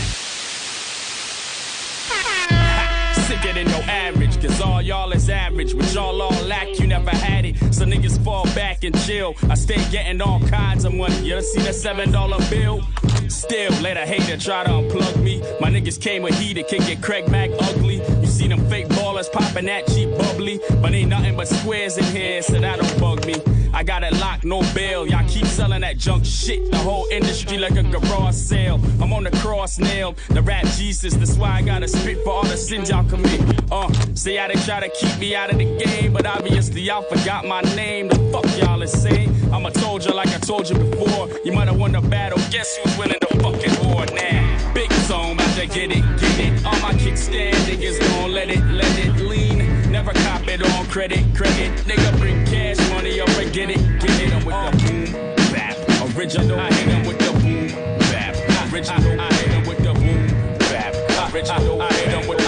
[3.26, 5.74] Sicker than no average, cause all y'all is average.
[5.74, 7.56] What y'all all lack, you never had it.
[7.74, 9.34] So niggas fall back and chill.
[9.50, 11.18] I stay getting all kinds of money.
[11.26, 12.80] You ever see that seven dollar bill?
[13.28, 15.40] Still, let a hater try to unplug me.
[15.60, 17.96] My niggas came with heat, it can get Craig Mack ugly.
[18.20, 20.60] You see them fake ballers popping that cheap bubbly.
[20.80, 23.34] But ain't nothing but squares in here, so that don't bug me.
[23.72, 25.06] I got it locked, no bail.
[25.06, 26.70] Y'all keep selling that junk shit.
[26.70, 28.80] The whole industry like a garage sale.
[29.00, 31.14] I'm on the cross nail, the rap Jesus.
[31.14, 33.40] That's why I gotta spit for all the sins y'all commit.
[33.70, 37.02] Uh, say how they try to keep me out of the game, but obviously y'all
[37.02, 38.08] forgot my name.
[38.08, 39.34] The fuck y'all is saying?
[39.52, 41.28] I'ma told you like I told you before.
[41.44, 42.38] You might have won the battle.
[42.50, 44.72] Guess who's winning the fucking war now?
[44.74, 46.64] Big song, about to get it, get it.
[46.64, 49.57] All my kickstand niggas gon' let it, let it lean.
[49.98, 51.72] Never cop it on credit, credit.
[51.82, 54.32] Nigga bring cash money up and get it, get it.
[54.46, 55.76] With the boom, bap.
[56.16, 57.66] Original, I hit 'em with the boom,
[58.12, 58.36] bap.
[58.72, 60.22] Original, I hit 'em with the boom,
[60.70, 60.94] bap.
[61.34, 62.38] Original, I hit 'em with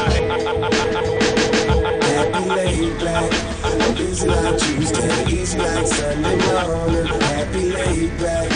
[2.47, 3.33] Happy back.
[3.65, 7.07] I'm busy like Tuesday, easy like Sunday morning.
[7.35, 8.49] Happy laid back.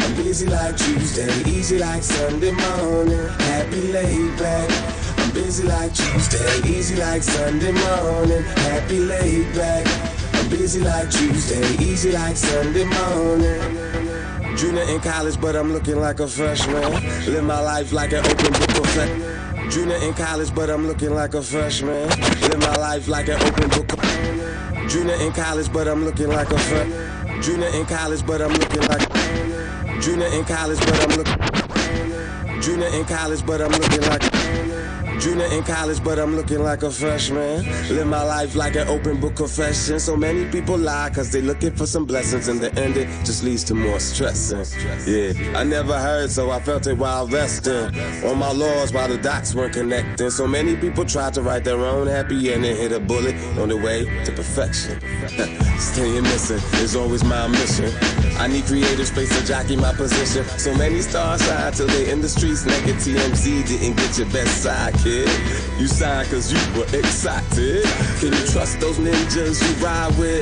[0.00, 3.28] I'm busy like Tuesday, easy like Sunday morning.
[3.46, 5.09] Happy laid back.
[5.32, 8.42] Busy like Tuesday, easy like Sunday morning.
[8.42, 9.86] Happy laid back.
[10.34, 14.56] I'm busy like Tuesday, easy like Sunday morning.
[14.56, 16.82] Junior in college, but I'm looking like a freshman.
[17.26, 19.72] Live my life like an open book perfect.
[19.72, 22.08] Junior in college, but I'm looking like a freshman.
[22.08, 24.88] Live my life like an open book.
[24.88, 28.82] Junior in college, but I'm looking like a fre- Junior in college, but I'm looking
[28.82, 29.08] like.
[30.00, 31.38] Junior in college, but I'm looking.
[31.38, 34.39] Like Junior in college, but I'm looking like.
[35.20, 37.66] Junior in college, but I'm looking like a freshman.
[37.94, 40.00] Live my life like an open book confession.
[40.00, 42.48] So many people lie cause they looking for some blessings.
[42.48, 44.64] In the end, it just leads to more stressing.
[45.06, 47.94] Yeah, I never heard, so I felt it while resting.
[48.24, 50.30] On my laws while the dots weren't connecting.
[50.30, 53.76] So many people tried to write their own happy ending, hit a bullet on the
[53.76, 55.00] way to perfection.
[55.78, 57.92] Staying missing is always my mission.
[58.38, 60.46] I need creative space to jockey my position.
[60.58, 62.64] So many stars sign till they in the streets.
[62.64, 64.94] Naked TMZ didn't get your best side.
[65.10, 67.82] You signed cause you were excited.
[68.20, 70.40] Can you trust those ninjas you ride with?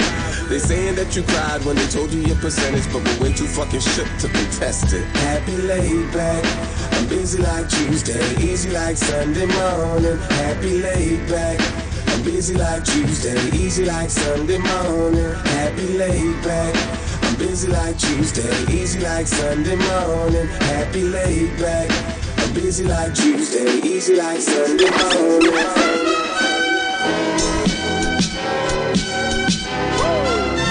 [0.50, 3.46] They saying that you cried when they told you your percentage, but we're way too
[3.46, 5.06] fucking shook to contest it.
[5.24, 6.44] Happy laid back.
[6.92, 10.18] I'm busy like Tuesday, easy like Sunday morning.
[10.36, 11.58] Happy laid back.
[12.08, 15.32] I'm busy like Tuesday, easy like Sunday morning.
[15.56, 16.76] Happy laid back.
[17.24, 20.46] I'm busy like Tuesday, easy like Sunday morning.
[20.68, 22.27] Happy laid back.
[22.54, 24.84] Busy like Tuesday, easy like Sunday.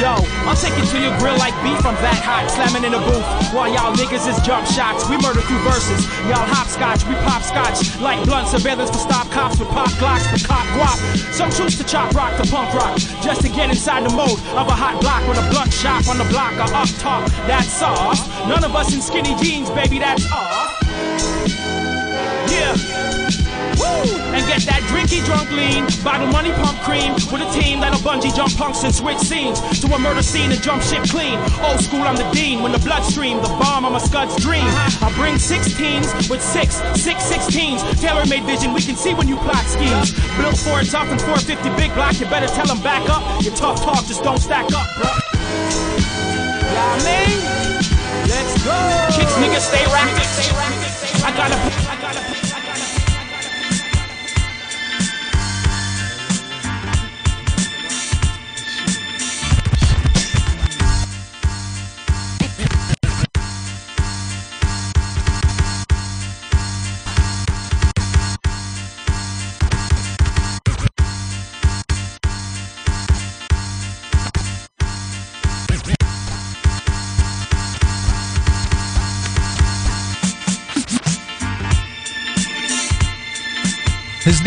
[0.02, 0.14] Yo,
[0.46, 1.82] I'll take it to your grill like beef.
[1.86, 3.26] I'm that hot, slamming in the booth.
[3.54, 6.06] While y'all niggas is jump shots, we murder through verses.
[6.30, 7.82] Y'all hopscotch, we pop scotch.
[8.02, 10.98] Like blunt surveillance for stop cops with pop glocks for cop guap.
[11.34, 14.66] Some choose to chop rock to punk rock, just to get inside the mode of
[14.70, 17.26] a hot block with a blunt shop on the block or up top.
[17.46, 18.22] That's off.
[18.48, 20.77] None of us in skinny jeans, baby, that's off.
[22.50, 23.08] Yeah.
[23.78, 24.18] Woo!
[24.34, 28.34] And get that drinky drunk lean, bottle money pump cream with a team that'll bungee
[28.34, 31.38] jump punks and switch scenes to a murder scene and jump shit clean.
[31.62, 32.64] Old school, I'm the dean.
[32.64, 34.66] When the bloodstream, the bomb, I'm a scud's dream.
[35.02, 37.82] I bring 16s with six, six 16s.
[38.02, 40.14] Tailor made vision, we can see when you plot schemes.
[40.38, 42.20] Built for it, tough and 450 big block.
[42.20, 43.22] You better tell them back up.
[43.44, 45.12] Your tough talk just don't stack up, bro.
[46.74, 47.38] Yeah, I mean,
[48.26, 48.74] let's go.
[49.14, 50.77] Kicks niggas stay rapping.
[51.28, 51.56] I gotta.
[51.90, 52.47] I gotta.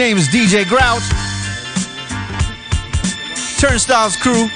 [0.01, 1.05] Name is DJ Grouch.
[3.61, 4.49] Turnstylez crew.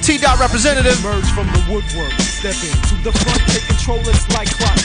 [0.00, 0.96] T Dot representative.
[1.04, 4.80] Emerge from the woodwork, step into the front, take control, it's like clock.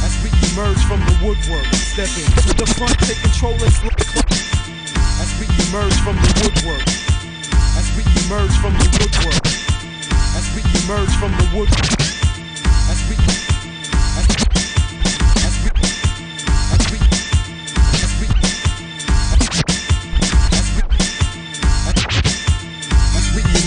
[0.00, 4.32] As we emerge from the woodwork, step into the front, take control, it's like clock.
[5.20, 6.88] As we emerge from the woodwork,
[7.76, 9.44] as we emerge from the woodwork,
[10.32, 11.92] as we emerge from the woodwork,
[12.88, 13.49] as we,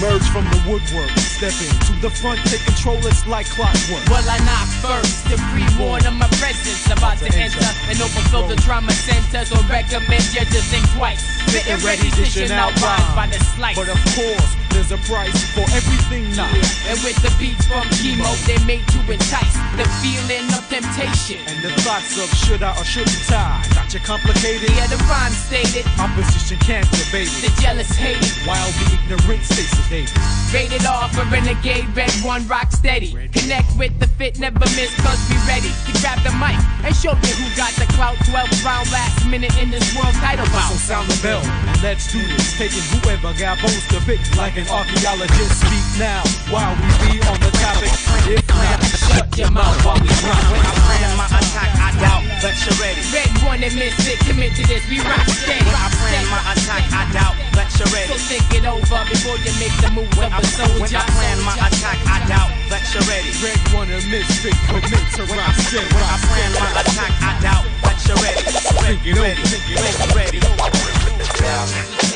[0.04, 4.04] emerge from the woodwork, step into the front, take control, it's like clockwork.
[4.12, 8.56] Well, I knock first to pre-warn of my presence about to enter and overfill the
[8.58, 9.46] trauma center.
[9.46, 11.24] So recommend you to think twice.
[11.52, 13.76] Getting ready, dishing out rhymes by the slice.
[13.76, 16.50] But of course, there's a price for everything now.
[16.90, 21.40] And with the beats from chemo, they made to entice the feeling of temptation.
[21.48, 23.64] And the thoughts of should I or shouldn't I?
[23.74, 24.70] Got you complicated.
[24.74, 25.86] Yeah, the rhyme stated.
[26.02, 27.54] Opposition can't debate it.
[27.54, 28.26] The jealous hate.
[28.50, 30.18] While the ignorant stay sedated.
[30.54, 33.14] Rated R for renegade, red one rock steady.
[33.34, 37.14] Connect with the fit, never miss, cause we ready to grab the mic and show
[37.14, 38.18] you who got the clout.
[38.30, 40.70] 12th round, last minute in this world title bout.
[40.70, 42.58] So sound the bell and let's do this.
[42.58, 45.60] Taking whoever got bones to pick like an archaeologist.
[45.60, 47.92] Speak now while we be on the topic.
[48.32, 50.44] If not, shut your mouth while we run.
[50.52, 53.02] When I plan my attack, I doubt that you're ready.
[53.12, 55.64] Red one and miss it, commit to this, we rock steady.
[55.68, 58.08] When I plan my attack, I doubt that you're ready.
[58.08, 60.80] So think it over before you make the move of a soldier.
[60.80, 63.32] When I plan my attack, I doubt that you're ready.
[63.44, 65.88] Red one and misfit, commit to rock steady.
[65.92, 68.44] when I plan my attack, I doubt that you're ready.
[68.84, 69.60] Think it Ready, over.
[69.76, 70.40] ready, ready.
[70.40, 72.13] When when- when when when ready.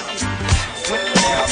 [0.90, 1.46] Yeah,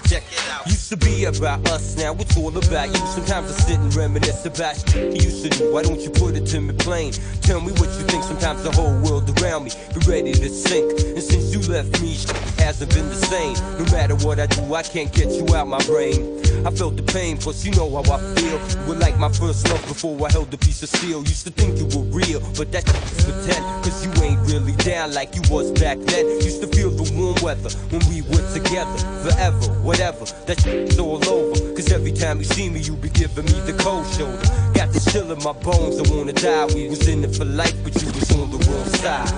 [0.00, 0.87] check it out.
[0.90, 3.06] Used to be about us, now it's all about you.
[3.06, 5.72] Sometimes I sit and reminisce about you used to do.
[5.72, 7.12] Why don't you put it to me plain?
[7.42, 8.24] Tell me what you think.
[8.24, 10.90] Sometimes the whole world around me be ready to sink.
[11.00, 12.16] And since you left me,
[12.58, 13.54] hasn't been the same.
[13.78, 16.38] No matter what I do, I can't get you out my brain.
[16.66, 18.58] I felt the pain, plus you know how I feel.
[18.58, 21.20] You were like my first love before I held a piece of steel.
[21.20, 23.64] Used to think you were real, but that shit's pretend.
[23.84, 26.26] Cause you ain't really down like you was back then.
[26.40, 28.98] Used to feel the warm weather when we were together.
[29.22, 31.74] Forever, whatever, that shit's all over.
[31.74, 34.38] Cause every time you see me, you be giving me the cold shoulder.
[34.74, 36.66] Got the chill in my bones, I wanna die.
[36.74, 39.28] We was in it for life, but you was on the wrong side.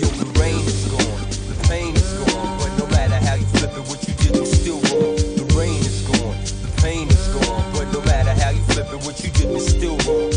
[0.00, 2.58] Yo, the rain is gone, the pain is gone.
[2.58, 5.16] But no matter how you flip it, what you did was still wrong.
[5.38, 7.64] The rain is gone, the pain is gone.
[7.72, 10.27] But no matter how you flip it, what you did was still wrong.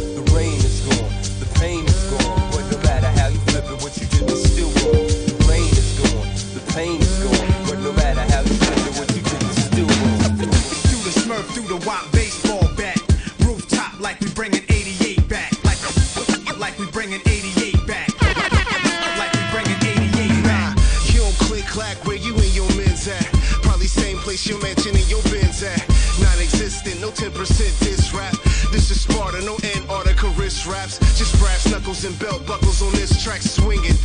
[24.52, 25.80] You mentioning your bins at.
[26.20, 27.32] Non existent, no 10%
[27.80, 28.36] this rap.
[28.72, 31.00] This is Sparta, no Antarctica wrist raps.
[31.18, 33.96] Just brass knuckles and belt buckles on this track swinging.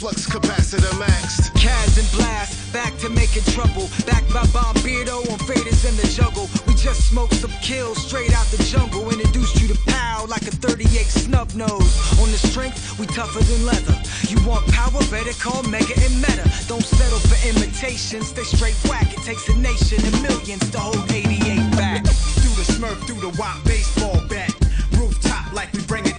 [0.00, 1.52] Flux capacitor maxed.
[1.60, 3.84] Kaz and Blast, back to making trouble.
[4.06, 6.48] Backed by Bombeardo on Faders in the jungle.
[6.66, 9.10] We just smoked some kills straight out the jungle.
[9.12, 11.92] Introduced you to pow like a 38 snub nose.
[12.16, 13.96] On the strength, we tougher than leather.
[14.24, 16.48] You want power, better call Mega and Meta.
[16.66, 19.12] Don't settle for imitations, stay straight whack.
[19.12, 22.06] It takes a nation and millions to hold 88 back.
[22.40, 24.48] Through the smurf, through the wop baseball bat.
[24.96, 26.09] Rooftop like we bringing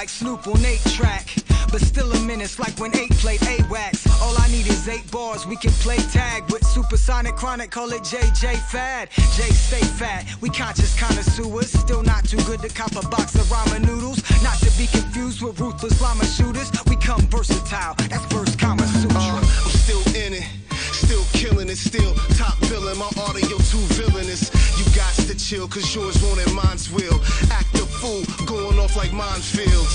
[0.00, 1.28] like Snoop on 8 track.
[1.70, 4.06] But still a menace like when 8 played A-Wax.
[4.22, 8.02] All I need is 8 bars, we can play tag with supersonic chronic, call it
[8.04, 9.10] JJ Fad.
[9.36, 11.70] J stay fat, we conscious connoisseurs.
[11.70, 14.18] Still not too good to cop a box of ramen noodles.
[14.42, 16.70] Not to be confused with ruthless llama shooters.
[16.86, 19.18] We come versatile, that's first Kama Sutra.
[19.20, 20.48] Uh, I'm still in it,
[20.92, 22.96] still killing it, still top billing.
[22.96, 24.48] My audio too villainous.
[24.78, 27.20] You got to chill, cause yours won't and mine's will.
[27.52, 29.92] Act a fool, going off like minefields.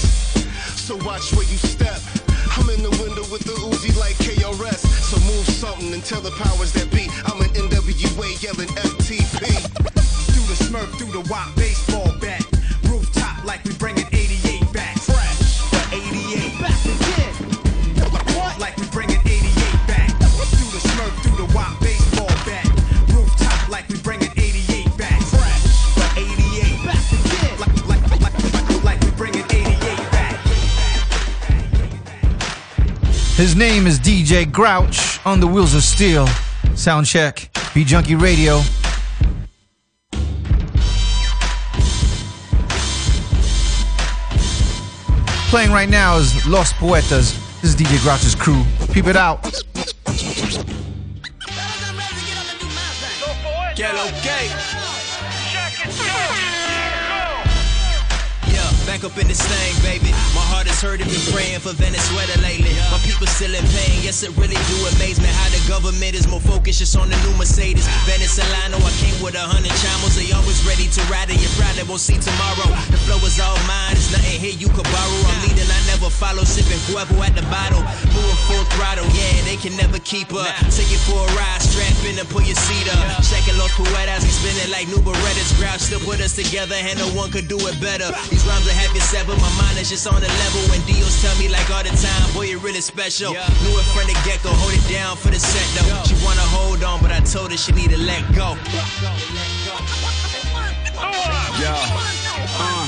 [0.77, 1.99] So watch where you step.
[2.55, 4.85] I'm in the window with the Uzi like KRS.
[5.09, 7.09] So move something and tell the powers that be.
[7.25, 9.41] I'm an NWA yelling FTP.
[10.29, 12.45] Through the smurf, through the wop baseball bat.
[12.85, 14.04] Rooftop like we bringing
[33.35, 36.25] His name is DJ Grouch on the Wheels of Steel.
[36.73, 37.49] Sound check.
[37.73, 38.61] Beat Junkie Radio.
[45.49, 47.35] Playing right now is Los Poetas.
[47.61, 48.63] This is DJ Grouch's crew.
[48.93, 49.43] Peep it out.
[53.75, 54.47] Que lo que?
[58.47, 60.13] Yeah, back up in this thing, baby.
[60.65, 62.73] Heart is hurting, been praying for Venezuela lately.
[62.89, 66.25] My people still in pain, yes, it really do amaze me how the government is
[66.25, 67.85] more focused just on the new Mercedes.
[68.09, 71.37] Venezuelano, I came with a hundred chamos, they always ready to ride it.
[71.37, 72.73] You probably won't see tomorrow.
[72.89, 75.19] The flow is all mine, it's nothing here you could borrow.
[75.29, 77.85] I'm leading, I never follow, sipping Cuervo at the bottle.
[78.17, 80.49] Moving full throttle, yeah, they can never keep up.
[80.73, 83.21] Take it for a ride, strap in and put your seat up.
[83.21, 85.53] Shaking los poetas, we spinning like new Berettas.
[85.61, 88.09] Grouch still put us together, and no one could do it better.
[88.33, 88.97] These rhymes are happy
[89.29, 90.54] but my mind is just on the level.
[90.69, 93.31] When Dios tell me like all the time, boy, you're really special.
[93.33, 96.03] Knew it from the get go, hold it down for the set though.
[96.07, 98.57] She wanna hold on, but I told her she need to let go.
[101.59, 102.87] Yo, uh.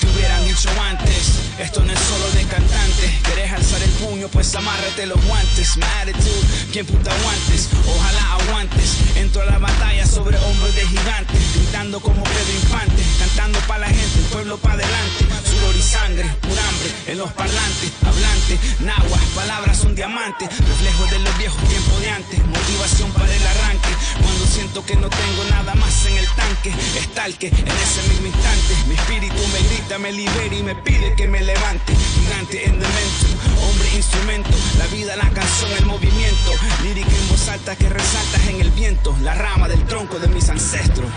[0.00, 3.20] Te hubieran dicho antes, esto no es solo de cantante.
[3.24, 5.76] Querés alzar el puño, pues amárrate los guantes.
[5.76, 8.96] My attitude, quien puta aguantes, ojalá aguantes.
[9.16, 13.88] Entro a la batalla sobre hombros de gigantes, gritando como Pedro Infante, cantando pa' la
[13.88, 15.26] gente, el pueblo pa' adelante.
[15.58, 21.18] Sudor y sangre, pura hambre, en los parlantes, hablante, nahuas, palabras son diamantes, reflejos de
[21.18, 23.88] los viejos tiempos de antes, motivación para el arranque.
[24.22, 28.74] Cuando siento que no tengo nada más en el tanque, estalque en ese mismo instante.
[28.86, 31.92] Mi espíritu me grita, me libera y me pide que me levante.
[32.14, 36.52] Gigante en hombre instrumento, la vida, la canción, el movimiento.
[36.82, 40.48] Lírica en voz alta que resaltas en el viento, la rama del tronco de mis
[40.48, 41.10] ancestros.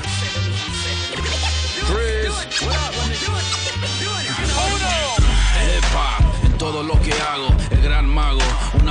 [3.99, 4.00] En
[6.61, 8.39] todo lo que hago, el gran mago.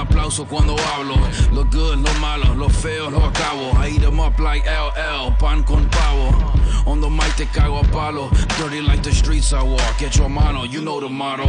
[0.00, 1.14] Aplauso cuando hablo.
[1.52, 3.72] Lo good, lo malo, lo feo, lo acabo.
[3.76, 6.52] I eat 'em up like LL, pan con pavo.
[6.86, 8.30] On the mic te cago a palo.
[8.58, 10.00] Dirty like the streets I walk.
[10.00, 11.46] Hecho a mano, you know the motto.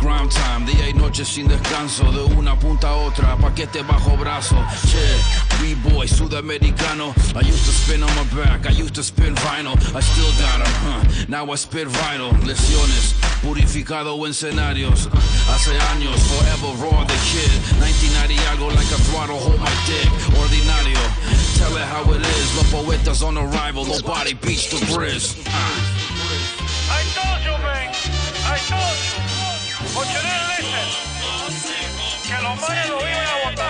[0.00, 2.10] Grime time, día y noche sin descanso.
[2.10, 4.56] De una punta a otra, paquete bajo brazo.
[4.88, 5.20] Che,
[5.60, 7.14] B-boy, sudamericano.
[7.36, 9.76] I used to spin on my back, I used to spin vinyl.
[9.94, 11.26] I still got 'em, huh?
[11.28, 12.32] Now I spit vital.
[12.46, 15.08] Lesiones, purificado en escenarios.
[15.52, 17.50] Hace años, forever raw the kid.
[17.90, 20.06] 1990 algo like a throttle, hold my dick.
[20.38, 21.02] Ordinario,
[21.58, 22.46] tell it how it is.
[22.56, 25.34] Los poetas on arrival, nobody beats the Grizz.
[25.46, 27.90] I told you, man.
[28.46, 29.18] I told you.
[29.94, 30.86] But you didn't listen.
[32.26, 33.69] Que los manes lo iban a votar.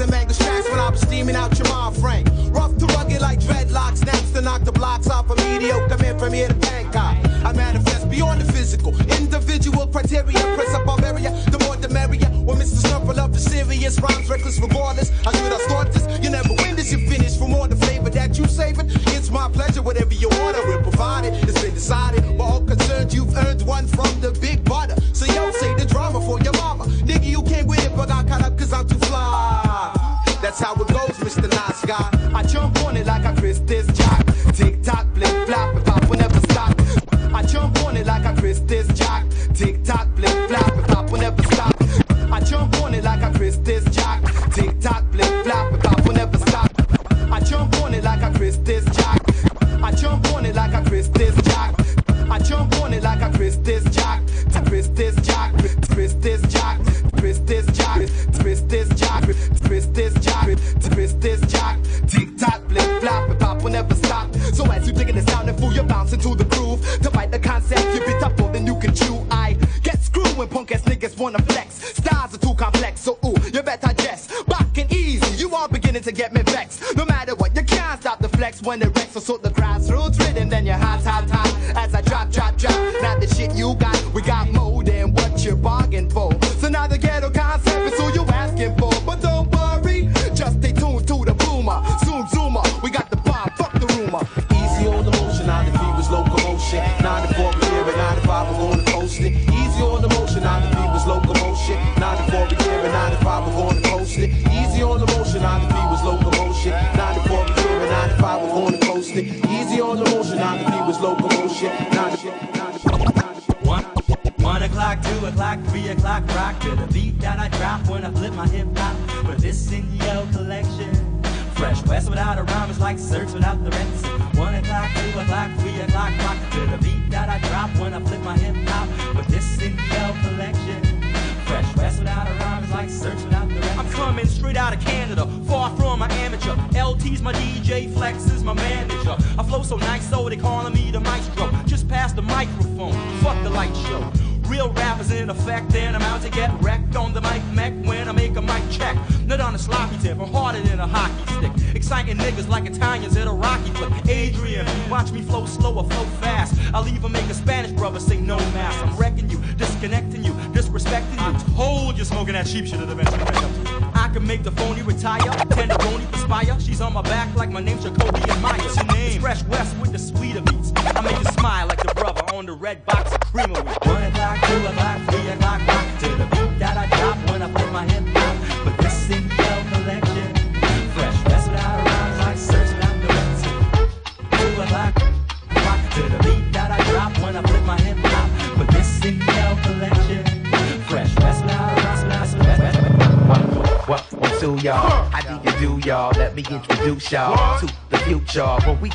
[0.00, 2.26] And mangled tracks when I was steaming out your mind frame?
[2.52, 6.32] Rough to rugged like dreadlocks, snaps to knock the blocks off of mediocre men from
[6.32, 7.16] here to Bangkok.
[7.44, 12.28] I manifest beyond the physical, individual criteria, press up our area, the more the merrier.
[12.44, 12.88] When Mr.
[13.08, 15.10] Of the serious rhymes reckless regardless.
[15.26, 16.06] I should have thought this.
[16.22, 18.82] You never win this, you finish for more the flavor that you savor.
[19.16, 20.60] It's my pleasure, whatever you order,
[21.24, 21.48] it.
[21.48, 22.24] It's been decided.
[22.38, 24.97] We're all concerned, you've earned one from the big butter.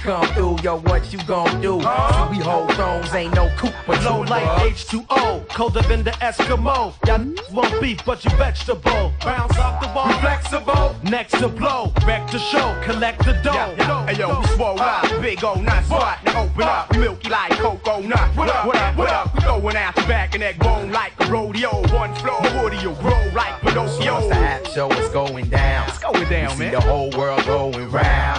[0.04, 1.80] Come through, yo, what you gon' do?
[1.80, 4.44] See, we hold thrones, ain't no coop but Low like
[4.74, 6.94] H2O, colder than the Eskimo.
[7.08, 9.14] Y'all won't beef, but you vegetable.
[9.24, 10.96] Bounce off the wall, flexible.
[11.04, 13.74] Next to blow, wreck the show, collect the dough.
[14.06, 16.20] Hey yo, we swole uh, up, big old nut spot.
[16.26, 18.36] Now open up, uh, we milky like cocoa nut.
[18.36, 19.34] What up, what up, what up?
[19.34, 21.70] We throwing out the back and that bone like a rodeo.
[21.94, 24.14] One floor, woody will grow like Pinocchio.
[24.16, 25.88] Once the app show is going down.
[25.88, 26.58] It's going down, man.
[26.58, 28.33] See the whole world going round.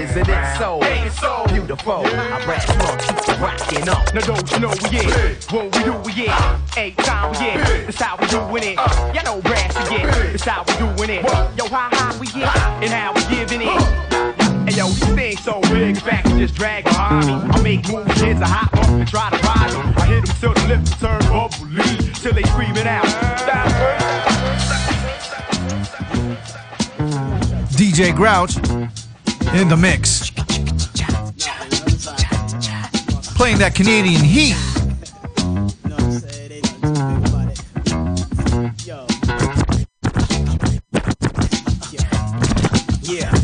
[0.00, 0.82] And isn't it so?
[0.82, 1.44] Ain't so?
[1.48, 2.06] Beautiful.
[2.06, 4.14] I rap smart, keep rocking up.
[4.14, 5.36] Now don't you know we in?
[5.52, 6.32] When we do we in?
[6.78, 7.60] Eight time we in.
[7.84, 8.78] That's how we doing it.
[8.78, 9.12] Uh.
[9.12, 10.06] Y'all know brass again.
[10.06, 11.22] That's how we doing it.
[11.58, 12.80] Yo, how high we get uh.
[12.80, 13.68] and how we giving it.
[13.68, 14.64] Uh.
[14.64, 17.32] Hey yo, these things so big, in fact, you just drag behind me.
[17.34, 19.94] I make moves, hits, I hop up and try to ride them.
[19.98, 23.04] I hit them till the lips turn bubbly, till they screaming out.
[27.76, 28.56] DJ Grouch
[29.54, 30.30] in the mix.
[33.34, 34.54] Playing that Canadian heat.
[43.02, 43.34] Yeah.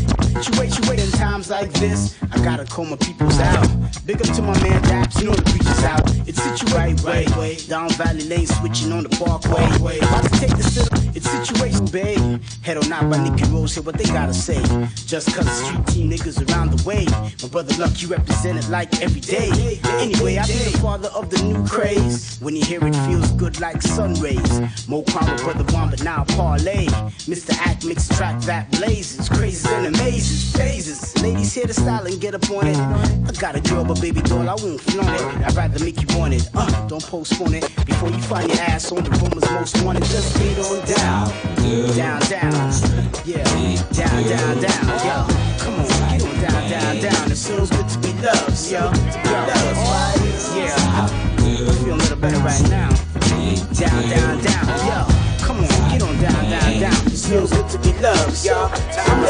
[0.41, 2.15] She wait, she wait in times like this.
[2.31, 3.67] I gotta call my peoples out.
[4.05, 6.09] Big up to my man Daps, you know the preacher's out.
[6.25, 7.57] It's situated right way.
[7.67, 9.97] Down Valley Lane, switching on the parkway.
[9.97, 12.41] About to take the, it's situation, babe.
[12.61, 14.61] Head on out by Nicky Rose, hear what they gotta say.
[15.07, 17.05] Just cause street team niggas around the way.
[17.41, 19.76] My brother Luck, you represent it like every day.
[19.99, 22.37] Anyway, I be the father of the new craze.
[22.39, 24.87] When you hear it, feels good like sun rays.
[24.87, 26.85] Mo Kwame, brother Juan, but now parlay.
[27.25, 27.53] Mr.
[27.65, 29.29] Act mix track that blazes.
[29.29, 31.17] Crazy and amazes, phases.
[31.21, 32.77] Ladies, hear the style and get up on it.
[32.77, 35.45] I got a girl, but baby doll, I won't flaunt it.
[35.45, 36.49] I'd rather make you want it.
[36.53, 37.63] Uh, don't postpone it.
[37.85, 41.27] Before you find your ass on the rumors most wanted, just get on down.
[41.95, 42.71] Down, down.
[43.25, 43.43] Yeah.
[43.91, 44.87] Down, down, down.
[45.07, 45.47] Yo.
[45.59, 47.31] Come on, get on down, down, down.
[47.31, 48.79] It feels good to be loved, yo.
[48.79, 48.91] Yo.
[50.57, 50.73] Yeah.
[50.89, 52.89] I feel a little better right now.
[53.73, 54.67] Down, down, down.
[54.87, 55.05] Yo.
[55.45, 56.93] Come on, get on down, down, down.
[57.07, 58.69] It feels good to be loved, yo.
[58.97, 59.23] I'm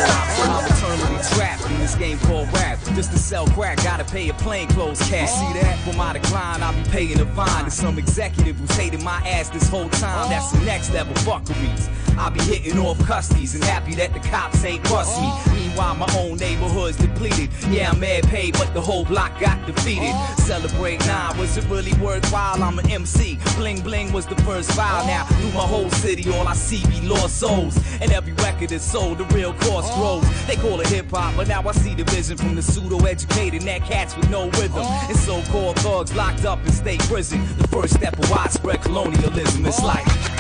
[0.66, 1.57] eternally trapped
[1.88, 2.78] this game called rap.
[2.96, 5.32] Just to sell crack, gotta pay a plain clothes cash.
[5.32, 5.80] See that?
[5.86, 9.50] For my decline, I'll be paying a fine to some executive who's hating my ass
[9.50, 10.30] this whole time.
[10.30, 11.90] That's the next level fuckeries.
[12.18, 15.32] I'll be hitting off custies and happy that the cops ain't bust me.
[15.54, 17.50] Meanwhile, my own neighborhood's depleted.
[17.70, 20.14] Yeah, I'm mad paid, but the whole block got defeated.
[20.38, 22.62] Celebrate now, was it really worthwhile?
[22.64, 23.38] I'm an MC.
[23.56, 25.06] Bling bling was the first file.
[25.06, 27.78] Now, through my whole city, all I see be lost souls.
[28.02, 30.26] And every record is sold, the real cost grows.
[30.48, 33.64] They call it hip hop, but now I see the vision from the pseudo educated
[33.64, 34.84] net cats with no rhythm.
[34.84, 35.06] Oh.
[35.10, 37.42] And so called thugs locked up in state prison.
[37.58, 39.66] The first step of widespread colonialism.
[39.66, 39.88] It's oh.
[39.88, 40.37] like.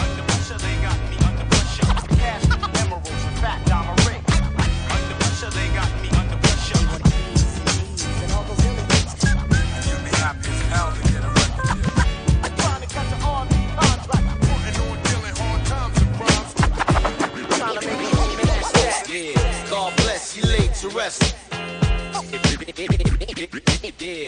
[24.00, 24.27] Yeah,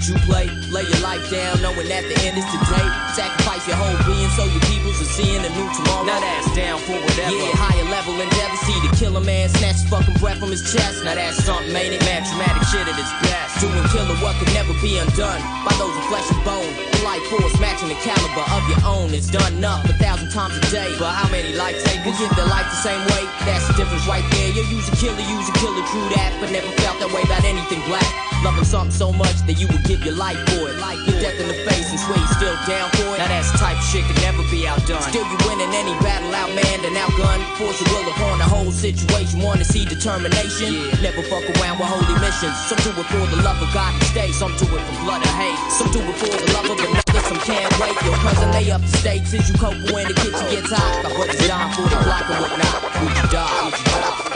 [0.00, 0.48] that you play?
[0.72, 2.86] Lay your life down knowing that the end is today.
[3.12, 6.08] Sacrifice your whole being so your peoples are seeing a new tomorrow.
[6.08, 7.36] Now that's down for whatever.
[7.36, 8.56] Yeah, higher level endeavor.
[8.64, 11.04] See the killer man snatch his fucking breath from his chest.
[11.04, 12.02] Now that's something, ain't it?
[12.08, 13.60] Man, traumatic shit at its best.
[13.60, 16.72] Doing killer what could never be undone by those of flesh and bone.
[16.96, 19.12] The life force matching the caliber of your own.
[19.12, 20.96] It's done up a thousand times a day.
[20.96, 23.24] But how many life takers give their life the same way?
[23.44, 24.48] That's the difference right there.
[24.48, 26.32] You use a killer, use a killer, true that.
[26.40, 28.29] But never felt that way about anything black.
[28.40, 30.80] Loving something so much that you would give your life for it.
[30.80, 33.20] Look death in the face and swear you still down for it.
[33.20, 35.04] Now that's the type of shit could never be outdone.
[35.12, 37.44] Still you winning any battle outmanned and outgunned.
[37.60, 39.44] Force your will upon the whole situation.
[39.44, 40.88] Wanna see determination.
[41.04, 42.56] Never fuck around with holy missions.
[42.64, 44.32] Some do it for the love of God and stay.
[44.32, 45.60] Some do it for blood or hate.
[45.68, 47.20] Some do it for the love of another.
[47.28, 47.92] Some can't wait.
[48.08, 51.04] Your cousin lay up the stakes as you cope when the kitchen gets hot.
[51.04, 53.04] My brother's dying for the block and whatnot.
[53.04, 53.68] Would you die?
[53.68, 54.29] Would you die?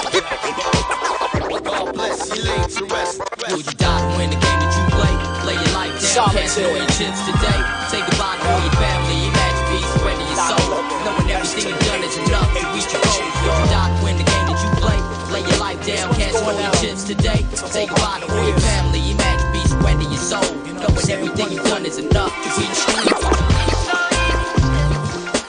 [2.95, 3.19] rest.
[3.51, 5.15] Will you die when the game that you play?
[5.51, 7.61] Lay your life down, cast all your chips today.
[7.91, 10.71] Take a bottle for your family, imagine peace, spread to your soul.
[11.03, 13.19] Knowing everything you've done is enough to reach your goal.
[13.43, 14.99] Will you die when the game that you play?
[15.35, 17.43] Lay your life down, cast all your chips today.
[17.75, 20.49] Take a bottle for your family, imagine peace, spread to your soul.
[20.79, 23.43] Knowing everything you've done is enough to reach your goals.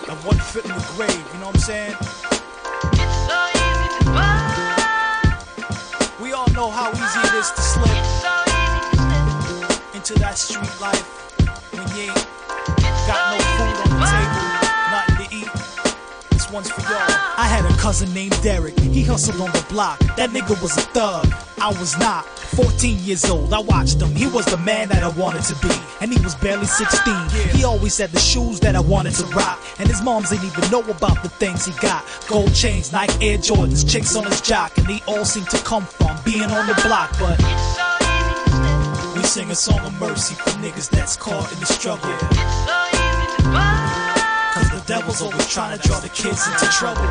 [0.09, 2.14] Now one foot in the grave, you know what I'm saying?
[6.55, 7.89] Know how easy it is to slip
[9.93, 11.03] into that street life.
[11.73, 13.54] When you ain't got no
[16.55, 17.03] one's for y'all.
[17.37, 18.79] I had a cousin named Derek.
[18.79, 19.99] He hustled on the block.
[20.15, 21.27] That nigga was a thug.
[21.61, 22.25] I was not.
[22.55, 24.15] 14 years old, I watched him.
[24.15, 25.75] He was the man that I wanted to be.
[25.99, 27.13] And he was barely 16.
[27.51, 29.59] He always had the shoes that I wanted to rock.
[29.79, 32.05] And his moms didn't even know about the things he got.
[32.29, 34.77] Gold chains, Nike Air Jordans, chicks on his jock.
[34.77, 37.11] And they all seem to come from being on the block.
[37.19, 37.37] But
[39.13, 42.94] we sing a song of mercy for niggas that's caught in the struggle.
[44.87, 47.01] Devil's always trying to draw the kids into trouble.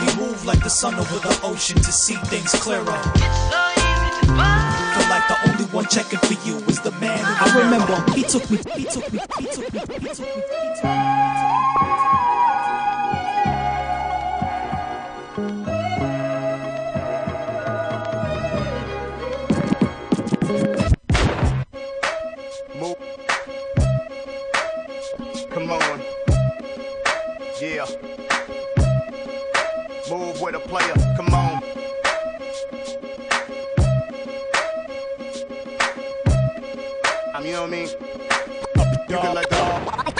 [0.00, 2.84] We move like the sun over the ocean to see things clearer.
[2.84, 2.94] Feel
[5.10, 7.20] like the only one checking for you is the man.
[7.22, 10.74] I remember he took me, he took me, he took me, he took me, he
[10.74, 12.03] took me.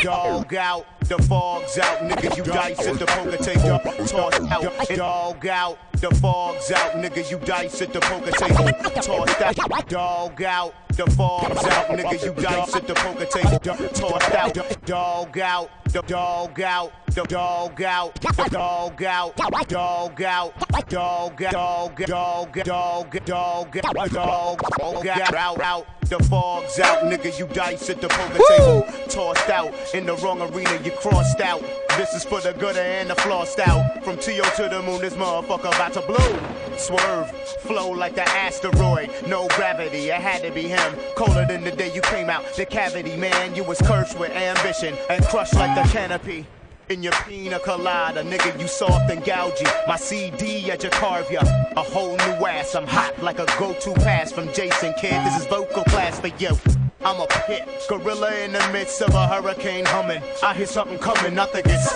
[0.04, 2.36] Dog out, the fog's out, nigga.
[2.36, 5.78] You dice at the poker table, toss out, dog out.
[6.00, 7.30] The fog's out, nigga.
[7.30, 8.68] You dice at the poker table,
[9.00, 10.74] toss out, dog out.
[10.88, 12.24] The fog's out, nigga.
[12.24, 15.70] You dice at the poker table, toss out, dog out.
[15.94, 19.36] The dog out, the dog out, the dog out,
[19.68, 20.52] dog out,
[20.88, 23.72] dog, dog, dog, dog, dog, dog,
[24.10, 25.86] dog, out, out.
[26.08, 27.38] The fog's out, nigga.
[27.38, 30.80] You dice at the poker table, tossed out in the wrong arena.
[30.82, 31.60] You crossed out.
[31.98, 34.02] This is for the gooder and the flossed out.
[34.02, 34.42] From T.O.
[34.56, 36.78] to the moon, this motherfucker about to blow.
[36.78, 39.10] Swerve, flow like the asteroid.
[39.26, 40.94] No gravity, it had to be him.
[41.14, 42.46] Colder than the day you came out.
[42.54, 46.46] The cavity, man, you was cursed with ambition and crushed like the canopy.
[46.88, 49.66] In your pina colada, nigga, you soft and gougy.
[49.86, 51.42] My CD at your carve ya.
[51.76, 55.22] A whole new ass, I'm hot like a go-to pass from Jason Kidd.
[55.26, 56.83] This is vocal class for you.
[57.04, 60.22] I'm a pit gorilla in the midst of a hurricane humming.
[60.42, 61.92] I hear something coming, I think it's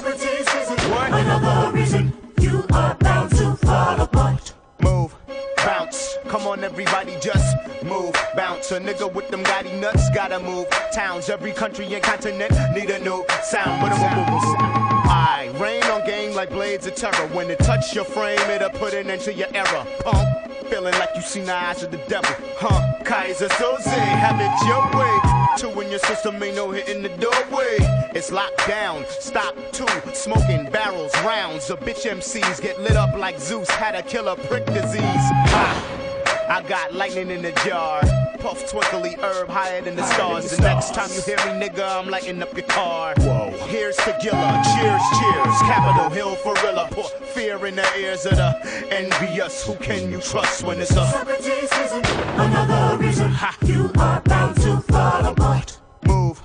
[0.90, 1.12] what?
[1.12, 4.52] Another reason you are bound to fall apart.
[4.82, 5.14] Move,
[5.56, 6.16] bounce.
[6.26, 8.70] Come on, everybody, just move, bounce.
[8.70, 10.66] A nigga with them gaudy nuts gotta move.
[10.93, 13.80] Towns, every country and continent need a new sound.
[13.80, 14.88] But
[15.31, 17.29] I rain on game like blades of terror.
[17.35, 19.87] When it touch your frame, it'll put an end to your error.
[20.01, 20.27] Pump.
[20.71, 23.05] Feeling like you seen the eyes of the devil, huh?
[23.05, 25.15] Keyser Soze, have it your way.
[25.59, 27.77] Two in your system, ain't no hitting the doorway.
[28.15, 31.69] It's locked down, stop two, smoking barrels, rounds.
[31.69, 35.29] The bitch MCs get lit up like Zeus had a killer prick disease.
[35.53, 36.47] Ha!
[36.49, 38.01] I got lightning in the jar.
[38.40, 40.51] Puff twinkly herb higher than the stars.
[40.51, 43.15] The next time you hear me, nigga, I'm lighting up your car.
[43.19, 43.51] Whoa.
[43.66, 44.62] Here's to Gilla.
[44.65, 45.59] Cheers, cheers.
[45.62, 46.86] Capitol Hill for real.
[46.90, 48.56] Put fear in the ears of the
[48.90, 49.66] envious.
[49.66, 52.05] Who can you trust when it's a Saukrates season?
[52.39, 53.56] Another reason ha.
[53.65, 55.78] you are bound to fall apart.
[56.05, 56.40] Move,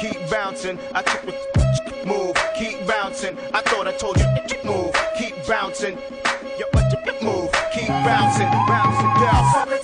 [0.00, 0.78] keep bouncing.
[0.92, 3.36] I took the move, keep bouncing.
[3.54, 4.26] I thought I told you
[4.64, 5.96] move, keep bouncing.
[6.58, 6.66] Yo,
[7.22, 9.79] move, keep bouncing, bouncing down.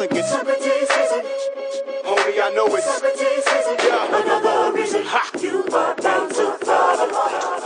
[0.00, 0.08] Saukrates season.
[0.08, 1.22] Yeah, I think it's Saukrates season.
[2.06, 3.76] Homie, I know it's Saukrates season.
[3.84, 5.22] Yeah, another reason ha.
[5.42, 7.60] you are bound to fall apart.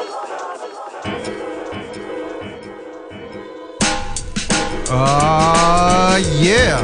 [4.91, 6.83] Uh, yeah.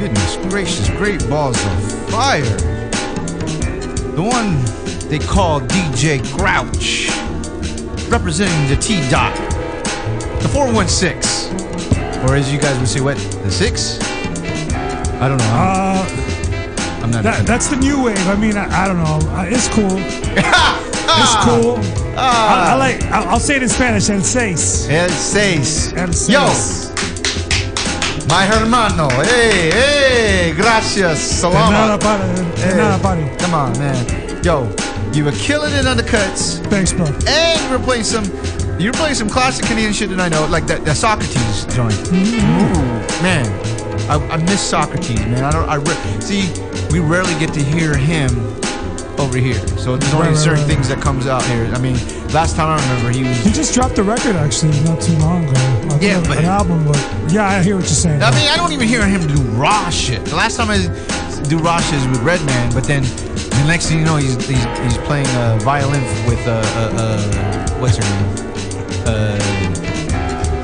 [0.00, 2.42] Goodness gracious, great balls of fire.
[4.14, 4.64] The one
[5.10, 7.10] they call DJ Grouch,
[8.08, 9.36] representing the T Dot,
[10.40, 11.73] the 416,
[12.24, 13.98] or as you guys would say, what, the six?
[15.20, 15.44] I don't know.
[15.52, 17.22] Uh, I'm not.
[17.22, 18.28] that, that's the new wave.
[18.28, 19.20] I mean, I, I don't know.
[19.32, 19.98] Uh, it's cool.
[19.98, 21.78] it's cool.
[22.16, 23.02] I, I like.
[23.04, 24.08] I'll, I'll say it in Spanish.
[24.08, 24.88] El seis.
[24.88, 25.92] El seis.
[25.92, 26.28] El seis.
[26.30, 26.44] Yo,
[28.28, 29.08] my hermano.
[29.22, 31.42] Hey, hey, gracias.
[31.42, 32.00] De nada, Salamat.
[32.00, 33.36] para, de Hey.
[33.38, 34.42] Come on, man.
[34.42, 34.68] Yo,
[35.12, 36.58] you were killing it on the cuts.
[36.70, 37.06] Thanks, bro.
[37.26, 38.24] And replace some.
[38.78, 41.94] You playing some classic Canadian shit that I know, like that, that Saukrates joint.
[42.08, 43.46] Ooh, man,
[44.10, 45.44] I, I miss Saukrates, man.
[45.44, 45.68] I don't.
[45.68, 46.52] I re- see.
[46.90, 48.30] We rarely get to hear him
[49.18, 50.66] over here, so there's only Right, right, certain right.
[50.68, 51.64] things that comes out here.
[51.72, 51.94] I mean,
[52.34, 53.38] last time I remember, he was.
[53.38, 55.52] He just dropped a record actually not too long ago.
[55.56, 56.98] I think Yeah, an album, but
[57.32, 58.22] yeah, I hear what you're saying.
[58.22, 60.24] I mean, I don't even hear him do raw shit.
[60.24, 60.78] The last time I
[61.48, 64.62] do raw shit is with Redman, but then the next thing you know, he's he's,
[64.80, 68.53] he's playing uh, violin with uh, uh, uh, what's her name?
[69.06, 69.38] Uh,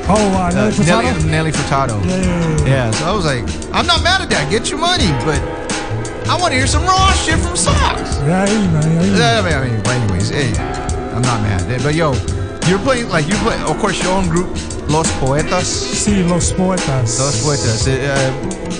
[0.09, 1.03] oh, uh, Nelly Furtado?
[1.03, 2.01] Nelly, Nelly Furtado.
[2.05, 2.65] Yeah, yeah, yeah.
[2.65, 3.43] Yeah, so I was like,
[3.73, 4.49] I'm not mad at that.
[4.49, 5.39] Get your money, but
[6.27, 8.17] I want to hear some raw shit from Socks.
[8.25, 8.83] Yeah, I hear you, man.
[8.83, 9.21] I hear you.
[9.21, 10.53] I mean, I mean, but anyways, hey,
[11.13, 11.81] I'm not mad.
[11.83, 12.13] But yo,
[12.67, 14.49] you're playing like you play, of course, your own group,
[14.89, 15.67] Los Poetas.
[15.67, 17.19] Sí, Los Poetas.
[17.19, 17.87] Los Poetas.
[17.87, 18.31] Uh,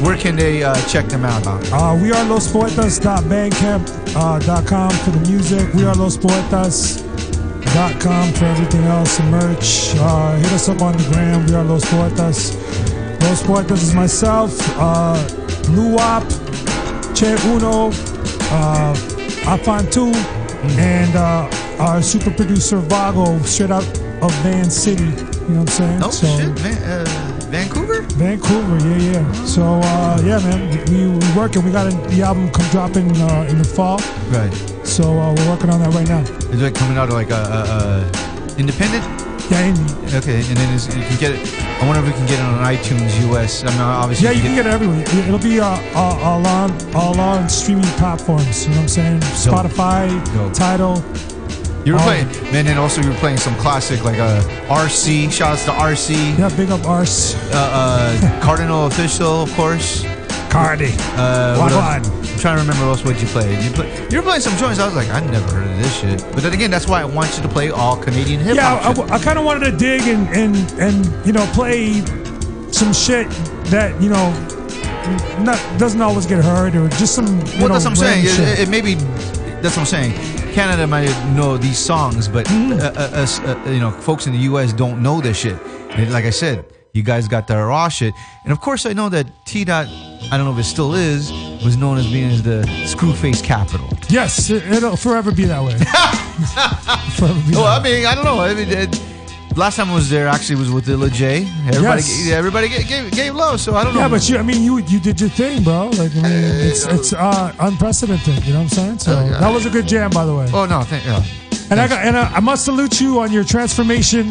[0.02, 1.46] where can they uh, check them out?
[1.46, 5.72] Uh, we are lospoetas.bandcamp.com for the music.
[5.74, 5.94] We are
[7.72, 9.96] lospoetas.com for everything else, the merch.
[9.96, 11.46] Uh, hit us up on the gram.
[11.46, 12.56] We are Los Poetas.
[13.22, 15.16] Los Poetas is myself, uh,
[15.72, 16.26] Luwap,
[17.16, 18.94] Che Uno, uh,
[19.46, 20.14] Afantu,
[20.78, 21.50] and uh,
[21.80, 23.86] our super producer Vago, straight out
[24.22, 25.04] of Van City.
[25.04, 26.02] You know what I'm saying?
[26.04, 27.08] Oh shit, man.
[27.08, 27.31] Uh,
[28.22, 28.78] Vancouver?
[28.88, 29.34] Yeah, yeah.
[29.46, 31.64] So, uh, yeah, man, we, we working.
[31.66, 33.98] We got a, the album come dropping uh, in the fall.
[34.30, 34.54] Right.
[34.86, 36.20] So uh, we're working on that right now.
[36.54, 37.60] Is it coming out like a, a,
[38.56, 39.04] a independent?
[39.50, 40.14] Yeah, indie.
[40.20, 41.42] Okay, and then is, you can get it.
[41.82, 43.64] I wonder if we can get it on iTunes US.
[43.64, 44.26] I mean, obviously.
[44.28, 45.02] Yeah, you can get it everywhere.
[45.02, 48.64] It- It'll be uh, all, all on all on streaming platforms.
[48.66, 49.20] You know what I'm saying?
[49.22, 50.54] Spotify, Dope.
[50.54, 51.04] Tidal.
[51.86, 52.68] You were all- playing, man.
[52.68, 55.32] And also you were playing some classic like uh, RC.
[55.32, 56.38] Shouts to RC.
[56.38, 57.36] Yeah, big up RC.
[57.52, 60.06] Uh, uh, Kardinal Offishall, of course.
[60.52, 60.92] Cardi.
[61.16, 61.72] Uh, what.
[61.72, 62.04] I'm
[62.38, 63.64] trying to remember what else what you played.
[63.64, 64.80] You play, you were playing some joints.
[64.80, 66.20] I was like, I never heard of this shit.
[66.34, 68.84] But then again, that's why I want you to play all Canadian hip hop.
[68.84, 69.12] Yeah, hop.
[69.12, 72.02] I, kind of wanted to dig and, and and you know play
[72.72, 73.30] some shit
[73.72, 74.32] that you know
[75.42, 77.28] not doesn't always get heard or just some.
[77.28, 78.26] You well, know, that's what I'm saying.
[78.26, 78.96] It, it, may be.
[79.62, 80.41] That's what I'm saying.
[80.54, 82.74] Canada might know these songs, but Mm-hmm.
[82.74, 84.74] uh, uh, us, uh, you know, folks in the U.S.
[84.74, 85.58] don't know this shit.
[85.92, 88.14] And like I said, you guys got the raw shit,
[88.44, 89.88] and of course, I know that T dot.
[90.32, 91.32] I don't know if it still is.
[91.64, 93.88] Was known as being as the Screwface capital.
[94.10, 95.78] Yes, it, it'll forever be that way.
[97.16, 98.40] forever be Well, that I mean, I don't know.
[98.42, 99.02] I mean, it,
[99.56, 101.46] last time I was there actually was with Illa J.
[101.68, 102.28] Everybody, Yes.
[102.28, 103.60] yeah, everybody gave, gave, gave love.
[103.60, 104.02] So I don't know.
[104.02, 105.88] Yeah, but you, I mean, you you did your thing, bro.
[105.90, 108.46] Like, I mean, it's it's uh, unprecedented.
[108.46, 109.00] You know what I'm saying?
[109.00, 110.48] So that was a good jam, by the way.
[110.54, 111.18] Oh no, thank you.
[111.70, 114.30] And I got, and I, I must salute you on your transformation.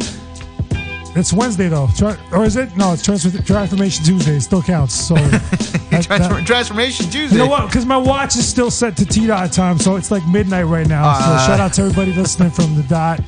[1.17, 2.77] It's Wednesday though, Tra- or is it?
[2.77, 4.37] No, it's transfer, transformation Tuesday.
[4.37, 4.95] It still counts.
[4.95, 7.37] So that- that- Transformation Tuesday.
[7.37, 7.67] You know what?
[7.67, 10.87] Because my watch is still set to T dot time, so it's like midnight right
[10.87, 11.03] now.
[11.09, 13.21] Uh, so shout out to everybody listening from the dot.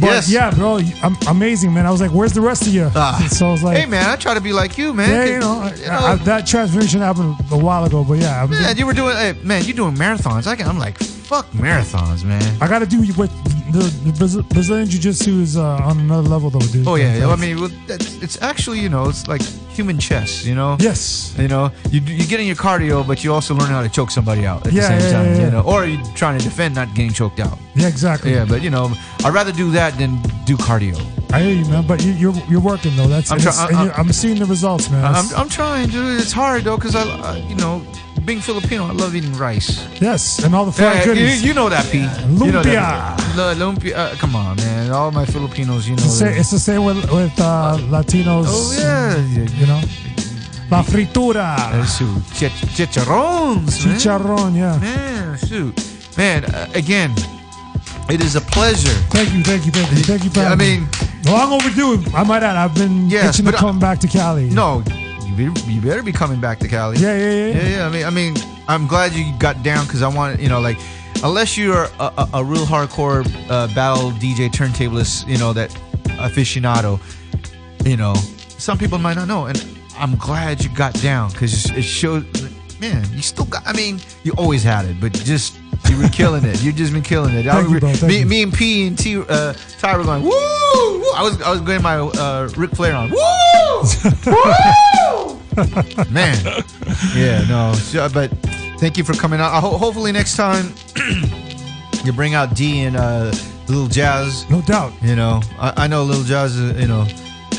[0.00, 0.30] But yes.
[0.30, 1.84] yeah, bro, I'm amazing, man.
[1.86, 3.26] I was like, "Where's the rest of you?" Ah.
[3.30, 5.10] so I was like, hey man, I try to be like you, man.
[5.10, 8.76] "Yeah, you know, I- I- that transformation happened a while ago, but yeah, I'm Man,
[8.76, 10.46] you were doing, hey, man, you doing marathons.
[10.46, 10.98] I can, I'm like,
[11.32, 12.42] fuck marathons, man.
[12.60, 13.30] I got to do what
[13.72, 16.86] the, the Brazilian Jiu Jitsu is uh, on another level, though, dude.
[16.86, 19.40] Oh yeah, I mean, well, it's actually, you know, it's like
[19.76, 20.76] human chess, you know.
[20.78, 21.34] Yes.
[21.38, 24.10] You know, you you get in your cardio, but you also learn how to choke
[24.10, 26.44] somebody out at Yeah, the same yeah, time, yeah, you know, or you trying to
[26.44, 27.58] defend not getting choked out.
[27.74, 28.32] Yeah, exactly.
[28.32, 28.92] Yeah, but you know,
[29.24, 30.96] I'd rather do that than do cardio.
[31.32, 31.86] I hear you, man.
[31.86, 33.08] But you, you're you're working though.
[33.08, 35.02] That's I'm try- I- you're- I'm seeing the results, man.
[35.02, 36.20] I'm, I'm trying, dude.
[36.20, 37.80] It's hard though, cause I, I, you know,
[38.24, 39.86] being Filipino, I love eating rice.
[40.00, 41.42] yes, and all the fried Yeah, you, goodies.
[41.44, 41.98] you know that, P.
[41.98, 42.04] You
[42.52, 42.64] know Lumpia.
[43.36, 43.56] that.
[43.58, 43.94] Lumpia.
[43.96, 44.90] Uh, come on, man.
[44.92, 46.02] All my Filipinos, you know.
[46.04, 48.44] It's the, that- same, it's the same with, with uh, Latinos.
[48.48, 49.16] Oh yeah.
[49.58, 49.80] You know,
[50.70, 51.56] La fritura.
[51.86, 53.96] Shoot, Chich- chicharrones, man.
[53.98, 54.78] Chicharrón, yeah.
[54.78, 55.74] Man, shoot,
[56.16, 56.44] man.
[56.44, 57.12] Uh, again,
[58.08, 58.88] it is a pleasure.
[59.10, 60.30] Thank you, thank you, thank you, thank you.
[60.30, 60.86] For I mean,
[61.26, 62.02] long overdue.
[62.14, 62.56] I might add.
[62.56, 64.48] I've been Yes, itching to but I- come back to Cali.
[64.50, 64.82] no,
[65.38, 66.98] you better, you better be coming back to Cali.
[66.98, 67.46] Yeah, yeah, yeah.
[67.46, 67.86] yeah, yeah.
[67.86, 68.34] I mean, I mean,
[68.68, 70.78] I'm glad you got down because I want, you know, like,
[71.22, 75.70] unless you're a, a, a real hardcore uh, battle DJ turntablist, you know, that
[76.18, 77.00] aficionado,
[77.84, 78.14] you know,
[78.58, 79.64] some people might not know, and
[79.96, 82.26] I'm glad you got down because it showed,
[82.80, 83.66] man, you still got.
[83.66, 85.58] I mean, you always had it, but just.
[85.90, 86.62] You were killing it.
[86.62, 87.46] You've just been killing it.
[87.46, 87.92] I Thank you, bro.
[87.92, 88.26] Thank me, you.
[88.26, 91.02] me and P and T, uh, Ty were going woo, woo.
[91.14, 93.10] I was I was getting my uh, Ric Flair on.
[93.10, 93.16] Woo,
[94.26, 95.38] woo.
[96.10, 96.36] Man,
[97.14, 98.30] yeah, no, so- but
[98.78, 99.52] thank you for coming out.
[99.52, 100.72] I ho- hopefully next time
[102.04, 103.32] you bring out D and uh,
[103.68, 104.48] Little Jazz.
[104.48, 104.92] No doubt.
[105.02, 107.06] You know, I, I know Little Jazz, is, you know,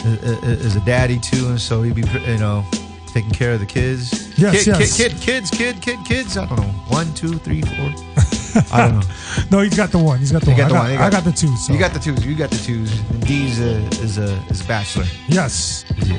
[0.04, 2.66] is a daddy too, and so he'd be, you know,
[3.14, 4.38] taking care of the kids.
[4.38, 4.98] Yes, kid, yes.
[4.98, 6.38] Kid, kid, kids, kid, kid, kids.
[6.38, 7.94] I don't know, one, two, three, four.
[8.72, 9.07] I don't know.
[9.52, 10.19] No, he's got the one.
[10.19, 10.57] He's got the one.
[10.60, 10.90] got the I, one.
[10.91, 11.56] got, You I got the two.
[11.57, 11.73] So.
[11.73, 12.23] You got the twos.
[12.26, 12.91] You got the twos.
[13.10, 15.06] And D's a, is a is a bachelor.
[15.27, 15.85] yes.
[16.06, 16.15] Yeah,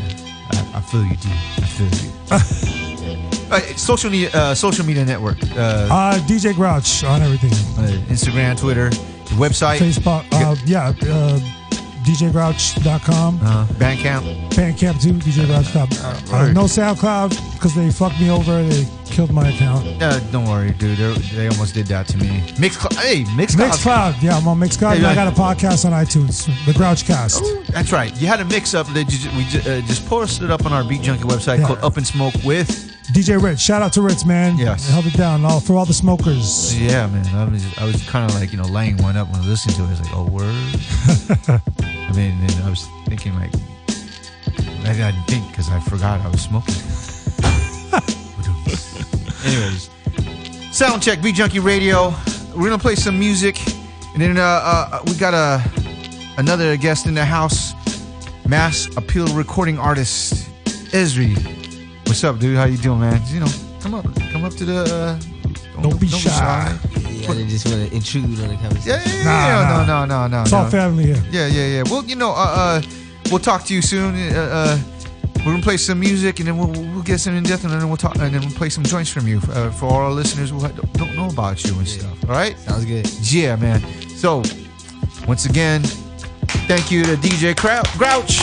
[0.50, 1.28] I, I feel you, D.
[1.30, 2.10] I feel you.
[3.52, 7.52] uh, social media, uh, social media network, uh, Uh, DJ Grouch on everything.
[7.78, 8.90] uh, Instagram, Twitter.
[9.38, 9.78] website.
[9.78, 10.24] Facebook.
[10.32, 11.38] Uh, yeah, uh,
[12.04, 13.40] DJGrouch.com.
[13.42, 14.50] Uh, Bandcamp.
[14.50, 15.88] Bandcamp too, DJGrouch.com.
[16.34, 16.54] Uh, word.
[16.54, 18.62] no SoundCloud because they fucked me over.
[18.62, 19.86] They killed my account.
[20.02, 20.98] Uh, don't worry, dude.
[20.98, 22.40] They're, they almost did that to me.
[22.56, 22.96] Mixcloud.
[23.00, 23.70] Hey, Mixcloud.
[23.70, 24.22] Mixcloud.
[24.22, 24.96] Yeah, I'm on Mixcloud.
[24.98, 27.66] Hey, I got a podcast on iTunes, The Grouchcast.
[27.68, 28.14] That's right.
[28.20, 30.84] You had a mix up that you we ju- uh, just posted up on our
[30.84, 31.66] Beat Junkie website Yeah.
[31.66, 32.90] called Up and Smoke with.
[33.12, 33.60] DJ Rich.
[33.60, 34.56] Shout out to Rich, man.
[34.56, 34.88] Yes.
[34.88, 36.74] Held it down all, for all the smokers.
[36.80, 37.26] Yeah, man.
[37.36, 39.74] I was I was kind of like you know laying one up when I listened
[39.76, 39.86] to it.
[39.86, 41.90] I was like, oh word.
[42.16, 43.50] And I was thinking like,
[44.86, 46.74] I didn't think because I forgot I was smoking.
[49.44, 49.90] Anyways,
[50.70, 51.20] sound check.
[51.20, 52.14] Beat Junkie Radio.
[52.54, 53.58] We're gonna play some music,
[54.12, 55.60] and then uh, uh, we got a
[56.38, 57.74] another guest in the house.
[58.46, 60.48] Mass appeal recording artist
[60.92, 61.34] Ezri.
[62.06, 62.56] What's up, dude?
[62.56, 63.20] How you doing, man?
[63.26, 63.50] You know,
[63.80, 64.84] come up, come up to the.
[64.84, 66.30] Uh, don't, be shy.
[66.30, 68.88] Yeah, I just want to intrude on the conversation.
[68.88, 69.84] Yeah, yeah, Nah, yeah.
[69.84, 69.84] nah.
[69.86, 70.42] No, no, no, no.
[70.42, 70.58] It's no.
[70.58, 71.22] all family here.
[71.30, 71.82] Yeah, yeah, yeah.
[71.90, 72.82] Well, you know, uh, uh,
[73.30, 74.14] we'll talk to you soon.
[74.14, 74.78] Uh, uh,
[75.44, 77.86] we're gonna play some music, and then we'll, we'll get some in depth, and then
[77.88, 80.50] we'll talk, and then we'll play some joints from you uh, for all our listeners
[80.50, 82.24] who don't don't know about you and stuff.
[82.28, 82.58] All right?
[82.58, 83.06] Sounds good.
[83.20, 83.80] Yeah, man.
[84.08, 84.42] So,
[85.28, 85.82] once again,
[86.66, 87.54] thank you to DJ
[87.98, 88.38] Grouch.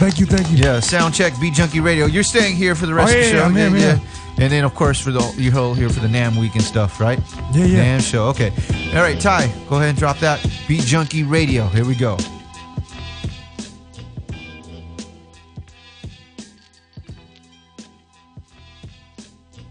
[0.00, 0.56] Thank you, thank you.
[0.56, 2.06] Yeah, sound check, Beat Junkie Radio.
[2.06, 3.42] You're staying here for the rest Oh, of the show.
[3.42, 4.00] I'm here, I'm here.
[4.40, 6.98] And then, of course, for the you're whole here for the NAMM week and stuff,
[6.98, 7.18] right?
[7.52, 7.98] Yeah, yeah.
[7.98, 8.24] NAMM show.
[8.28, 8.50] Okay.
[8.94, 10.44] All right, Ty, go ahead and drop that.
[10.66, 11.66] Beat Junkie Radio.
[11.66, 12.16] Here we go.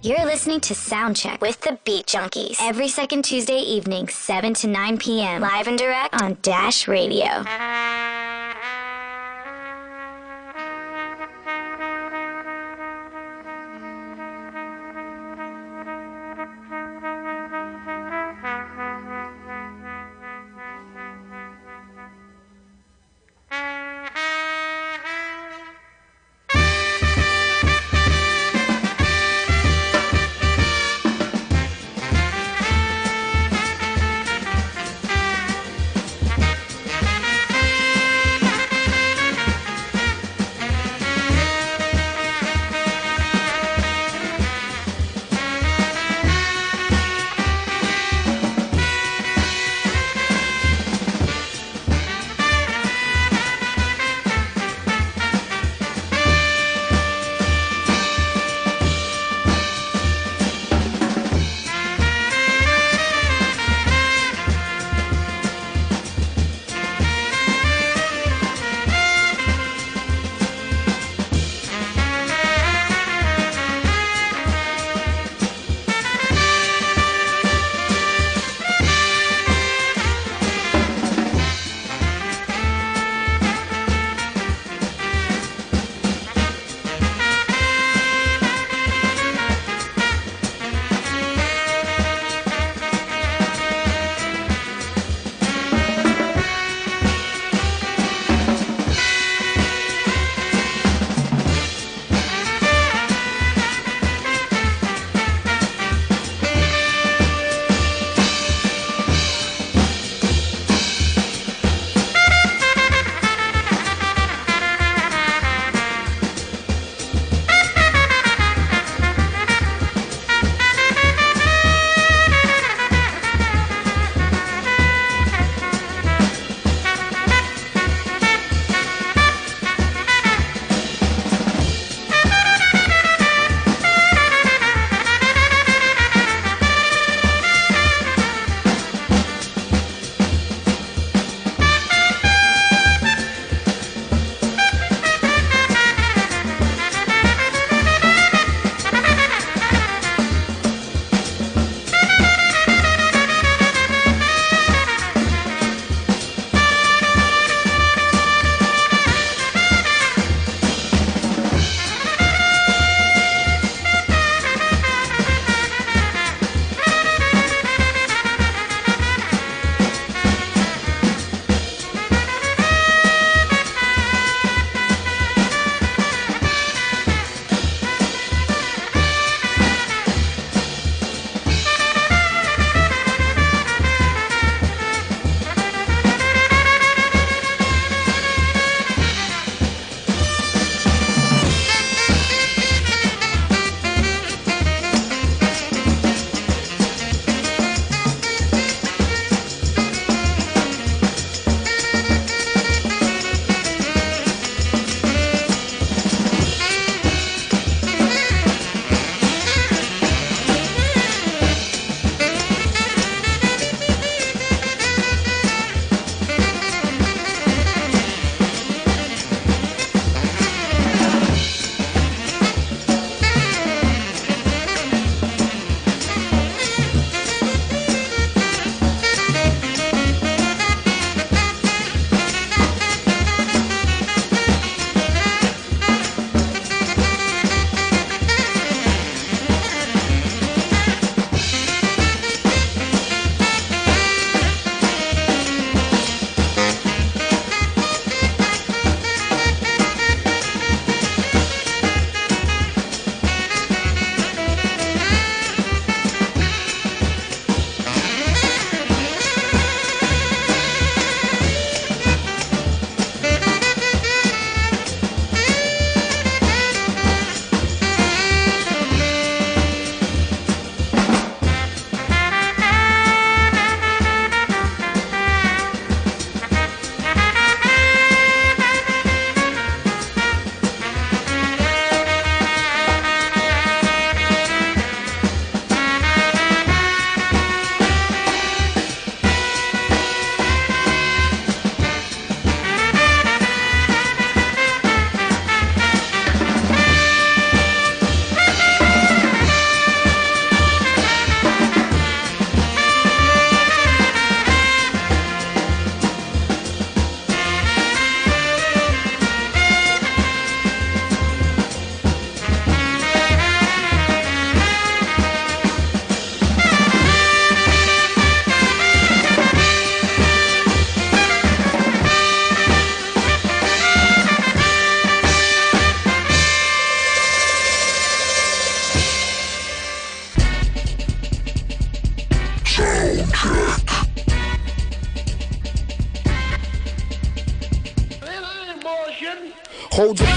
[0.02, 4.98] You're listening to Soundcheck with the Beat Junkies every second Tuesday evening, 7 to 9
[4.98, 5.42] p.m.
[5.42, 7.44] Live and direct on Dash Radio.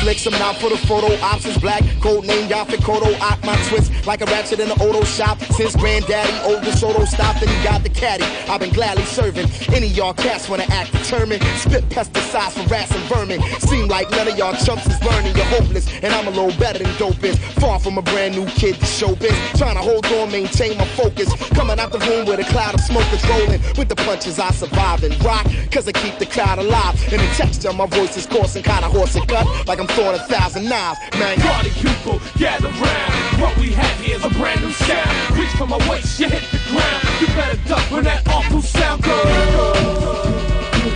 [0.03, 1.47] Flicks, I'm not for the photo ops.
[1.47, 3.15] Is black, code name Yaphet Kotto.
[3.21, 5.39] Op my twist like a ratchet in the auto shop.
[5.55, 8.25] Since granddaddy old soda stopped and he got the caddy.
[8.51, 9.49] I've been gladly serving.
[9.73, 11.43] Any y'all cats wanna act determined.
[11.59, 13.41] Spit pesticides for rats and vermin.
[13.61, 15.37] Seem like none of y'all chumps is learning.
[15.37, 17.23] You're hopeless, and I'm a little better than dope.
[17.63, 19.31] Far from a brand new kid to show biz.
[19.55, 21.33] Trying to hold on, maintain my focus.
[21.51, 23.61] Coming out the room with a cloud of smoke is rolling.
[23.79, 26.95] With punches I survive and rock, cause I keep the crowd alive.
[27.13, 29.47] And the texture my voice is coarse and kinda hoarse and cut.
[29.67, 31.39] Like I'm throwing a thousand knives, man.
[31.41, 33.13] Party people, gather round.
[33.41, 35.39] What we have here is a brand new sound.
[35.39, 37.03] Reach for my waist, you hit the ground.
[37.21, 40.23] You better duck when that awful sound goes.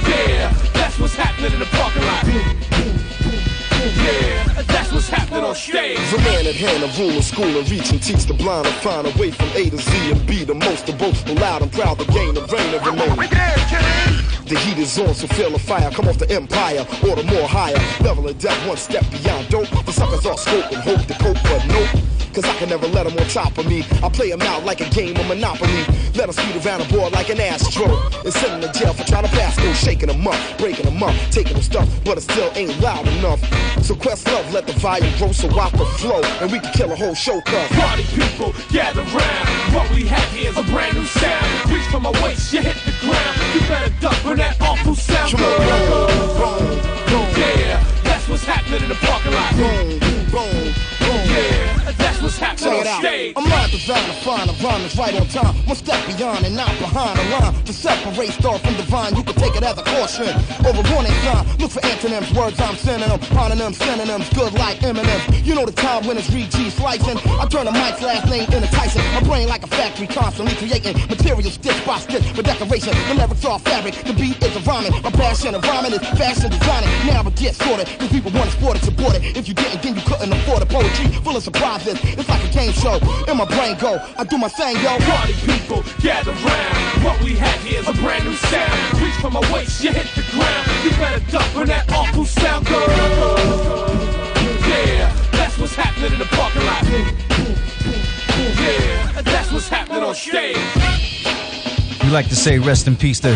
[0.07, 2.25] Yeah, that's what's happening in the parking lot.
[3.87, 4.56] Yeah,
[5.27, 5.99] happening on stage.
[6.11, 8.75] The man at hand, a rule of school and reach and teach the blind and
[8.77, 11.17] find a way from A to Z and be the most of both.
[11.29, 13.17] Loud and proud to gain the reign and remain.
[14.47, 15.91] The heat is on, so feel the fire.
[15.91, 17.79] Come off the empire, order more higher.
[18.01, 19.69] Level of death, one step beyond dope.
[19.85, 22.06] The suckers all scope and hope to cope, but nope.
[22.37, 23.83] Cause I can never let them on top of me.
[24.05, 25.85] I play them out like a game of Monopoly.
[26.21, 27.89] Let them speed around the board like an astro.
[28.27, 31.03] And send them to jail for trying to pass go, shaking them up, breaking them
[31.03, 33.41] up, taking them stuff, but it still ain't loud enough.
[33.83, 36.21] So Questlove, let the volume grow so I can flow.
[36.45, 37.69] And we can kill a whole show, cuz.
[37.73, 39.49] Party people, gather round.
[39.73, 41.71] What we have here is a brand new sound.
[41.73, 43.37] Reach for my waist, you hit the ground.
[43.55, 45.57] You better duck when that awful sound goes.
[47.39, 49.57] Yeah, that's what's happening in the parking lot.
[49.57, 50.05] Boom, boom, boom.
[50.05, 50.06] Yeah, that's
[52.41, 53.01] what's happening on out.
[53.01, 53.33] stage.
[53.37, 55.55] I'm not designed to find a rhyme that's right on time.
[55.67, 57.65] One step beyond and not behind the line.
[57.65, 60.29] To separate star from divine, you can take it as a caution.
[60.29, 61.47] A warning sign.
[61.59, 63.21] Look for antonyms, words I'm sending them.
[63.33, 65.47] Hononyms, synonyms, good like M&M's.
[65.47, 67.19] You know the time when it's read G slicing.
[67.41, 69.03] I turn a mic's last name into Tyson.
[69.15, 72.97] My brain like a factory, constantly creating material stitch by stitch for decoration.
[73.09, 74.93] The lyrics are fabric, the beat is a rhyming.
[75.03, 76.89] My passion of rhyming is fashion designing.
[77.07, 79.37] Now it gets sorted, cause people want to sport it, support it.
[79.37, 80.69] If you didn't, then you couldn't afford it.
[80.69, 82.01] Poetry full of surprises.
[82.03, 82.97] It's like a game show.
[83.29, 84.97] In my brain go, I do my thing, yo.
[85.05, 87.05] Party people, gather round.
[87.05, 88.73] What we have here is a brand new sound.
[89.01, 90.65] Reach for my waist, you hit the ground.
[90.83, 92.89] You better duck when that awful sound goes.
[94.67, 96.83] Yeah, that's what's happening in the parking lot.
[98.37, 98.96] Yeah,
[99.57, 100.55] what's happening on stage.
[102.05, 103.35] We like to say rest in peace to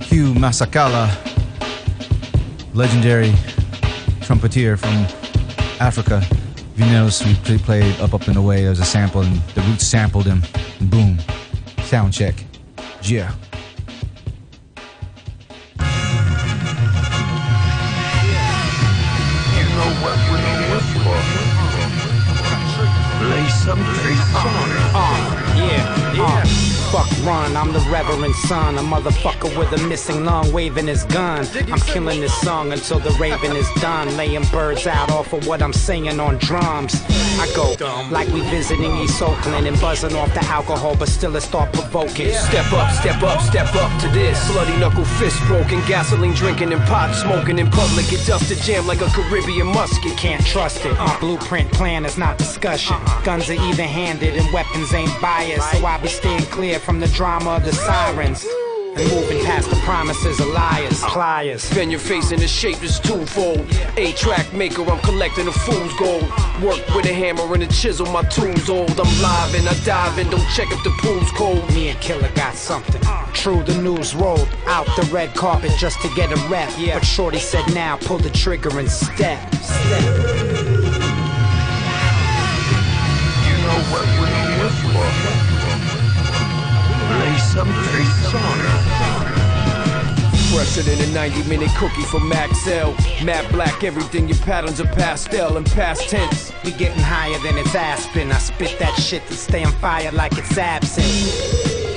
[0.00, 1.10] Hugh Masekela,
[2.74, 3.34] legendary
[4.22, 4.94] trumpeter from
[5.78, 6.22] Africa.
[6.24, 9.86] If you notice, we played Up Up and Away as a sample, and the Roots
[9.86, 10.42] sampled him,
[10.78, 11.18] and boom,
[11.82, 12.42] sound check.
[13.02, 13.34] Yeah.
[19.54, 21.49] You know
[23.28, 24.46] Lay some tricks on.
[24.94, 26.44] Uh, yeah, yeah.
[26.44, 26.69] Fuck
[27.26, 28.78] run, I'm the reverend son.
[28.78, 31.46] A motherfucker with a missing lung waving his gun.
[31.70, 34.16] I'm killing this song until the raven is done.
[34.16, 37.02] Laying birds out off of what I'm singing on drums.
[37.38, 37.74] I go
[38.10, 42.32] like we visiting East Oakland and buzzing off the alcohol, but still it's thought provoking.
[42.32, 44.38] Step up, step up, step up to this.
[44.52, 48.08] Bloody knuckle fist broken, gasoline drinking and pot smoking in public.
[48.08, 50.16] Get dusted jam like a Caribbean musket.
[50.16, 50.94] Can't trust it.
[50.94, 52.96] My Blueprint plan is not discussion.
[52.96, 53.22] Uh-uh.
[53.22, 55.70] Guns are even handed and weapons ain't biased.
[55.72, 58.46] So I be staying clear from the drama of the sirens.
[58.96, 61.72] And moving past the promises of liars, pliers.
[61.72, 63.64] Bend your face in the shape that's twofold.
[63.96, 66.24] A track maker, I'm collecting the fool's gold.
[66.60, 68.90] Work with a hammer and a chisel, my tools old.
[68.90, 71.66] I'm live and I dive in, don't check if the pool's cold.
[71.72, 73.00] Me and Killer got something.
[73.32, 76.68] True, the news rolled out the red carpet just to get a rep.
[76.76, 79.54] But Shorty said now, pull the trigger and step.
[79.54, 80.49] Step.
[87.52, 89.40] Some tricks on it.
[90.52, 92.94] Fresher than a 90 minute cookie from Maxell.
[93.24, 96.52] Matte black, everything, your patterns are pastel and past tense.
[96.64, 98.30] We getting higher than it's Aspen.
[98.30, 101.06] I spit that shit to stay on fire like it's absent.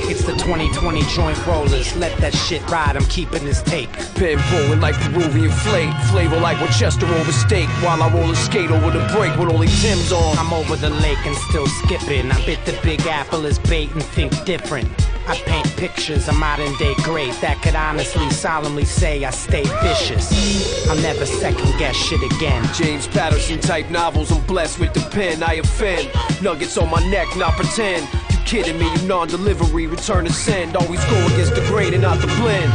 [0.10, 1.96] It's the 2020 joint rollers.
[1.98, 2.96] Let that shit ride.
[2.96, 3.92] I'm keeping this tape.
[4.16, 5.94] Pen pulling like Peruvian flake.
[6.10, 7.70] Flavor like Winchester over steak.
[7.84, 10.38] While I roll a skate over the break with only Tim's on.
[10.38, 12.32] I'm over the lake and still skipping.
[12.32, 15.03] I bit the big apple as bait and think different.
[15.26, 20.88] I paint pictures of modern day great that could honestly, solemnly say I stay vicious.
[20.90, 22.68] I'll never second guess shit again.
[22.74, 25.42] James Patterson type novels, I'm blessed with the pen.
[25.42, 26.10] I offend.
[26.42, 28.06] Nuggets on my neck, not pretend.
[28.32, 28.92] You kidding me?
[28.94, 30.76] You non-delivery, return to send.
[30.76, 32.72] Always go against the grain and not the blend.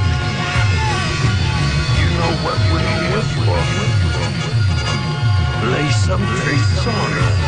[2.00, 3.58] You know what we're here for.
[5.70, 7.47] Lay some tricks on it.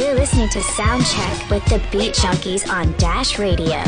[0.00, 3.80] You're listening to Soundcheck with the Beat Junkies on Dash Radio.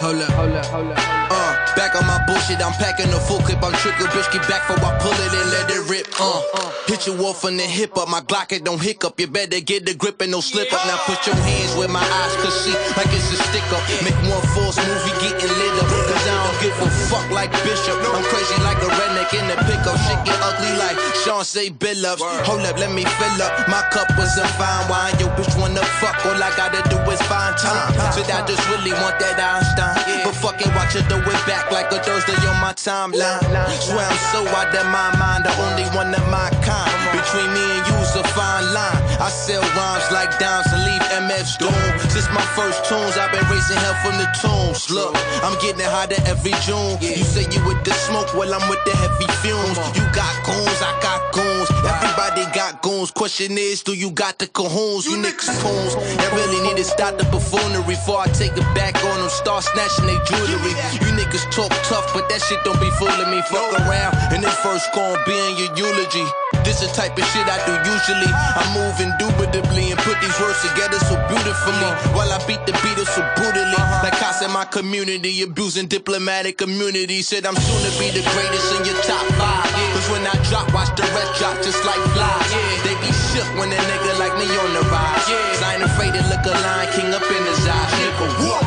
[0.00, 1.41] Hold up, hold up, hold up.
[1.76, 3.62] Back on my bullshit, I'm packing a full clip.
[3.62, 6.06] I'm trigger, bitch, get back before I pull it and let it rip.
[6.20, 6.40] Uh,
[6.86, 9.18] hit you off in the hip up, my Glock it don't hiccup.
[9.18, 10.84] You better get the grip and no slip up.
[10.86, 13.82] Now put your hands where my eyes could see, like it's a stick up.
[14.04, 17.96] Make one false movie getting lit up, cause I don't give a fuck like Bishop.
[18.04, 19.96] I'm crazy like a redneck in the pickup.
[20.06, 22.20] Shit get ugly like Chauncey Billups.
[22.44, 23.52] Hold up, let me fill up.
[23.68, 25.16] My cup was a fine wine.
[25.18, 27.96] Yo, bitch wanna fuck, all I gotta do is find time.
[28.12, 29.96] So I just really want that Einstein.
[30.24, 33.42] But fucking watch it, throw it back like a Thursday on my timeline.
[33.78, 36.90] Swear I'm so out of my mind, the only one of my kind.
[37.12, 39.02] Between me and you's a fine line.
[39.20, 42.10] I sell rhymes like dimes and leave MFs doomed.
[42.10, 44.90] Since my first tunes, I've been raising hell from the tombs.
[44.90, 46.98] Look, I'm getting hotter every June.
[47.00, 49.78] You say you with the smoke, well I'm with the heavy fumes.
[49.94, 51.51] You got goons, I got goons.
[51.82, 53.10] Everybody got goons.
[53.10, 55.04] Question is, do you got the cajoons?
[55.04, 55.94] You niggas coons.
[55.96, 59.28] I really need to stop the buffoonery before I take it back on them.
[59.28, 60.74] Start snatching they jewelry.
[61.02, 63.42] You niggas talk tough, but that shit don't be fooling me.
[63.50, 66.24] Fuck around, and it first gon' be in your eulogy.
[66.64, 68.30] This the type of shit I do usually.
[68.30, 71.90] I move indubitably and put these words together so beautifully.
[72.14, 73.74] While I beat the Beatles so brutally.
[74.02, 77.22] Like I said, my community abusing diplomatic immunity.
[77.22, 79.66] Said I'm soon to be the greatest in your top five.
[79.94, 82.50] Cause when I drop, watch the rest drop just like flies.
[82.86, 85.26] They be shook when a nigga like me on the rise.
[85.26, 87.90] Cause I ain't afraid to look a lion king up in his eyes.
[87.98, 88.62] Nigga, what?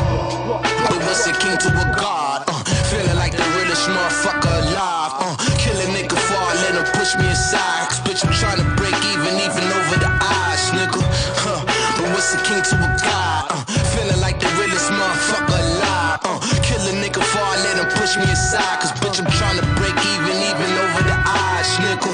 [0.84, 2.44] But what's a king to a god?
[2.46, 2.60] Uh,
[2.92, 5.12] feeling like the realest motherfucker alive.
[5.16, 7.75] Uh, kill a nigga I let him push me aside.
[8.16, 11.04] Bitch, I'm trying to break even, even over the eyes, nigga.
[11.36, 11.60] Huh.
[12.00, 13.44] But what's a king to a god?
[13.52, 13.60] Uh,
[13.92, 16.24] feeling like the realest motherfucker alive.
[16.24, 18.80] Uh, kill a nigga I let him push me aside.
[18.80, 22.08] Cause bitch, I'm trying to break even, even over the eyes, nigga.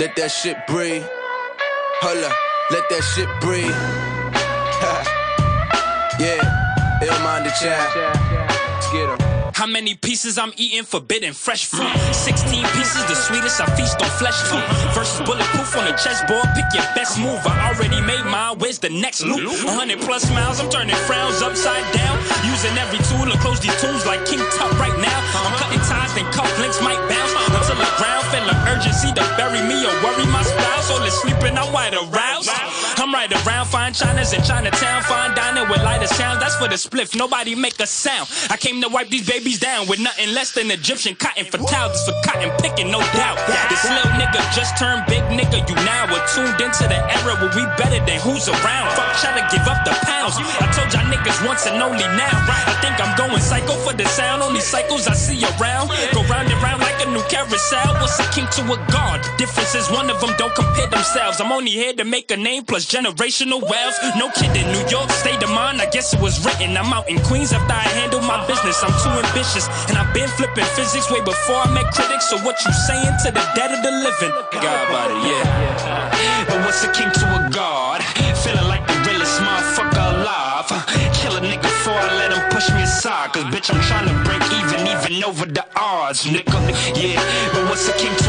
[0.00, 1.06] let that shit breathe.
[2.02, 2.34] Hold up,
[2.72, 3.70] let that shit breathe.
[6.18, 6.42] yeah,
[7.00, 7.94] ill minded child.
[8.90, 9.25] Get him.
[9.56, 10.84] How many pieces I'm eating?
[10.84, 11.88] Forbidden fresh fruit.
[12.12, 13.56] 16 pieces, the sweetest.
[13.56, 14.60] I feast on flesh too.
[14.92, 16.44] Versus bulletproof on the chessboard.
[16.52, 17.40] Pick your best move.
[17.48, 18.60] I already made mine.
[18.60, 19.48] Where's the next loop?
[19.64, 20.60] 100 plus miles.
[20.60, 22.20] I'm turning frowns upside down.
[22.44, 25.18] Using every tool to close these tools like King Tut right now.
[25.48, 27.32] I'm cutting ties, then cufflinks might bounce.
[27.48, 30.92] Until the ground feeling urgency to bury me or worry my spouse.
[30.92, 32.52] All is sleeping, I'm wide aroused.
[33.00, 36.40] I'm right around, fine China's in Chinatown, fine dining with lighter sounds.
[36.40, 37.14] That's for the spliff.
[37.16, 38.28] Nobody make a sound.
[38.50, 41.92] I came to wipe these babies down with nothing less than Egyptian cotton for towels.
[41.92, 43.38] This for cotton picking, no doubt.
[43.68, 45.66] This little nigga just turned big nigga.
[45.68, 48.88] You now are tuned into the era where we better than who's around.
[48.94, 50.38] Fuck, try to give up the pounds.
[50.38, 52.36] I told y'all niggas once and only now.
[52.70, 54.42] I think I'm going psycho for the sound.
[54.42, 55.90] Only cycles I see around.
[56.14, 57.94] Go round and round like a new carousel.
[58.00, 59.20] What's a king to a god?
[59.38, 61.40] Difference is one of them don't compare themselves.
[61.40, 63.96] I'm only here to make a name plus generational wealth.
[64.16, 65.80] No kidding, New York state of mind.
[65.80, 66.76] I guess it was written.
[66.76, 68.82] I'm out in Queens after I handle my business.
[68.82, 72.28] I'm too ambitious, and I've been flipping physics way before I met critics.
[72.30, 74.32] So what you saying to the dead of the living?
[74.52, 76.46] God about yeah.
[76.48, 78.02] But what's a king to a god?
[78.44, 80.68] Feeling like the realest motherfucker alive.
[81.14, 83.32] Kill a nigga before I let him push me aside.
[83.32, 86.54] Cause bitch, I'm trying to break even, even over the odds, nigga.
[86.94, 87.20] Yeah,
[87.52, 88.25] but what's a king to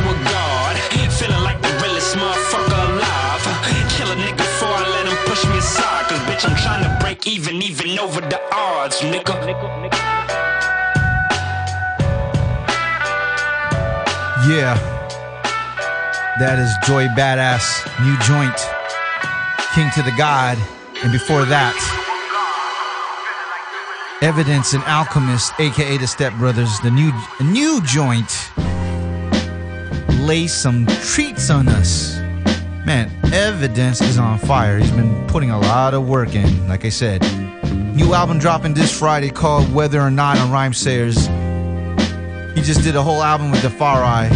[8.29, 9.33] the odds, nigga.
[14.47, 14.75] Yeah.
[16.39, 17.59] That is Joey Bada$$,
[18.05, 18.55] new joint,
[19.73, 20.57] King to the God.
[21.03, 21.75] And before that,
[24.21, 28.51] Evidence and Alchemist, aka the Step Brothers, the new new joint.
[30.21, 32.17] Lay some treats on us.
[32.85, 34.77] Man, Evidence is on fire.
[34.79, 37.23] He's been putting a lot of work in, like I said.
[37.97, 41.17] New album dropping this Friday called Weather or Not on Rhymesayers.
[42.55, 44.29] He just did a whole album with Defari.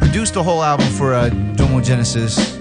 [0.00, 2.56] Produced a whole album for uh, Domo Genesis.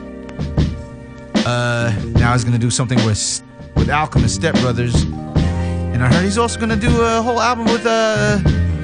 [1.47, 3.41] Uh, now he's gonna do something with
[3.75, 5.01] with Alchemist Step Brothers.
[5.03, 8.37] And I heard he's also gonna do a whole album with uh,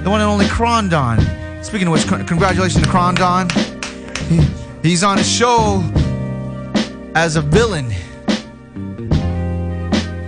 [0.03, 1.63] the one and only Krondon.
[1.63, 3.51] Speaking of which, con- congratulations to Krondon.
[4.29, 4.41] He,
[4.81, 5.83] he's on a show
[7.13, 7.93] as a villain.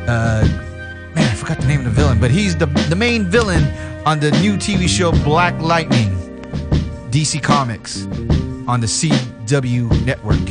[0.07, 0.47] Uh,
[1.15, 3.63] man, I forgot the name of the villain, but he's the the main villain
[4.05, 6.09] on the new TV show Black Lightning,
[7.11, 8.05] DC Comics,
[8.67, 10.45] on the CW network.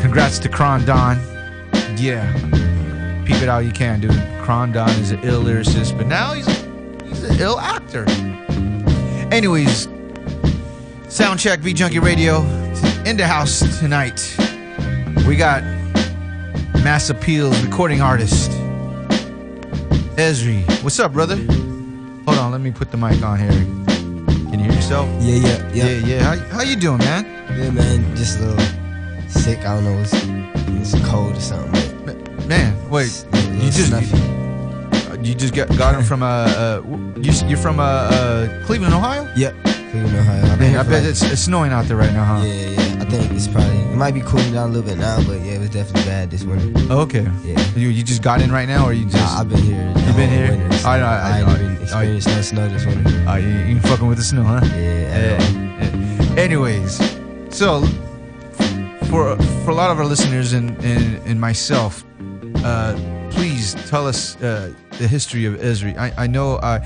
[0.00, 1.18] Congrats to Krondon.
[1.98, 2.32] Yeah,
[3.26, 4.12] peep it out you can, dude.
[4.42, 6.46] Krondon is an ill lyricist, but now he's
[7.06, 8.06] he's an ill actor.
[9.30, 9.86] Anyways,
[11.08, 12.42] Soundcheck Beat Junkie Radio.
[13.04, 14.36] in the house tonight.
[15.26, 15.62] We got
[16.82, 18.50] Mass Appeals recording artist
[20.16, 20.64] Ezri.
[20.82, 21.36] What's up, brother?
[21.36, 23.50] Hold on, let me put the mic on here.
[24.50, 25.08] Can you hear yourself?
[25.20, 25.84] Yeah, yeah, yeah.
[25.86, 26.22] Yeah, yeah.
[26.22, 27.24] How, how you doing, man?
[27.58, 28.16] Yeah, man.
[28.16, 29.58] Just a little sick.
[29.60, 29.98] I don't know.
[30.00, 32.48] It's, it's cold or something.
[32.48, 33.24] Man, wait.
[33.34, 33.92] You just
[35.22, 36.82] you just got got him from uh, uh
[37.16, 39.30] you you're from uh, uh Cleveland, Ohio?
[39.36, 39.54] Yep.
[39.62, 40.56] Cleveland, Ohio.
[40.56, 42.42] Man, I bet like- it's it's snowing out there right now, huh?
[42.44, 42.99] Yeah, yeah.
[43.10, 45.54] I think it's probably it might be cooling down a little bit now, but yeah,
[45.54, 46.70] it was definitely bad this winter.
[46.92, 47.26] Oh, Okay.
[47.42, 47.60] Yeah.
[47.74, 49.16] You you just got in right now, or you just?
[49.16, 49.92] Nah, I've been here.
[49.94, 50.50] the You been here?
[50.52, 51.06] winter, so I know.
[51.06, 53.24] I, I, ain't I, even experienced no snow this winter.
[53.26, 54.60] Oh, you, you fucking with the snow, huh?
[54.76, 55.40] Yeah.
[55.40, 56.40] Yeah.
[56.40, 56.98] Anyways,
[57.50, 57.82] so
[59.10, 62.04] for for a lot of our listeners and and, and myself,
[62.64, 62.94] uh,
[63.30, 65.98] please tell us uh, the history of Ezri.
[65.98, 66.78] I, I know I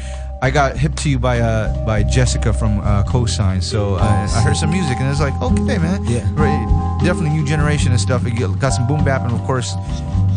[0.43, 4.41] I got hip to you by uh, by Jessica from uh, Cosign, so uh, I
[4.43, 6.29] heard some music and it's like okay, man, Yeah.
[6.35, 8.25] right, definitely new generation and stuff.
[8.25, 9.75] You got some boom bap and of course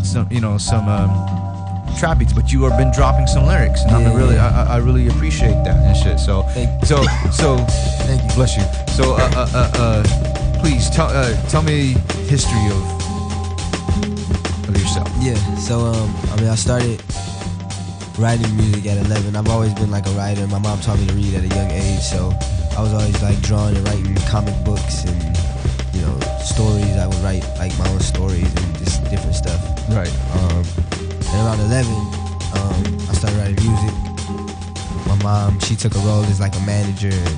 [0.03, 0.87] some you know some.
[0.87, 1.11] Um,
[1.97, 4.65] trap beats, but you have been dropping some lyrics, and I'm really, yeah.
[4.69, 6.19] I, I- really appreciate that and shit.
[6.19, 6.45] So,
[6.85, 7.01] so,
[7.31, 7.57] so,
[8.05, 8.35] Thank you.
[8.35, 8.61] bless you.
[8.93, 11.95] So, uh, uh, uh, uh please tell, uh, tell me
[12.29, 12.83] history of
[14.69, 15.09] of yourself.
[15.19, 15.33] Yeah.
[15.55, 17.01] So um, I mean, I started
[18.17, 19.35] writing music at 11.
[19.35, 20.47] I've always been like a writer.
[20.47, 22.33] My mom taught me to read at a young age, so
[22.77, 25.21] I was always like drawing and writing comic books and
[25.93, 26.97] you know stories.
[26.97, 29.61] I would write like my own stories and just different stuff.
[29.89, 30.11] Right.
[30.33, 30.65] Um,
[31.29, 31.93] and around 11,
[32.57, 33.93] um, I started writing music.
[35.05, 37.37] My mom, she took a role as like a manager and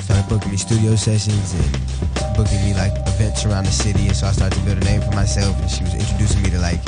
[0.00, 4.08] started booking me studio sessions and booking me like events around the city.
[4.08, 5.60] And so I started to build a name for myself.
[5.60, 6.80] And she was introducing me to like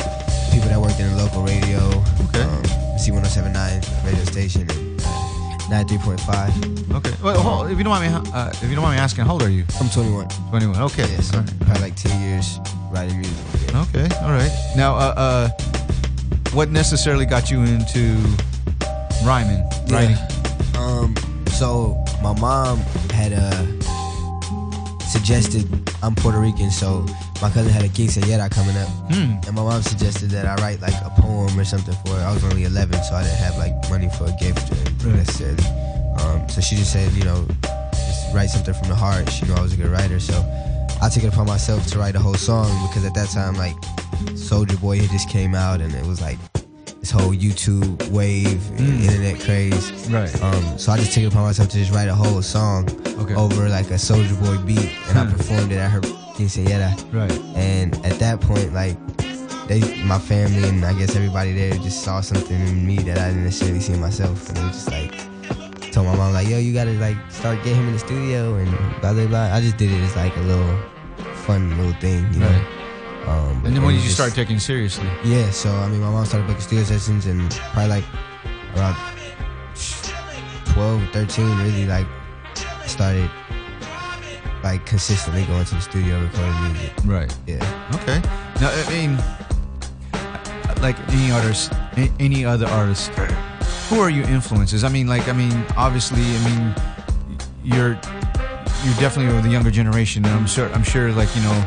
[0.52, 1.80] people that worked in the local radio,
[2.28, 2.42] Okay.
[2.42, 2.62] um,
[3.00, 6.94] Z1079 radio station, and uh, 93.5.
[6.96, 7.12] Okay.
[7.22, 9.32] Well, hold, if you don't mind me, uh, if you don't mind me asking, how
[9.32, 9.64] old are you?
[9.80, 10.28] I'm 21.
[10.50, 10.80] 21.
[10.82, 11.10] Okay.
[11.10, 11.60] Yeah, so All right.
[11.60, 12.58] probably like 10 years
[12.90, 13.46] writing music.
[13.72, 13.82] Yeah.
[13.88, 14.06] Okay.
[14.22, 14.52] All right.
[14.76, 15.48] Now, uh, uh,
[16.52, 18.14] what necessarily got you into
[19.24, 20.16] rhyming, writing?
[20.76, 21.14] Um,
[21.48, 22.78] so my mom
[23.12, 23.64] had uh
[25.00, 25.66] suggested
[26.02, 27.06] I'm Puerto Rican, so
[27.42, 29.36] my cousin had a quinceañera coming up, Hmm.
[29.46, 32.24] and my mom suggested that I write like a poem or something for her.
[32.24, 34.70] I was only 11, so I didn't have like money for a gift
[35.04, 35.16] Right.
[35.16, 35.64] necessarily.
[36.20, 37.44] Um, so she just said, you know,
[37.92, 39.28] just write something from the heart.
[39.30, 40.34] She knew I was a good writer, so
[41.02, 43.74] I took it upon myself to write a whole song because at that time, like
[44.34, 46.38] Soulja Boy had just came out, and it was like
[47.00, 49.90] this whole YouTube wave, and internet craze.
[50.08, 50.30] Right.
[50.42, 52.88] Um, so I just took it upon myself to just write a whole song
[53.18, 53.34] Okay.
[53.34, 55.32] over like a Soulja Boy beat, and I Hmm.
[55.36, 56.00] performed it at her
[56.34, 56.90] quinceañera.
[57.12, 57.32] Right.
[57.56, 58.96] And at that point, like
[59.68, 63.28] they, my family, and I guess everybody there just saw something in me that I
[63.28, 65.12] didn't necessarily see in myself, and they just like
[65.92, 68.70] told my mom like, "Yo, you gotta like start getting him in the studio," and
[69.00, 69.52] blah blah blah.
[69.54, 70.78] I just did it as like a little
[71.46, 72.48] fun little thing, you know.
[72.48, 72.66] Right.
[73.28, 75.06] Um, And then when did you just- start taking it seriously?
[75.24, 78.04] yeah, so I mean, my mom started booking studio sessions, and probably like
[78.76, 78.96] around
[80.74, 82.06] 12, 13, really like
[82.86, 83.30] started
[84.62, 86.92] like consistently going to the studio recording music.
[87.04, 87.36] Right.
[87.46, 87.90] Yeah.
[87.94, 88.20] Okay.
[88.60, 89.18] Now, I mean,
[90.82, 91.72] like any artist,
[92.18, 93.10] any other artist,
[93.88, 94.84] who are your influences?
[94.84, 96.74] I mean, like, I mean, obviously, I mean,
[97.64, 97.98] you're
[98.84, 101.64] you're definitely of the younger generation, and I'm sure, I'm sure, like, you know,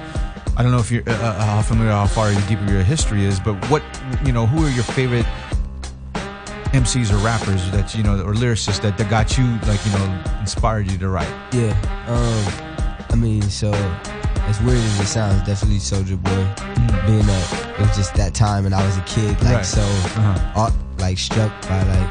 [0.58, 3.24] I don't know if you're uh, uh, how familiar, how far deep of your history
[3.24, 3.84] is, but what,
[4.26, 5.26] you know, who are your favorite
[6.74, 10.24] MCs or rappers that you know, or lyricists that, that got you, like, you know,
[10.42, 11.34] inspired you to write?
[11.54, 11.72] Yeah.
[12.08, 12.75] Um,
[13.12, 13.72] I mean, so
[14.48, 16.46] as weird as it sounds, definitely Soulja Boy.
[17.08, 19.66] Being that it was just that time, and I was a kid, like Right.
[19.66, 20.72] so, Uh-huh.
[21.00, 22.10] like struck by like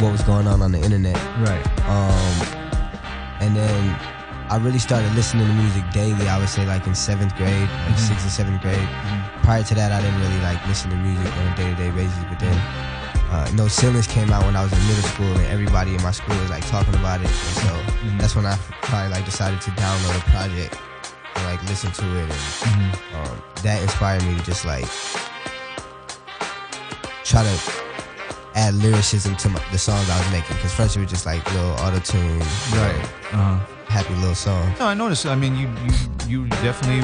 [0.00, 1.16] what was going on on the internet.
[1.40, 1.64] Right.
[1.88, 2.36] Um,
[3.40, 3.96] and then
[4.50, 6.28] I really started listening to music daily.
[6.28, 8.08] I would say like in seventh grade, like Mhm.
[8.08, 8.88] sixth or seventh grade.
[9.42, 12.24] Prior to that, I didn't really like listen to music on a day-to-day basis.
[12.28, 12.56] But then,
[13.30, 16.10] uh, No Ceilings came out when I was in middle school, and everybody in my
[16.12, 17.26] school was like talking about it.
[17.28, 17.72] And so
[18.18, 20.78] that's when I probably like decided to download a project
[21.34, 22.30] and like listen to it,
[22.66, 22.94] and
[23.28, 24.86] um, that inspired me to just like
[27.24, 27.60] try to
[28.54, 30.56] add lyricism to my, the songs I was making.
[30.56, 33.04] Because first it was just like little auto tune, Right.
[33.32, 33.58] Uh-huh.
[33.88, 34.72] happy little song.
[34.78, 35.26] No, I noticed.
[35.26, 35.92] I mean, you you
[36.44, 37.02] you definitely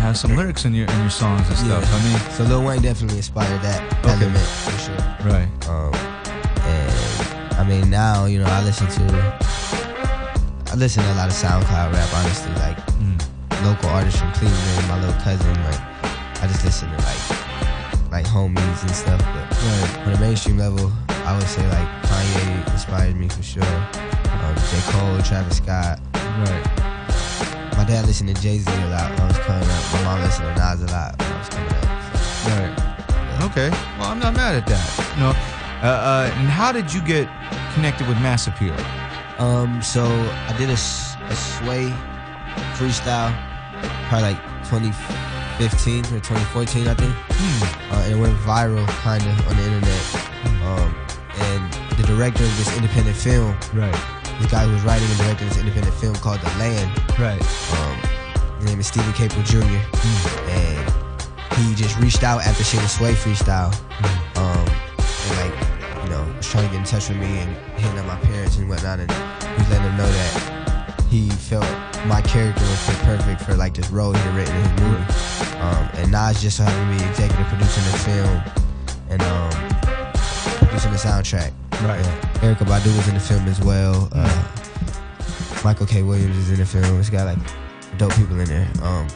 [0.00, 1.84] have some lyrics in your in your songs and stuff.
[1.84, 1.96] Yeah.
[1.96, 4.12] I mean, So Lil Wayne definitely inspired that Okay.
[4.12, 5.02] element for sure.
[5.30, 5.48] Right.
[5.68, 5.94] Um,
[6.64, 9.04] and I mean now you know I listen to
[10.72, 12.08] I listen to a lot of SoundCloud rap.
[12.14, 13.20] Honestly, like Mm.
[13.64, 15.52] local artists from Cleveland, my little cousin.
[15.64, 15.80] Like
[16.42, 17.22] I just listen to like
[18.10, 19.20] like homies and stuff.
[19.34, 20.90] But on a mainstream level,
[21.26, 23.62] I would say like Kanye inspired me for sure.
[23.64, 26.00] Um, J Cole, Travis Scott.
[26.14, 26.79] Right.
[27.90, 29.92] Dad listened to Jay Z a lot when I was coming up.
[29.92, 31.84] My mom listened to Nas a lot when I was coming up.
[32.46, 33.50] Right.
[33.50, 33.68] Okay.
[33.98, 35.14] Well, I'm not mad at that.
[35.16, 35.34] You know.
[35.82, 37.26] Uh, uh, and how did you get
[37.74, 38.76] connected with Mass Appeal?
[39.40, 41.90] Um, so I did a, a sway
[42.78, 43.34] freestyle,
[44.06, 47.12] probably like 2015 or 2014, I think.
[47.90, 50.14] Uh, and it went viral, kind of, on the internet.
[50.62, 50.94] Um,
[51.34, 54.19] and the director of this independent film, right?
[54.40, 57.40] The guy who was writing and directing this independent film called The Land, right?
[57.76, 57.96] Um,
[58.56, 59.60] his name is Steven Caple Jr.
[60.48, 60.80] And
[61.60, 63.72] he just reached out after the sway freestyle,
[64.38, 67.98] um, and like, you know, was trying to get in touch with me and hitting
[67.98, 71.66] up my parents and whatnot, and he was letting them know that he felt
[72.06, 75.04] my character would fit perfect for like this role he had written in his movie.
[75.60, 78.42] Um, and Nas just so happened to be executive producing the film
[79.10, 79.50] and um,
[80.64, 81.52] producing the soundtrack.
[81.82, 82.00] Right.
[82.00, 84.08] Uh, Erykah Badu was in the film as well.
[84.12, 84.46] Uh,
[85.64, 86.02] Michael K.
[86.02, 87.00] Williams is in the film.
[87.00, 87.38] It's got like
[87.96, 88.68] dope people in there.
[88.82, 89.08] Um,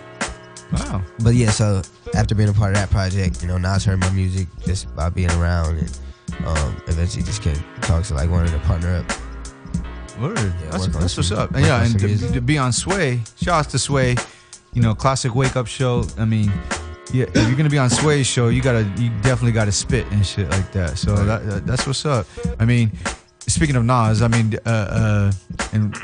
[0.72, 1.02] wow.
[1.22, 1.82] But yeah, so
[2.14, 5.10] after being a part of that project, you know, Nas heard my music just by
[5.10, 5.98] being around, and
[6.46, 9.12] um, eventually just came talks to like wanted to partner up.
[10.18, 10.36] Word.
[10.36, 11.50] that's work on that's what's up.
[11.52, 14.16] Yeah, and to, to be on Sway, shout out to Sway.
[14.72, 16.04] You know, classic wake up show.
[16.18, 16.52] I mean,
[17.12, 20.24] yeah, if you're gonna be on Sway's show, you gotta, you definitely gotta spit and
[20.26, 20.98] shit like that.
[20.98, 22.26] So that, that- that's what's up.
[22.58, 22.90] I mean,
[23.46, 25.32] speaking of Nas, I mean, uh, uh,
[25.72, 25.94] and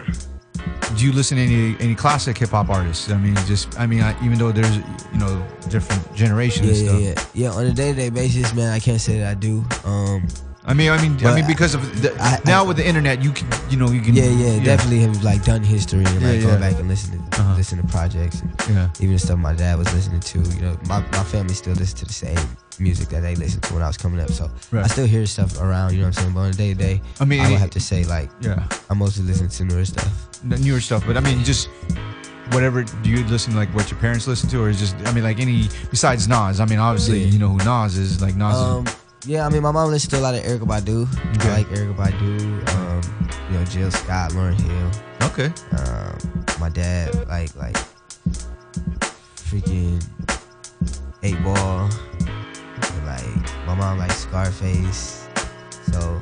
[0.96, 3.10] do you listen to any any classic hip hop artists?
[3.10, 7.00] I mean, just, I mean, I, even though there's, you know, different generations Yeah, and
[7.00, 7.50] yeah, yeah, yeah.
[7.52, 9.64] On a day to day basis, man, I can't say that I do.
[9.84, 10.26] Um,
[10.66, 13.32] I mean, I mean, I mean, because of the, I- now with the internet, you
[13.32, 14.14] can, you know, you can.
[14.14, 16.58] yeah, yeah, definitely have like done history and like Yeah, go yeah.
[16.58, 18.90] back and listen to listen to projects and Yeah.
[19.00, 20.38] even the stuff my dad was listening to.
[20.38, 22.38] You know, my my family still listens to the same
[22.78, 24.30] music that they listened to when I was coming up.
[24.30, 24.84] So Right.
[24.84, 25.92] I still hear stuff around.
[25.92, 26.34] You know what I'm saying?
[26.34, 28.62] But on a day to day, I mean, I would have to say like, Yeah.
[28.90, 30.12] I mostly listen to newer stuff.
[30.44, 31.68] the newer stuff, but I mean, just
[32.52, 32.82] whatever.
[32.84, 35.24] Do you listen to, like what your parents listen to, or is just I mean,
[35.24, 36.60] like any besides Nas?
[36.60, 37.32] I mean, obviously Yeah.
[37.32, 38.20] you know who Nas is.
[38.20, 38.54] Like Nas.
[38.56, 38.84] Um,
[39.24, 41.06] yeah, I mean, my mom listens to a lot of Erykah Badu.
[41.36, 41.48] Okay.
[41.50, 42.74] I like Erykah Badu.
[42.74, 44.90] Um, you know, Jill Scott, Lauryn Hill.
[45.30, 45.52] Okay.
[45.78, 47.76] Um, my dad like like
[49.36, 50.02] freaking
[51.22, 51.90] Eight Ball.
[51.90, 55.28] And, like my mom likes Scarface.
[55.92, 56.20] So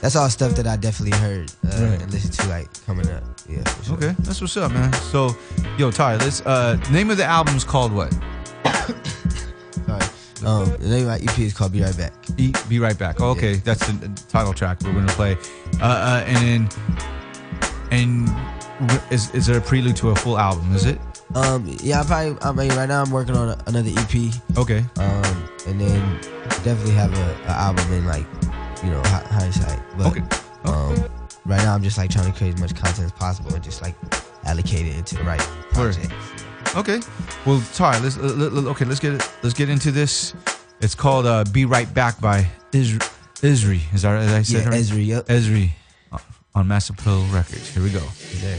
[0.00, 2.02] that's all stuff that I definitely heard uh, Right.
[2.02, 3.22] and listened to like coming up.
[3.48, 3.62] Yeah.
[3.64, 3.94] for sure.
[3.96, 4.92] okay, that's what's up, man.
[4.94, 5.36] So,
[5.78, 6.40] yo, Ty, let's.
[6.42, 8.12] Uh, name of the album's called what?
[10.44, 12.12] Um, the name of my EP is called Be Right Back.
[12.36, 13.20] E, Be right back.
[13.20, 15.36] Oh, okay, that's the title track we're gonna play.
[15.80, 16.68] Uh, uh, and then,
[17.90, 18.30] and
[19.12, 20.74] is is there a prelude to a full album?
[20.74, 20.98] Is it?
[21.34, 22.36] Um, yeah, I probably.
[22.42, 24.34] I mean, right now I'm working on a, another EP.
[24.58, 24.84] Okay.
[24.96, 26.20] Um, and then
[26.64, 28.26] definitely have a, a album in like,
[28.82, 29.80] you know, hi- hindsight.
[29.96, 30.20] But Okay.
[30.64, 31.08] um,
[31.46, 33.80] right now I'm just like trying to create as much content as possible and just
[33.80, 33.94] like
[34.44, 35.40] allocate it into the right
[35.70, 36.12] project.
[36.74, 37.00] Okay.
[37.44, 38.84] Well, Ty, let's uh, let- let- okay.
[38.86, 39.30] Let's get it.
[39.42, 40.34] Let's get into this.
[40.80, 42.98] It's called uh, "Be Right Back" by Ezri.
[43.42, 43.80] Ezri.
[43.94, 44.64] Is that as I said?
[44.72, 44.78] Yeah?
[44.80, 45.26] Ezri, yep.
[45.26, 45.70] Ezri
[46.12, 46.18] uh,
[46.54, 47.68] on Mass Appeal Records.
[47.74, 48.02] Here we go.
[48.42, 48.56] Yeah.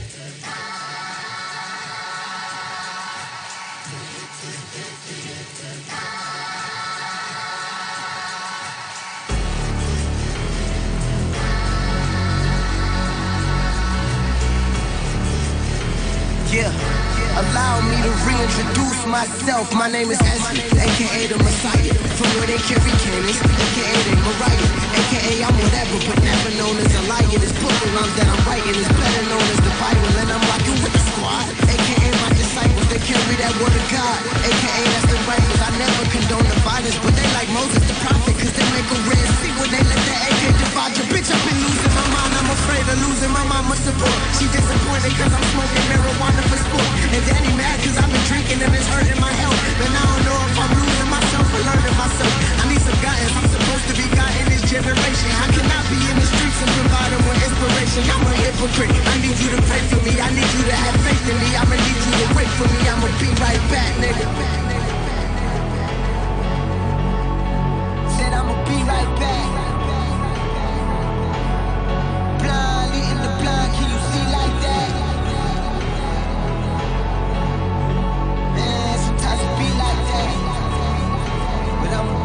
[17.44, 19.68] Allow me to reintroduce myself.
[19.76, 21.92] My name is Ezri, aka the Messiah.
[22.16, 24.70] From where they carry cannons, aka they Mariah.
[24.96, 27.40] Aka I'm whatever, but never known as a liar.
[27.44, 30.44] This book of rhymes that I'm writing is better known as the Bible, and I'm
[30.56, 31.48] rocking with the squad.
[31.68, 34.20] Aka my disciples, they carry that word of God.
[34.48, 35.60] Aka that's the righteous.
[35.68, 39.00] I never condone the violence, but they like Moses the prophet, cause they make a
[39.12, 39.33] red
[39.74, 41.30] they let the AK divide your bitch.
[41.34, 44.18] I've been losing my mind, I'm afraid of losing my mama support.
[44.38, 46.90] She disappointed cause I'm smoking marijuana for sport.
[47.10, 49.58] And daddy mad cause I've been drinking and it's hurting my health.
[49.82, 52.34] But I don't know if I'm losing myself or learning myself.
[52.62, 55.30] I need some guidance, I'm supposed to be guiding this generation.
[55.42, 55.54] I
[55.94, 58.02] be in the streets and provide them with inspiration?
[58.10, 58.90] I'm a hypocrite.
[58.90, 60.14] I need you to pray for me.
[60.18, 61.50] I need you to have faith in me.
[61.54, 62.80] I'ma need you to wait for me.
[62.90, 64.63] I'ma be right back, nigga.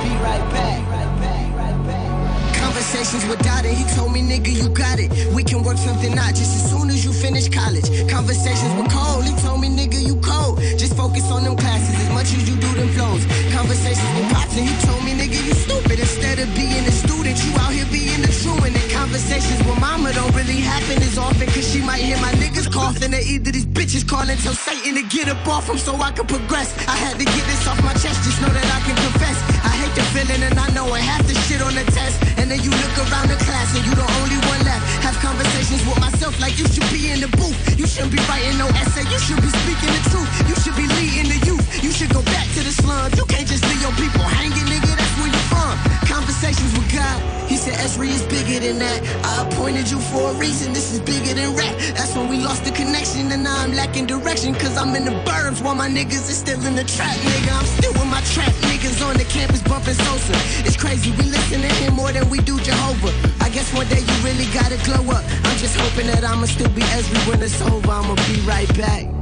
[0.08, 0.78] Be right back.
[2.56, 5.10] Conversations with Dada, he told me, nigga, you got it.
[5.34, 7.84] We can work something out just as soon as you finish college.
[8.08, 10.58] Conversations with Cole, he told me, nigga, you cold.
[10.78, 13.26] Just focus on them classes as much as you do them flows.
[13.52, 15.98] Conversations with Pops, and he told me, nigga, you stupid.
[16.00, 18.74] Instead of being a student, you out here being a truant.
[18.74, 22.72] And conversations with Mama don't really happen as often, cause she might hear my niggas
[22.72, 26.10] coughing or either these bitches calling tell Satan to get up off him so I
[26.12, 26.72] can progress.
[26.88, 29.57] I had to get this off my chest, just know that I can confess.
[29.88, 32.20] Hate the feeling and I know I have to shit on the test.
[32.36, 34.84] And then you look around the class and you the only one left.
[35.00, 37.56] Have conversations with myself like you should be in the booth.
[37.80, 40.28] You shouldn't be writing no essay, you should be speaking the truth.
[40.44, 41.64] You should be leading the youth.
[41.80, 43.16] You should go back to the slums.
[43.16, 44.92] You can't just leave your people hanging, nigga.
[44.92, 45.72] That's where you from.
[46.04, 47.16] Conversations with God.
[47.48, 49.00] He said Ezri is bigger than that.
[49.24, 50.76] I appointed you for a reason.
[50.76, 51.72] This is bigger than rap.
[51.96, 54.52] That's when we lost the connection and now I'm lacking direction.
[54.52, 57.56] Cause I'm in the burbs while my niggas is still in the trap, nigga.
[57.56, 60.32] I'm still in my trap niggas on the campus bumping Sosa.
[60.64, 61.10] It's crazy.
[61.12, 63.12] We listen to him more than we do Jehovah.
[63.40, 65.24] I guess one day you really gotta glow up.
[65.44, 67.90] I'm just hoping that I'ma still be Ezri when it's over.
[67.90, 69.17] I'ma be right back.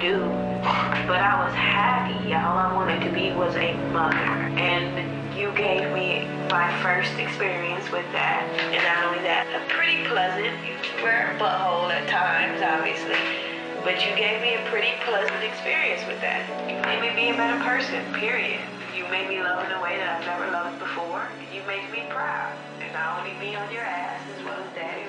[0.00, 0.18] Do.
[1.06, 2.32] But I was happy.
[2.32, 4.16] All I wanted to be was a mother.
[4.56, 8.46] And you gave me my first experience with that.
[8.72, 13.18] And not only that, a pretty pleasant, you were a butthole at times, obviously.
[13.84, 16.48] But you gave me a pretty pleasant experience with that.
[16.64, 18.62] You made me be a better person, period.
[18.96, 21.28] You made me love in a way that I've never loved before.
[21.52, 22.56] You make me proud.
[22.80, 25.04] And not only be on your ass as well as daddy,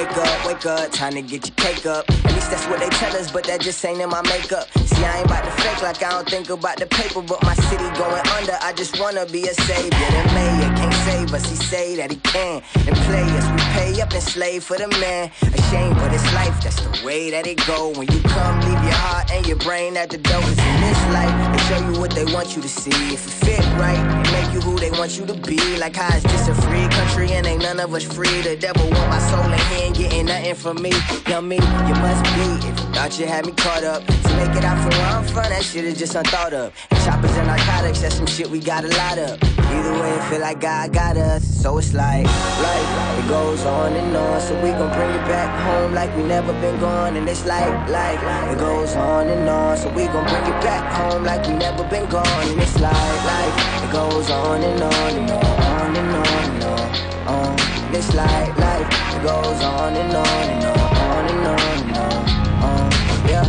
[0.00, 2.08] Wake up, wake up, time to get your cake up.
[2.08, 4.66] At least that's what they tell us, but that just ain't in my makeup.
[4.72, 7.52] See, I ain't about to fake like I don't think about the paper, but my
[7.68, 8.56] city going under.
[8.62, 9.90] I just wanna be a savior.
[9.90, 12.62] The mayor can't save us, he say that he can.
[12.88, 15.30] And play us, we pay up and slave for the man.
[15.42, 17.90] Ashamed, but it's life, that's the way that it go.
[17.90, 20.40] When you come, leave your heart and your brain at the door.
[20.40, 23.12] Cause in this life, they show you what they want you to see.
[23.12, 25.60] If it fit right, they make you who they want you to be.
[25.76, 28.40] Like how is just a free country and ain't none of us free?
[28.40, 30.90] The devil want my soul and he ain't getting nothing from me.
[31.42, 34.04] Me, you must be if you thought you had me caught up.
[34.04, 36.72] To make it out from where I'm from, that shit is just unthought of.
[36.90, 39.42] And choppers and narcotics, that's some shit we got a lot of.
[39.42, 41.44] Either way, it feel like God got us.
[41.44, 44.40] So it's like life, it goes on and on.
[44.40, 47.16] So we gon' bring it back home like we never been gone.
[47.16, 48.20] And it's like, life.
[48.52, 49.78] it goes on and on.
[49.78, 52.26] So we gon' bring it back home like we never been gone.
[52.26, 53.84] And it's like, life.
[53.84, 57.28] it goes on and on and on and on and on.
[57.28, 57.50] on.
[57.50, 57.59] And it's
[58.14, 62.28] like, like, it goes on and on and on and on and on.
[62.62, 62.90] on.
[63.28, 63.44] Yeah.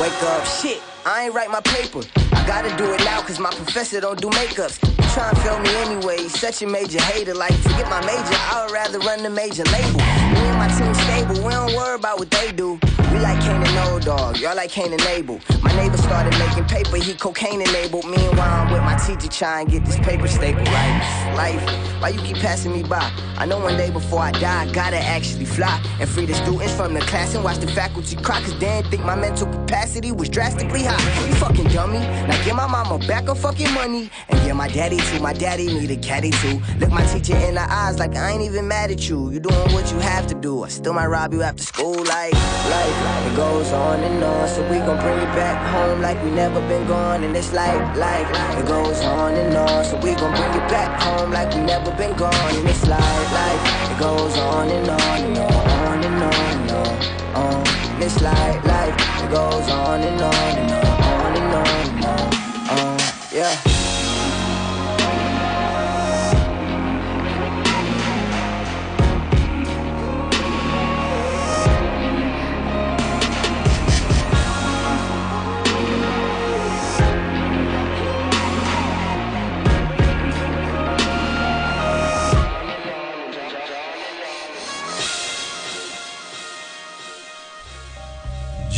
[0.00, 2.00] Wake up, shit, I ain't write my paper.
[2.32, 4.80] I gotta do it now cause my professor don't do makeups.
[4.88, 7.34] You try and fail me anyway, he's such a major hater.
[7.34, 9.98] Like, forget my major, I would rather run the major label.
[9.98, 12.80] Me and my team stable, we don't worry about what they do.
[13.12, 15.40] We like Kane and Old Dog, y'all like Kane and Abel.
[15.62, 18.06] My neighbor started making paper, he cocaine enabled.
[18.06, 21.34] Meanwhile, I'm with my teacher trying to get this paper stapled right.
[21.36, 21.62] Life,
[22.02, 23.08] why you keep passing me by?
[23.38, 26.74] I know one day before I die, I gotta actually fly and free the students
[26.74, 28.40] from the class and watch the faculty cry.
[28.40, 30.93] Cause they didn't think my mental capacity was drastically high.
[31.26, 31.98] You fucking dummy.
[31.98, 35.20] Now give my mama back her fucking money and give my daddy too.
[35.20, 36.60] My daddy need a caddy too.
[36.78, 39.30] Look my teacher in the eyes like I ain't even mad at you.
[39.30, 40.64] You doing what you have to do.
[40.64, 42.32] I still might rob you after school like
[42.70, 43.26] life.
[43.26, 46.60] It goes on and on, so we gon' bring it back home like we never
[46.68, 47.24] been gone.
[47.24, 51.00] And it's like, life, it goes on and on, so we gon' bring it back
[51.02, 52.54] home like we never been gone.
[52.54, 57.66] And it's like, life, it goes on and on and on and on and on.
[57.66, 57.83] on.
[58.00, 62.78] It's like, like, it goes on and on and on and on and on.
[62.78, 63.00] on.
[63.32, 63.83] Yeah.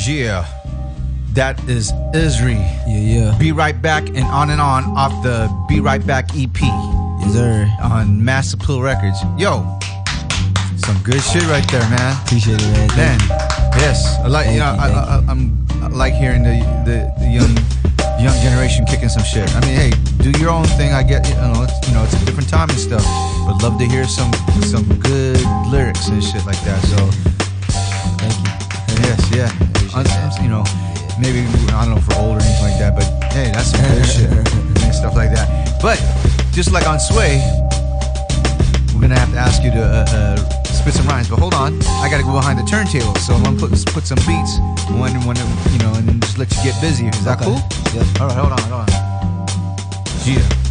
[0.06, 0.46] Yeah.
[1.34, 2.56] That is Ezri.
[2.86, 3.38] Yeah, yeah.
[3.38, 6.60] Be right back and on and on off the Be Right Back EP.
[6.60, 7.68] Yes, sir.
[7.82, 9.20] On Mass Appeal Records.
[9.36, 9.78] Yo,
[10.78, 12.16] some good shit right there, man.
[12.24, 12.88] Appreciate it, man.
[12.96, 13.18] Man,
[13.82, 14.46] yes, I like.
[14.48, 17.52] You know, I, I, I'm I like hearing the, the the young
[18.22, 19.50] young generation kicking some shit.
[19.56, 19.90] I mean, hey,
[20.22, 20.94] do your own thing.
[20.94, 23.04] I get, you know, it's, you know, it's a different time and stuff.
[23.44, 26.80] But love to hear some some good lyrics and shit like that.
[26.84, 26.96] So,
[28.22, 28.65] thank you.
[29.02, 29.50] Yes, yeah.
[29.94, 30.06] Un-
[30.42, 30.64] you know,
[31.18, 31.40] maybe
[31.72, 34.30] I don't know for old or anything like that, but hey, that's some good shit
[34.84, 35.48] and stuff like that.
[35.80, 35.98] But
[36.52, 37.40] just like on Sway,
[38.94, 41.28] we're gonna have to ask you to uh, uh, spit some rhymes.
[41.28, 44.18] But hold on, I gotta go behind the turntable, so I'm gonna put put some
[44.26, 44.58] beats
[45.00, 45.36] when when
[45.72, 47.06] you know, and just let you get busy.
[47.08, 47.46] Is that Okay.
[47.46, 47.60] cool?
[47.94, 48.20] Yep.
[48.20, 48.88] All right, hold on, hold on.
[50.26, 50.65] Yeah.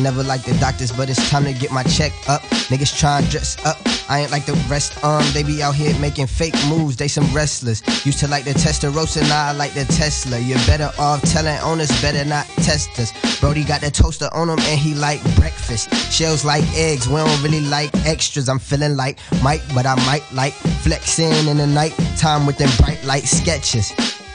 [0.00, 2.42] Never like the doctors, but it's time to get my check up.
[2.70, 5.02] Niggas tryna dress up, I ain't like the rest.
[5.04, 7.82] Um, they be out here making fake moves, they some wrestlers.
[8.04, 10.38] Used to like the Testarossa, now I like the Tesla.
[10.38, 13.12] You're better off telling owners, better not test us.
[13.40, 15.92] Brody got the toaster on him and he like breakfast.
[16.12, 18.48] Shells like eggs, we don't really like extras.
[18.48, 22.70] I'm feeling like Mike, but I might like flexing in the night time with them
[22.78, 23.92] bright light sketches.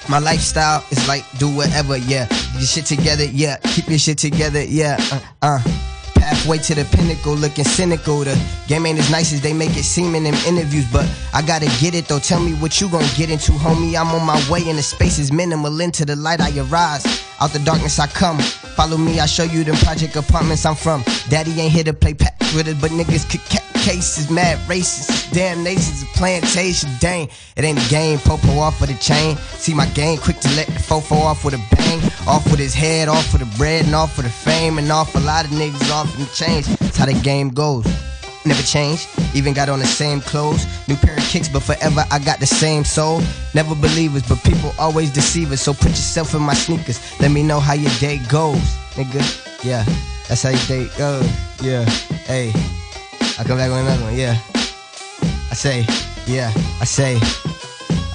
[0.10, 2.28] My lifestyle is like do whatever, yeah.
[2.28, 3.58] Get your shit together, yeah.
[3.58, 4.98] Keep your shit together, yeah.
[5.12, 5.60] Uh, uh.
[6.16, 8.20] Pathway to the pinnacle, looking cynical.
[8.20, 8.38] The
[8.68, 11.68] game ain't as nice as they make it seem in them interviews, but I gotta
[11.80, 12.20] get it though.
[12.20, 13.96] Tell me what you gon' get into, homie.
[13.96, 15.80] I'm on my way, and the space is minimal.
[15.80, 17.06] Into the light, I arise.
[17.40, 18.40] Out the darkness, I come.
[18.40, 21.04] Follow me, I show you them project apartments I'm from.
[21.30, 25.32] Daddy ain't here to play pat with it, but niggas could ca- cases, mad racist.
[25.32, 26.90] Damn nations, a plantation.
[27.00, 28.20] Dang, it ain't a game.
[28.20, 29.38] Popo off with the chain.
[29.38, 32.02] See my game, quick to let the fofo off with a bang.
[32.28, 35.16] Off with his head, off with the bread, and off with the fame, and off
[35.16, 36.66] a lot of niggas off in the change.
[36.66, 37.86] That's how the game goes.
[38.46, 40.66] Never changed, even got on the same clothes.
[40.88, 43.22] New pair of kicks, but forever I got the same soul.
[43.54, 45.62] Never believers, but people always deceive us.
[45.62, 47.00] So put yourself in my sneakers.
[47.22, 49.24] Let me know how your day goes, nigga.
[49.64, 49.84] Yeah,
[50.28, 51.30] that's how your day goes.
[51.62, 51.86] Yeah,
[52.28, 52.52] hey.
[53.40, 54.42] I come back with another one, yeah.
[55.52, 55.86] I say,
[56.26, 56.52] yeah,
[56.82, 57.20] I say,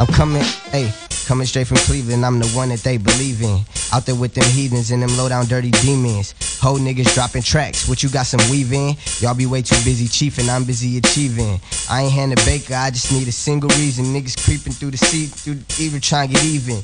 [0.00, 0.42] I'm coming,
[0.72, 0.92] hey,
[1.26, 2.26] coming straight from Cleveland.
[2.26, 3.60] I'm the one that they believe in.
[3.92, 6.34] Out there with them heathens and them low down dirty demons.
[6.60, 7.88] Whole niggas dropping tracks.
[7.88, 8.96] What you got some weave in?
[9.20, 10.48] Y'all be way too busy chiefing.
[10.48, 11.60] I'm busy achieving.
[11.88, 12.74] I ain't Hannah Baker.
[12.74, 14.06] I just need a single reason.
[14.06, 16.82] Niggas creeping through the seat, through the even trying to get even.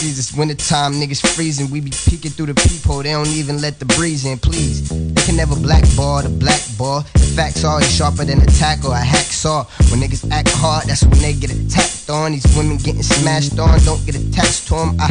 [0.00, 1.70] Jesus, wintertime, niggas freezing.
[1.70, 3.02] We be peeking through the peephole.
[3.02, 4.88] They don't even let the breeze in, please.
[4.88, 7.00] They can never blackball the black ball.
[7.14, 9.64] The facts always sharper than a tackle, a hacksaw.
[9.90, 12.32] When niggas act hard, that's when they get attacked on.
[12.32, 14.96] These women getting smashed on, don't get attached to them.
[15.00, 15.08] I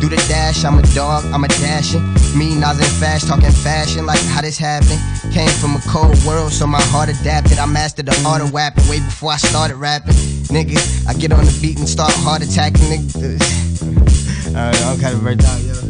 [0.00, 2.02] do the dash, I'm a dog, I'm a dashing.
[2.38, 5.00] Me, Nas and Fast, talking fashion, like how this happened.
[5.34, 7.58] Came from a cold world, so my heart adapted.
[7.58, 10.14] I mastered the art of rapping way before I started rapping.
[10.54, 14.27] Nigga, I get on the beat and start heart attacking niggas.
[14.58, 15.70] Alright, I'm kind of burnt out, yo.
[15.70, 15.78] On.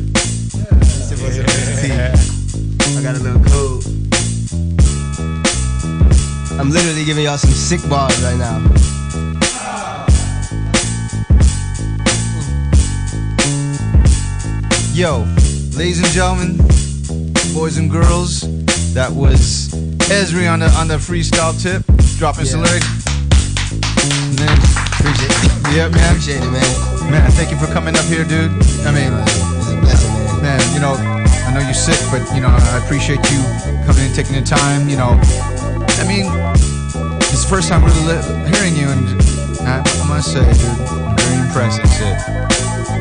[2.99, 3.87] I got a little cold.
[6.61, 8.59] I'm literally giving y'all some sick bars right now.
[14.93, 15.25] Yo,
[15.75, 16.59] ladies and gentlemen,
[17.55, 18.43] boys and girls,
[18.93, 19.71] that was
[20.11, 21.83] Ezri on the on the freestyle tip,
[22.19, 22.87] dropping some lyrics.
[24.37, 24.59] Man,
[24.93, 25.53] appreciate it.
[25.75, 26.11] Yeah, man.
[26.11, 26.88] Appreciate it, man.
[27.11, 28.53] Man, thank you for coming up here, dude.
[28.85, 29.11] I mean,
[30.45, 30.95] man, you know,
[31.49, 33.41] I know you're sick, but you know, I appreciate you
[33.89, 34.89] coming and taking the time.
[34.89, 35.17] You know,
[35.97, 36.29] I mean,
[37.33, 39.09] it's the first time really li- hearing you, and
[39.65, 42.17] I, I must say, dude, very impressive shit.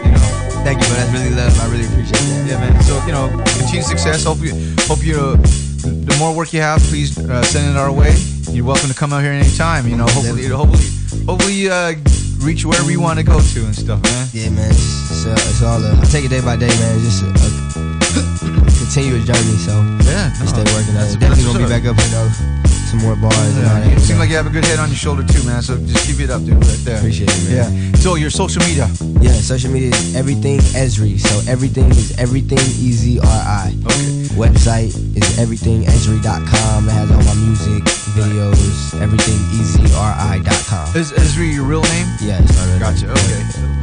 [0.07, 0.23] You know.
[0.63, 1.03] Thank you, man.
[1.03, 1.51] That's really love.
[1.59, 2.47] I really appreciate that.
[2.47, 2.81] Yeah, man.
[2.83, 3.27] So you know,
[3.59, 4.23] continued success.
[4.23, 4.55] Hope you,
[4.87, 5.35] hope you, uh,
[5.83, 8.15] the more work you have, please uh, send it our way.
[8.51, 9.85] You're welcome to come out here anytime.
[9.85, 10.87] You know, hopefully, hopefully,
[11.27, 11.93] hopefully, uh,
[12.39, 14.27] reach wherever you want to go to and stuff, man.
[14.33, 14.69] Yeah, man.
[14.71, 15.83] It's, it's, uh, it's all.
[15.83, 16.95] Uh, I take it day by day, man.
[16.97, 19.57] It's just a, a continuous journey.
[19.61, 19.73] So
[20.05, 20.93] yeah, I stay working.
[20.93, 21.19] that's- it.
[21.19, 22.76] Definitely that's gonna be back up here though.
[22.87, 25.21] Some more bars Yeah, you seem like you have a good head on your shoulder
[25.21, 25.61] too, man.
[25.61, 26.55] So just keep it up, dude.
[26.55, 26.97] Right there.
[26.97, 27.91] Appreciate it, man.
[27.91, 27.95] Yeah.
[27.99, 28.87] So your social media.
[29.19, 31.19] Yeah, social media is everything Ezri.
[31.19, 33.75] So everything is everything E Z R I.
[33.85, 34.17] Okay.
[34.39, 36.87] Website is everythingezri.com.
[36.87, 37.83] It has all my music,
[38.15, 40.95] videos, everything ezri.com.
[40.95, 42.07] Is Ezri your real name?
[42.21, 43.07] Yeah, it's my real Gotcha.
[43.07, 43.17] name.
[43.17, 43.76] Okay.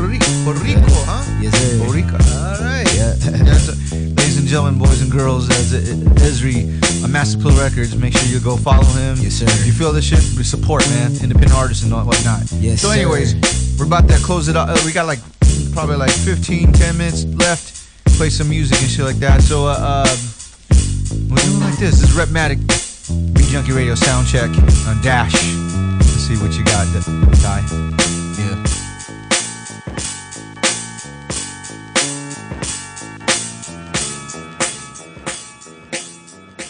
[0.00, 0.08] Puerto
[0.64, 1.20] Rico, Rico, huh?
[1.42, 1.76] Yes, sir.
[1.92, 2.16] Rico.
[2.16, 2.88] All right.
[2.96, 3.12] Yeah.
[3.28, 5.74] A- ladies and gentlemen, boys and girls, as
[6.24, 6.72] Ezri,
[7.04, 9.18] a Mass Appeal Records, make sure you go follow him.
[9.20, 9.44] Yes, sir.
[9.46, 11.12] If you feel this shit, support, man.
[11.22, 12.50] Independent artists and whatnot.
[12.52, 12.94] Yes, So, sir.
[12.94, 13.34] anyways,
[13.78, 14.70] we're about to close it up.
[14.70, 15.18] Uh, we got like
[15.74, 17.76] probably like 15, 10 minutes left.
[18.16, 19.42] Play some music and shit like that.
[19.42, 20.18] So, uh, um,
[21.28, 22.00] we're doing like this.
[22.00, 22.56] This is Rhettmatic
[23.34, 24.48] Beat Junkie Radio sound check
[24.88, 25.34] on Dash.
[26.00, 26.88] Let's see what you got,
[27.44, 28.19] Ty.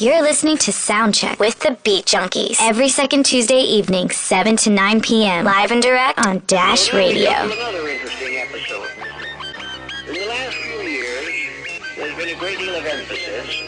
[0.00, 5.02] You're listening to Soundcheck with the Beat Junkies every second Tuesday evening, 7 to 9
[5.02, 5.44] p.m.
[5.44, 7.28] Live and direct on Dash Radio.
[7.28, 8.88] Another interesting episode.
[10.08, 13.62] In the last few years, there's been a great deal of emphasis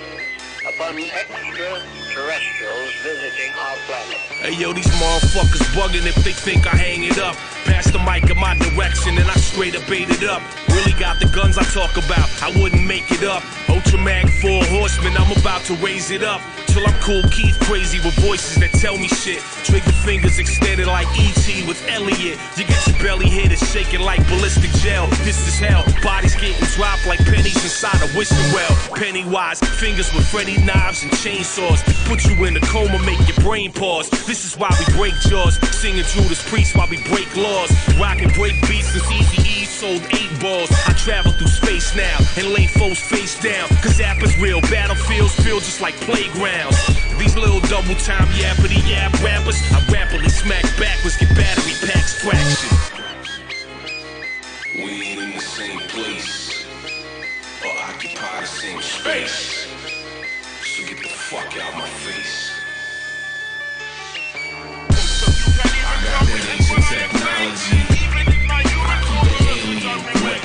[0.74, 4.16] upon extraterrestrials visiting our planet.
[4.40, 7.36] Hey yo, these motherfuckers bugging if they think I hang it up.
[7.64, 10.40] Pass the mic in my direction and I straight up bait it up.
[10.70, 13.42] Really got the guns I talk about, I wouldn't make it up.
[13.72, 16.42] Ultra mag four horsemen, I'm about to raise it up.
[16.72, 19.44] Till I'm cool, Keith crazy with voices that tell me shit.
[19.60, 21.68] Trigger fingers extended like E.T.
[21.68, 22.40] with Elliot.
[22.56, 25.06] You get your belly hit, it's shaking like ballistic gel.
[25.20, 28.72] This is hell, bodies getting dropped like pennies inside a wishing well.
[28.96, 31.84] Pennywise, fingers with Freddy knives and chainsaws.
[32.08, 34.08] Put you in a coma, make your brain pause.
[34.24, 35.60] This is why we break jaws.
[35.76, 37.68] Singing Judas Priest while we break laws.
[38.00, 40.70] Rock and break beats since Easy E sold eight balls.
[40.86, 43.68] I travel through space now and lay foes face down.
[43.84, 45.98] Cause app is real, battlefields feel just like
[46.62, 47.18] playgrounds.
[47.18, 52.78] These little double time yappity yap rappers, I rapidly smack backwards, get battery packs fraction.
[54.74, 56.66] We ain't in the same place
[57.64, 59.66] or occupy the same space.
[60.62, 62.50] So get the fuck out my face.
[65.54, 67.80] I got that ancient technology.
[68.84, 70.41] I keep the alien weaponry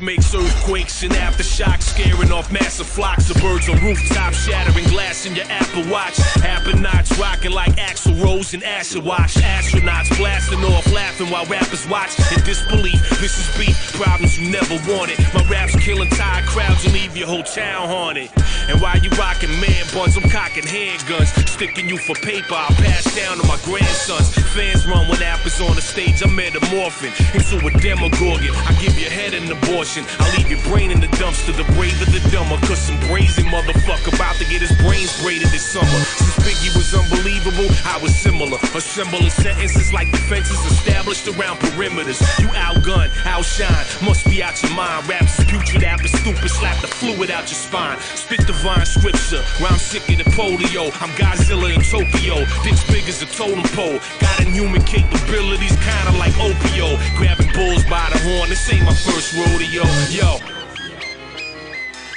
[0.00, 5.34] Makes earthquakes and aftershocks, scaring off massive flocks of birds on rooftops, shattering glass in
[5.34, 6.18] your Apple Watch.
[6.44, 9.36] Appernauts rocking like Axl Rose and Asher Wash.
[9.36, 13.00] Astronauts blasting off, laughing while rappers watch in disbelief.
[13.20, 15.18] This is beef, problems you never wanted.
[15.32, 18.30] My raps killing tired crowds and leave your whole town haunted.
[18.68, 22.54] And while you rocking man buns, I'm cocking handguns, sticking you for paper.
[22.54, 24.34] I'll pass down to my grandsons.
[24.52, 26.22] Fans run when apples on the stage.
[26.22, 28.54] I'm metamorphing into a demogorgon.
[28.66, 29.85] I give your head an abortion.
[29.86, 31.54] I leave your brain in the dumpster.
[31.54, 32.58] The braver, the dumber.
[32.66, 35.86] Cause some brazen motherfucker about to get his brains braided this summer.
[35.86, 38.58] Since Biggie was unbelievable, I was similar.
[38.74, 42.18] Assembling sentences like defenses established around perimeters.
[42.42, 45.06] You outgun, outshine, must be out your mind.
[45.08, 47.98] Raps is putrid, apple stupid, slap the fluid out your spine.
[48.18, 50.90] Spit divine scripture, rhyme sicker the polio.
[50.98, 54.02] I'm Godzilla in Tokyo, dicks big as a totem pole.
[54.18, 56.98] Got inhuman capabilities, kinda like opio.
[57.16, 59.75] Grabbing bulls by the horn, this ain't my first rodeo.
[59.76, 59.82] Yo.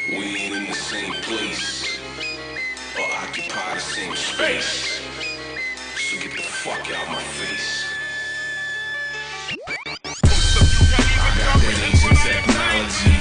[0.08, 2.00] We ain't in the same place
[2.98, 5.02] or occupy the same space.
[5.98, 7.86] So get the fuck out my face.
[11.18, 13.19] I got that ancient technology.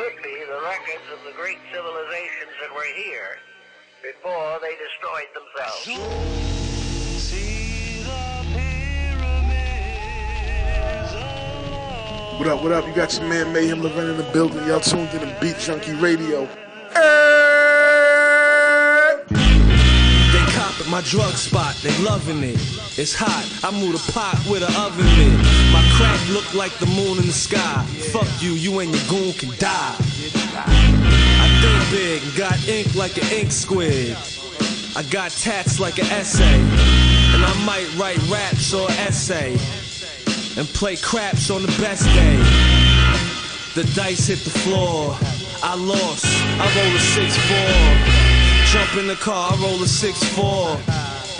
[0.00, 3.36] Could be the records of the great civilizations that were here
[4.02, 5.86] before they destroyed themselves.
[12.38, 12.86] What up, what up?
[12.86, 14.66] You got your man Mayhem Lauren in the building.
[14.66, 16.48] Y'all tuned in to Beat Junkie Radio.
[16.94, 17.99] They cop at
[20.90, 22.58] my drug spot, they loving it.
[22.98, 25.38] It's hot, I move a pot with an oven mitt.
[25.72, 27.84] My crack look like the moon in the sky.
[28.10, 29.96] Fuck you, you and your goon can die.
[31.38, 34.16] I think big, got ink like an ink squid.
[34.96, 36.58] I got tats like an essay.
[37.34, 39.52] And I might write raps or essay.
[40.58, 42.36] And play craps on the best day.
[43.74, 45.16] The dice hit the floor.
[45.62, 46.26] I lost.
[46.58, 48.19] I rolled a 6-4.
[48.70, 50.78] Jump in the car, I roll a 6'4.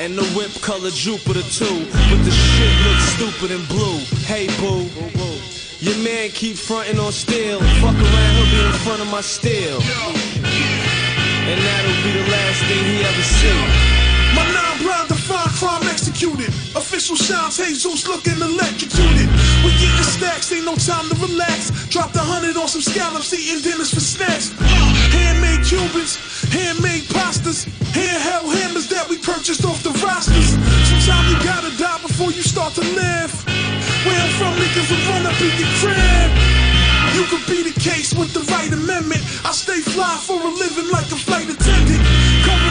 [0.00, 1.86] And the whip color Jupiter too.
[2.10, 3.98] But the shit looks stupid and blue.
[4.26, 4.90] Hey boo.
[5.78, 7.60] Your man keep fronting on steel.
[7.78, 9.78] Fuck around, he'll be in front of my steel.
[11.46, 14.09] And that'll be the last thing he ever see.
[14.40, 16.48] My non-blind define crime executed.
[16.72, 19.28] Official shines, Jesus looking electrocuted.
[19.60, 21.68] We getting stacks, ain't no time to relax.
[21.92, 24.56] Dropped a hundred on some scallops, eating dinners for snacks.
[24.56, 24.64] Uh,
[25.12, 26.16] handmade Cubans,
[26.48, 30.56] handmade pastas, handheld hammers that we purchased off the rosters.
[30.88, 33.32] Sometimes you gotta die before you start to live.
[34.08, 36.30] Where I'm from, niggas will run up in your crib.
[37.12, 39.20] You could be the case with the right amendment.
[39.44, 41.99] I stay fly for a living like a flight attendant.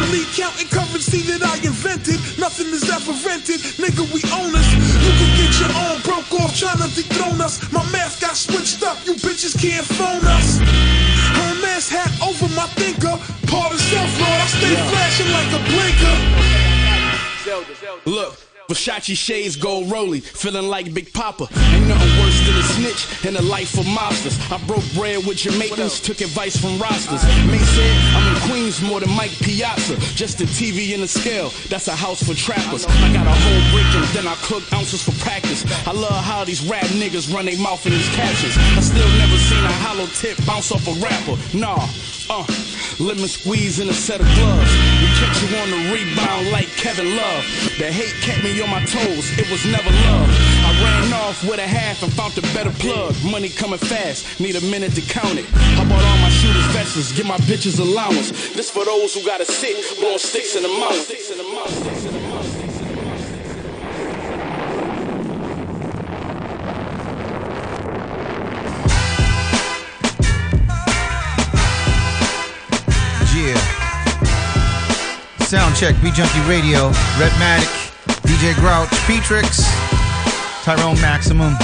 [0.10, 2.18] Currently counting currency that I invented.
[2.42, 4.02] Nothing is ever rented, nigga.
[4.10, 4.66] We own us.
[5.06, 7.62] You can get your own broke off trying to dethrone us.
[7.72, 8.98] My math got switched up.
[9.06, 10.58] You bitches can't phone us.
[10.58, 13.22] Her Hermes hat over my thinker.
[13.54, 14.34] Part of self lord.
[14.34, 16.18] I stay flashing like a blinker.
[18.10, 18.49] Look.
[18.70, 21.50] Versace shades gold rolly, feeling like Big Papa.
[21.74, 24.38] Ain't nothing worse than a snitch in the life of mobsters.
[24.54, 27.24] I broke bread with Jamaicans, took advice from rosters.
[27.50, 29.98] May said I'm in Queens more than Mike Piazza.
[30.14, 32.86] Just a TV and a scale, that's a house for trappers.
[32.86, 35.66] I got a whole brick and then I cook ounces for practice.
[35.88, 38.54] I love how these rap niggas run their mouth in these captions.
[38.78, 41.42] I still never seen a hollow tip bounce off a rapper.
[41.58, 41.90] Nah,
[42.30, 42.46] uh,
[43.00, 44.72] lemon squeeze in a set of gloves.
[45.02, 47.44] We catch you on the rebound like Kevin Love.
[47.80, 50.30] The hate kept me on my toes, it was never love.
[50.66, 53.16] I ran off with a half and found a better plug.
[53.24, 55.46] Money coming fast, need a minute to count it.
[55.54, 58.32] I bought all my shooters vests, give my bitches allowance.
[58.54, 60.96] This for those who gotta sit, blowing sticks in the mouth.
[60.96, 62.70] Sticks in the mouth, sticks in the mouth.
[73.36, 73.56] Yeah.
[75.40, 77.89] Sound check, Beat Junkie Radio, Rhettmatic,
[78.30, 79.66] DJ Grouch, Petrix,
[80.64, 81.58] Tyrone Maximum.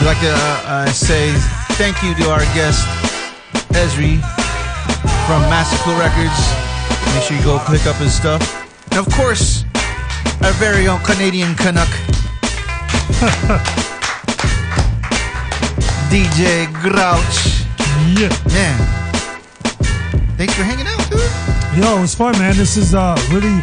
[0.00, 1.30] We'd like to uh, uh, say
[1.78, 2.88] thank you to our guest,
[3.78, 4.18] Ezri
[5.30, 6.34] from Mass Appeal Records.
[7.14, 8.42] Make sure you go pick up his stuff.
[8.90, 9.64] And of course,
[10.42, 11.86] our very own Canadian Canuck,
[16.10, 17.62] DJ Grouch.
[18.18, 18.28] Yeah.
[18.52, 18.76] Man.
[20.36, 21.20] Thanks for hanging out, dude.
[21.78, 22.56] Yo, it's fun, man.
[22.56, 23.62] This is uh really,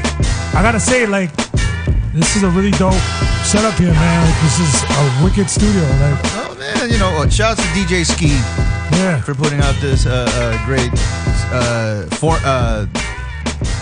[0.55, 1.31] I gotta say, like,
[2.17, 2.93] this is a really dope
[3.45, 4.25] setup here, man.
[4.25, 5.83] Like, this is a wicked studio.
[6.01, 7.31] Like, Oh man, you know what?
[7.31, 8.41] Shouts to DJ Skee.
[8.97, 9.21] Yeah.
[9.21, 10.89] For putting out this uh, uh, great
[11.53, 12.87] uh, for uh,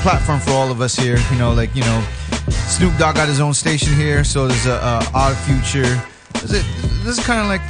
[0.03, 1.17] platform for all of us here.
[1.31, 2.03] You know, like you know,
[2.49, 6.01] Snoop Dogg got his own station here, so there's a, Odd Future.
[6.41, 7.61] This is, this is kind of like,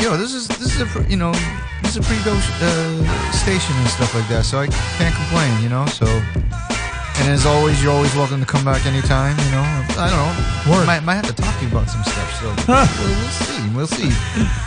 [0.00, 1.32] yo, this is this is a you know,
[1.82, 4.44] this is a pretty dope uh, station and stuff like that.
[4.44, 5.86] So I can't complain, you know.
[5.86, 6.06] So.
[7.22, 9.38] And as always, you're always welcome to come back anytime.
[9.46, 9.62] You know,
[9.94, 10.74] I don't know.
[10.74, 10.86] Word.
[10.90, 12.28] Might, might have to talk to you about some stuff.
[12.42, 13.62] So we'll, we'll see.
[13.70, 14.10] We'll see.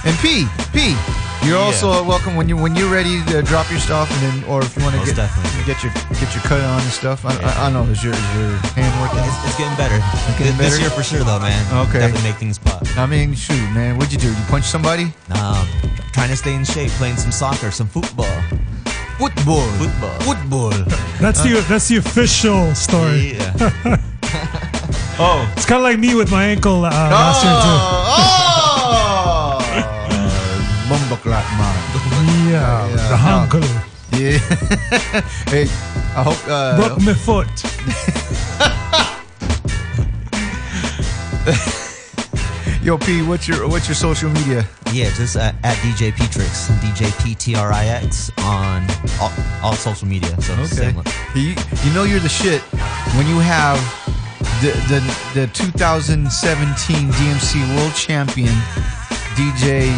[0.08, 0.96] And P, P,
[1.44, 4.64] you're also welcome when you when you're ready to drop your stuff, and then or
[4.64, 5.68] if you want to get definitely.
[5.68, 7.26] get your get your cut on and stuff.
[7.26, 9.20] I, I, I know is your is your hand working?
[9.20, 10.00] It's, it's getting better.
[10.00, 10.80] It's getting This better?
[10.80, 11.60] year for sure, though, man.
[11.92, 12.00] Okay.
[12.00, 12.88] Definitely make things pop.
[12.96, 14.30] I mean, shoot, man, what'd you do?
[14.32, 15.12] You punch somebody?
[15.28, 15.60] Nah,
[16.16, 18.32] trying to stay in shape, playing some soccer, some football.
[19.18, 19.68] Football.
[19.80, 20.20] Football.
[20.22, 20.70] Football.
[21.22, 23.34] that's the that's the official story.
[23.38, 23.54] Yeah.
[25.20, 25.46] oh.
[25.56, 27.60] It's kind of like me with my ankle uh, last year Oh,
[30.90, 31.76] Bumbaclat man.
[32.52, 33.40] Yeah, Yeah, the no.
[33.40, 33.62] uncle
[34.20, 34.40] Yeah.
[35.50, 35.66] hey,
[36.16, 36.48] I hope.
[36.48, 37.48] Uh, broke my foot.
[42.86, 44.64] Yo, P, what's your what's your social media?
[44.94, 48.86] Yeah, just uh, at DJ Petrix, DJ P T R I X on
[49.20, 49.32] all,
[49.64, 50.40] all social media.
[50.40, 50.94] So Okay.
[51.34, 52.62] You, you know you're the shit
[53.18, 53.82] when you have
[54.62, 55.02] the the
[55.34, 58.54] the 2017 DMC World Champion
[59.34, 59.90] DJ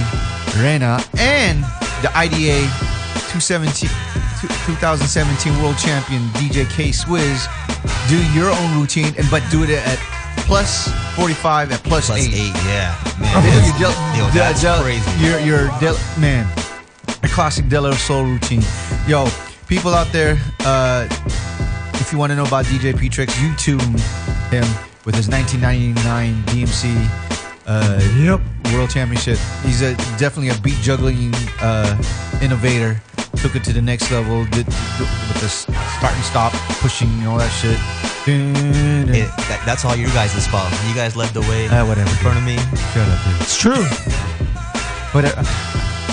[0.55, 1.65] Rena and
[2.01, 2.71] the IDA
[3.35, 3.89] 217
[4.63, 7.51] 2017 World Champion DJ K Swizz
[8.07, 10.16] do your own routine and but do it at
[10.47, 12.33] plus 45 at plus, Plus 8.
[12.33, 12.95] eight, yeah.
[13.19, 15.11] Man, Yo, that's- Del- yo, Del- that's Del- crazy.
[15.19, 16.47] Your your Del- man,
[17.23, 18.63] a classic De La Soul routine.
[19.07, 19.27] Yo,
[19.67, 21.07] people out there, uh,
[21.95, 23.81] if you want to know about DJ Petrix, YouTube
[24.49, 24.65] him
[25.05, 26.95] with his 1999 DMC
[27.67, 28.39] uh, yep.
[28.73, 29.37] World Championship.
[29.65, 31.91] He's a definitely a beat juggling uh,
[32.41, 33.01] innovator.
[33.37, 34.45] Took it to the next level.
[34.45, 37.77] Did, with the start and stop, pushing and all that shit.
[38.29, 40.69] It- that- that's all your guys' fault.
[40.87, 42.57] You guys led the way Ah, whatever, in front of me.
[42.93, 43.41] Shut up, dude.
[43.41, 43.85] It's true.
[45.13, 45.43] But uh,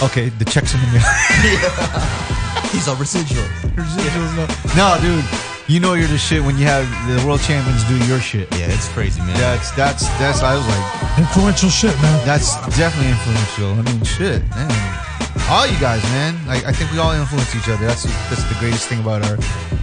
[0.02, 1.02] Okay, the checks in the mail.
[2.72, 3.44] He's a residual.
[3.76, 4.46] Residuals, no.
[4.76, 5.24] No, dude.
[5.66, 8.50] You know you're the shit when you have the world champions do your shit.
[8.52, 9.32] Yeah, it's crazy, man.
[9.38, 10.42] That's that's that's.
[10.42, 12.26] I was like, Influential shit, man.
[12.26, 13.72] that's definitely influential.
[13.72, 14.68] I mean, shit, man.
[15.48, 16.36] All you guys, man.
[16.46, 17.86] Like I think we all influence each other.
[17.86, 19.38] That's that's the greatest thing about our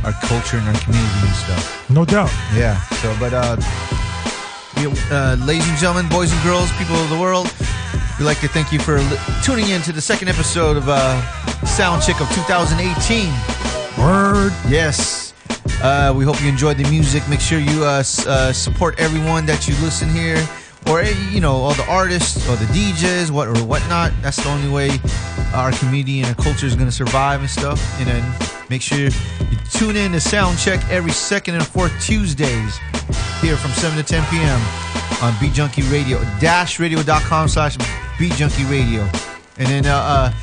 [0.06, 1.90] our culture and our community and stuff.
[1.90, 2.30] No doubt.
[2.53, 2.80] Yeah.
[3.01, 3.58] So, but uh,
[4.77, 7.50] we, uh, ladies and gentlemen, boys and girls, people of the world,
[8.19, 11.18] we'd like to thank you for li- tuning in to the second episode of uh,
[11.66, 13.34] Sound Check of 2018.
[13.98, 14.53] Word.
[14.69, 15.31] Yes.
[15.82, 17.27] Uh, we hope you enjoyed the music.
[17.27, 20.38] Make sure you uh, uh, support everyone that you listen here,
[20.88, 24.11] or eh, you know all the artists or the DJs, what or whatnot.
[24.22, 24.92] That's the only way
[25.53, 27.82] our community and our culture is going to survive and stuff.
[28.00, 28.34] And then
[28.69, 32.77] make sure you tune in to Sound Check every second and fourth Tuesdays
[33.42, 34.61] here from 7 to 10 p.m.
[35.24, 37.76] on Beat Junkie Radio, dashradio.com slash
[38.19, 39.01] Beat Junkie Radio.
[39.58, 40.34] And then uh, uh,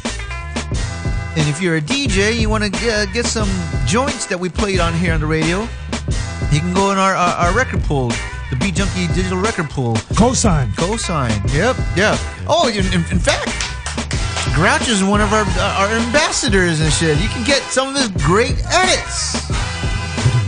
[1.38, 3.48] and if you're a DJ, you want to uh, get, get some
[3.86, 5.60] joints that we played on here on the radio,
[6.50, 8.08] you can go in our, our, our record pool,
[8.50, 9.94] the Beat Junkie Digital Record Pool.
[10.18, 10.66] Cosign.
[10.72, 11.30] Cosign.
[11.54, 11.76] Yep.
[11.96, 12.18] Yeah.
[12.48, 13.46] Oh, in, in, fact,
[14.52, 17.16] Grouch is one of our uh, our ambassadors and shit.
[17.20, 19.48] You can get some of his great edits.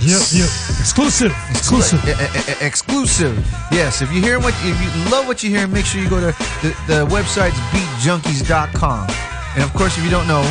[0.02, 0.50] Yep, yep.
[0.80, 1.32] Exclusive.
[1.50, 2.02] Exclusive.
[2.04, 3.36] E- e- e- exclusive.
[3.70, 4.02] Yes.
[4.02, 6.36] If you hear what if you love what you hear, make sure you go to
[6.62, 9.08] the, the website's beatjunkies.com.
[9.54, 10.42] And of course, if you don't know,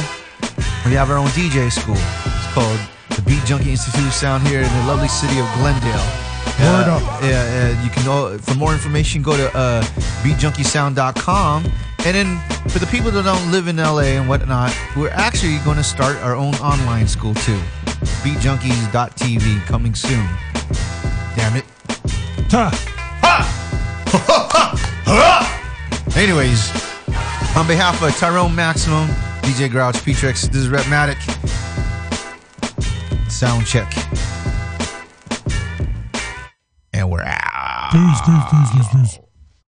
[0.86, 1.96] we have our own DJ school.
[1.98, 2.80] It's called
[3.16, 6.06] the Beat Junkie Institute of Sound here in the lovely city of Glendale.
[6.60, 7.24] Word Uh, up.
[7.24, 9.22] Yeah, uh, you can go for more information.
[9.22, 9.82] Go to uh,
[10.24, 11.66] beatjunkiesound.com.
[12.06, 12.40] And then
[12.70, 16.18] for the people that don't live in LA and whatnot, we're actually going to start
[16.18, 17.60] our own online school too.
[18.24, 20.28] Beatjunkies.tv coming soon.
[21.36, 21.66] Damn it.
[26.16, 26.72] Anyways,
[27.56, 29.08] on behalf of Tyrone Maximum,
[29.50, 31.18] DJ Grouch, Petrix, this is Rhettmatic.
[33.32, 33.92] Sound check.
[36.94, 37.90] And we're out.
[37.92, 39.29] Peace, peace, peace.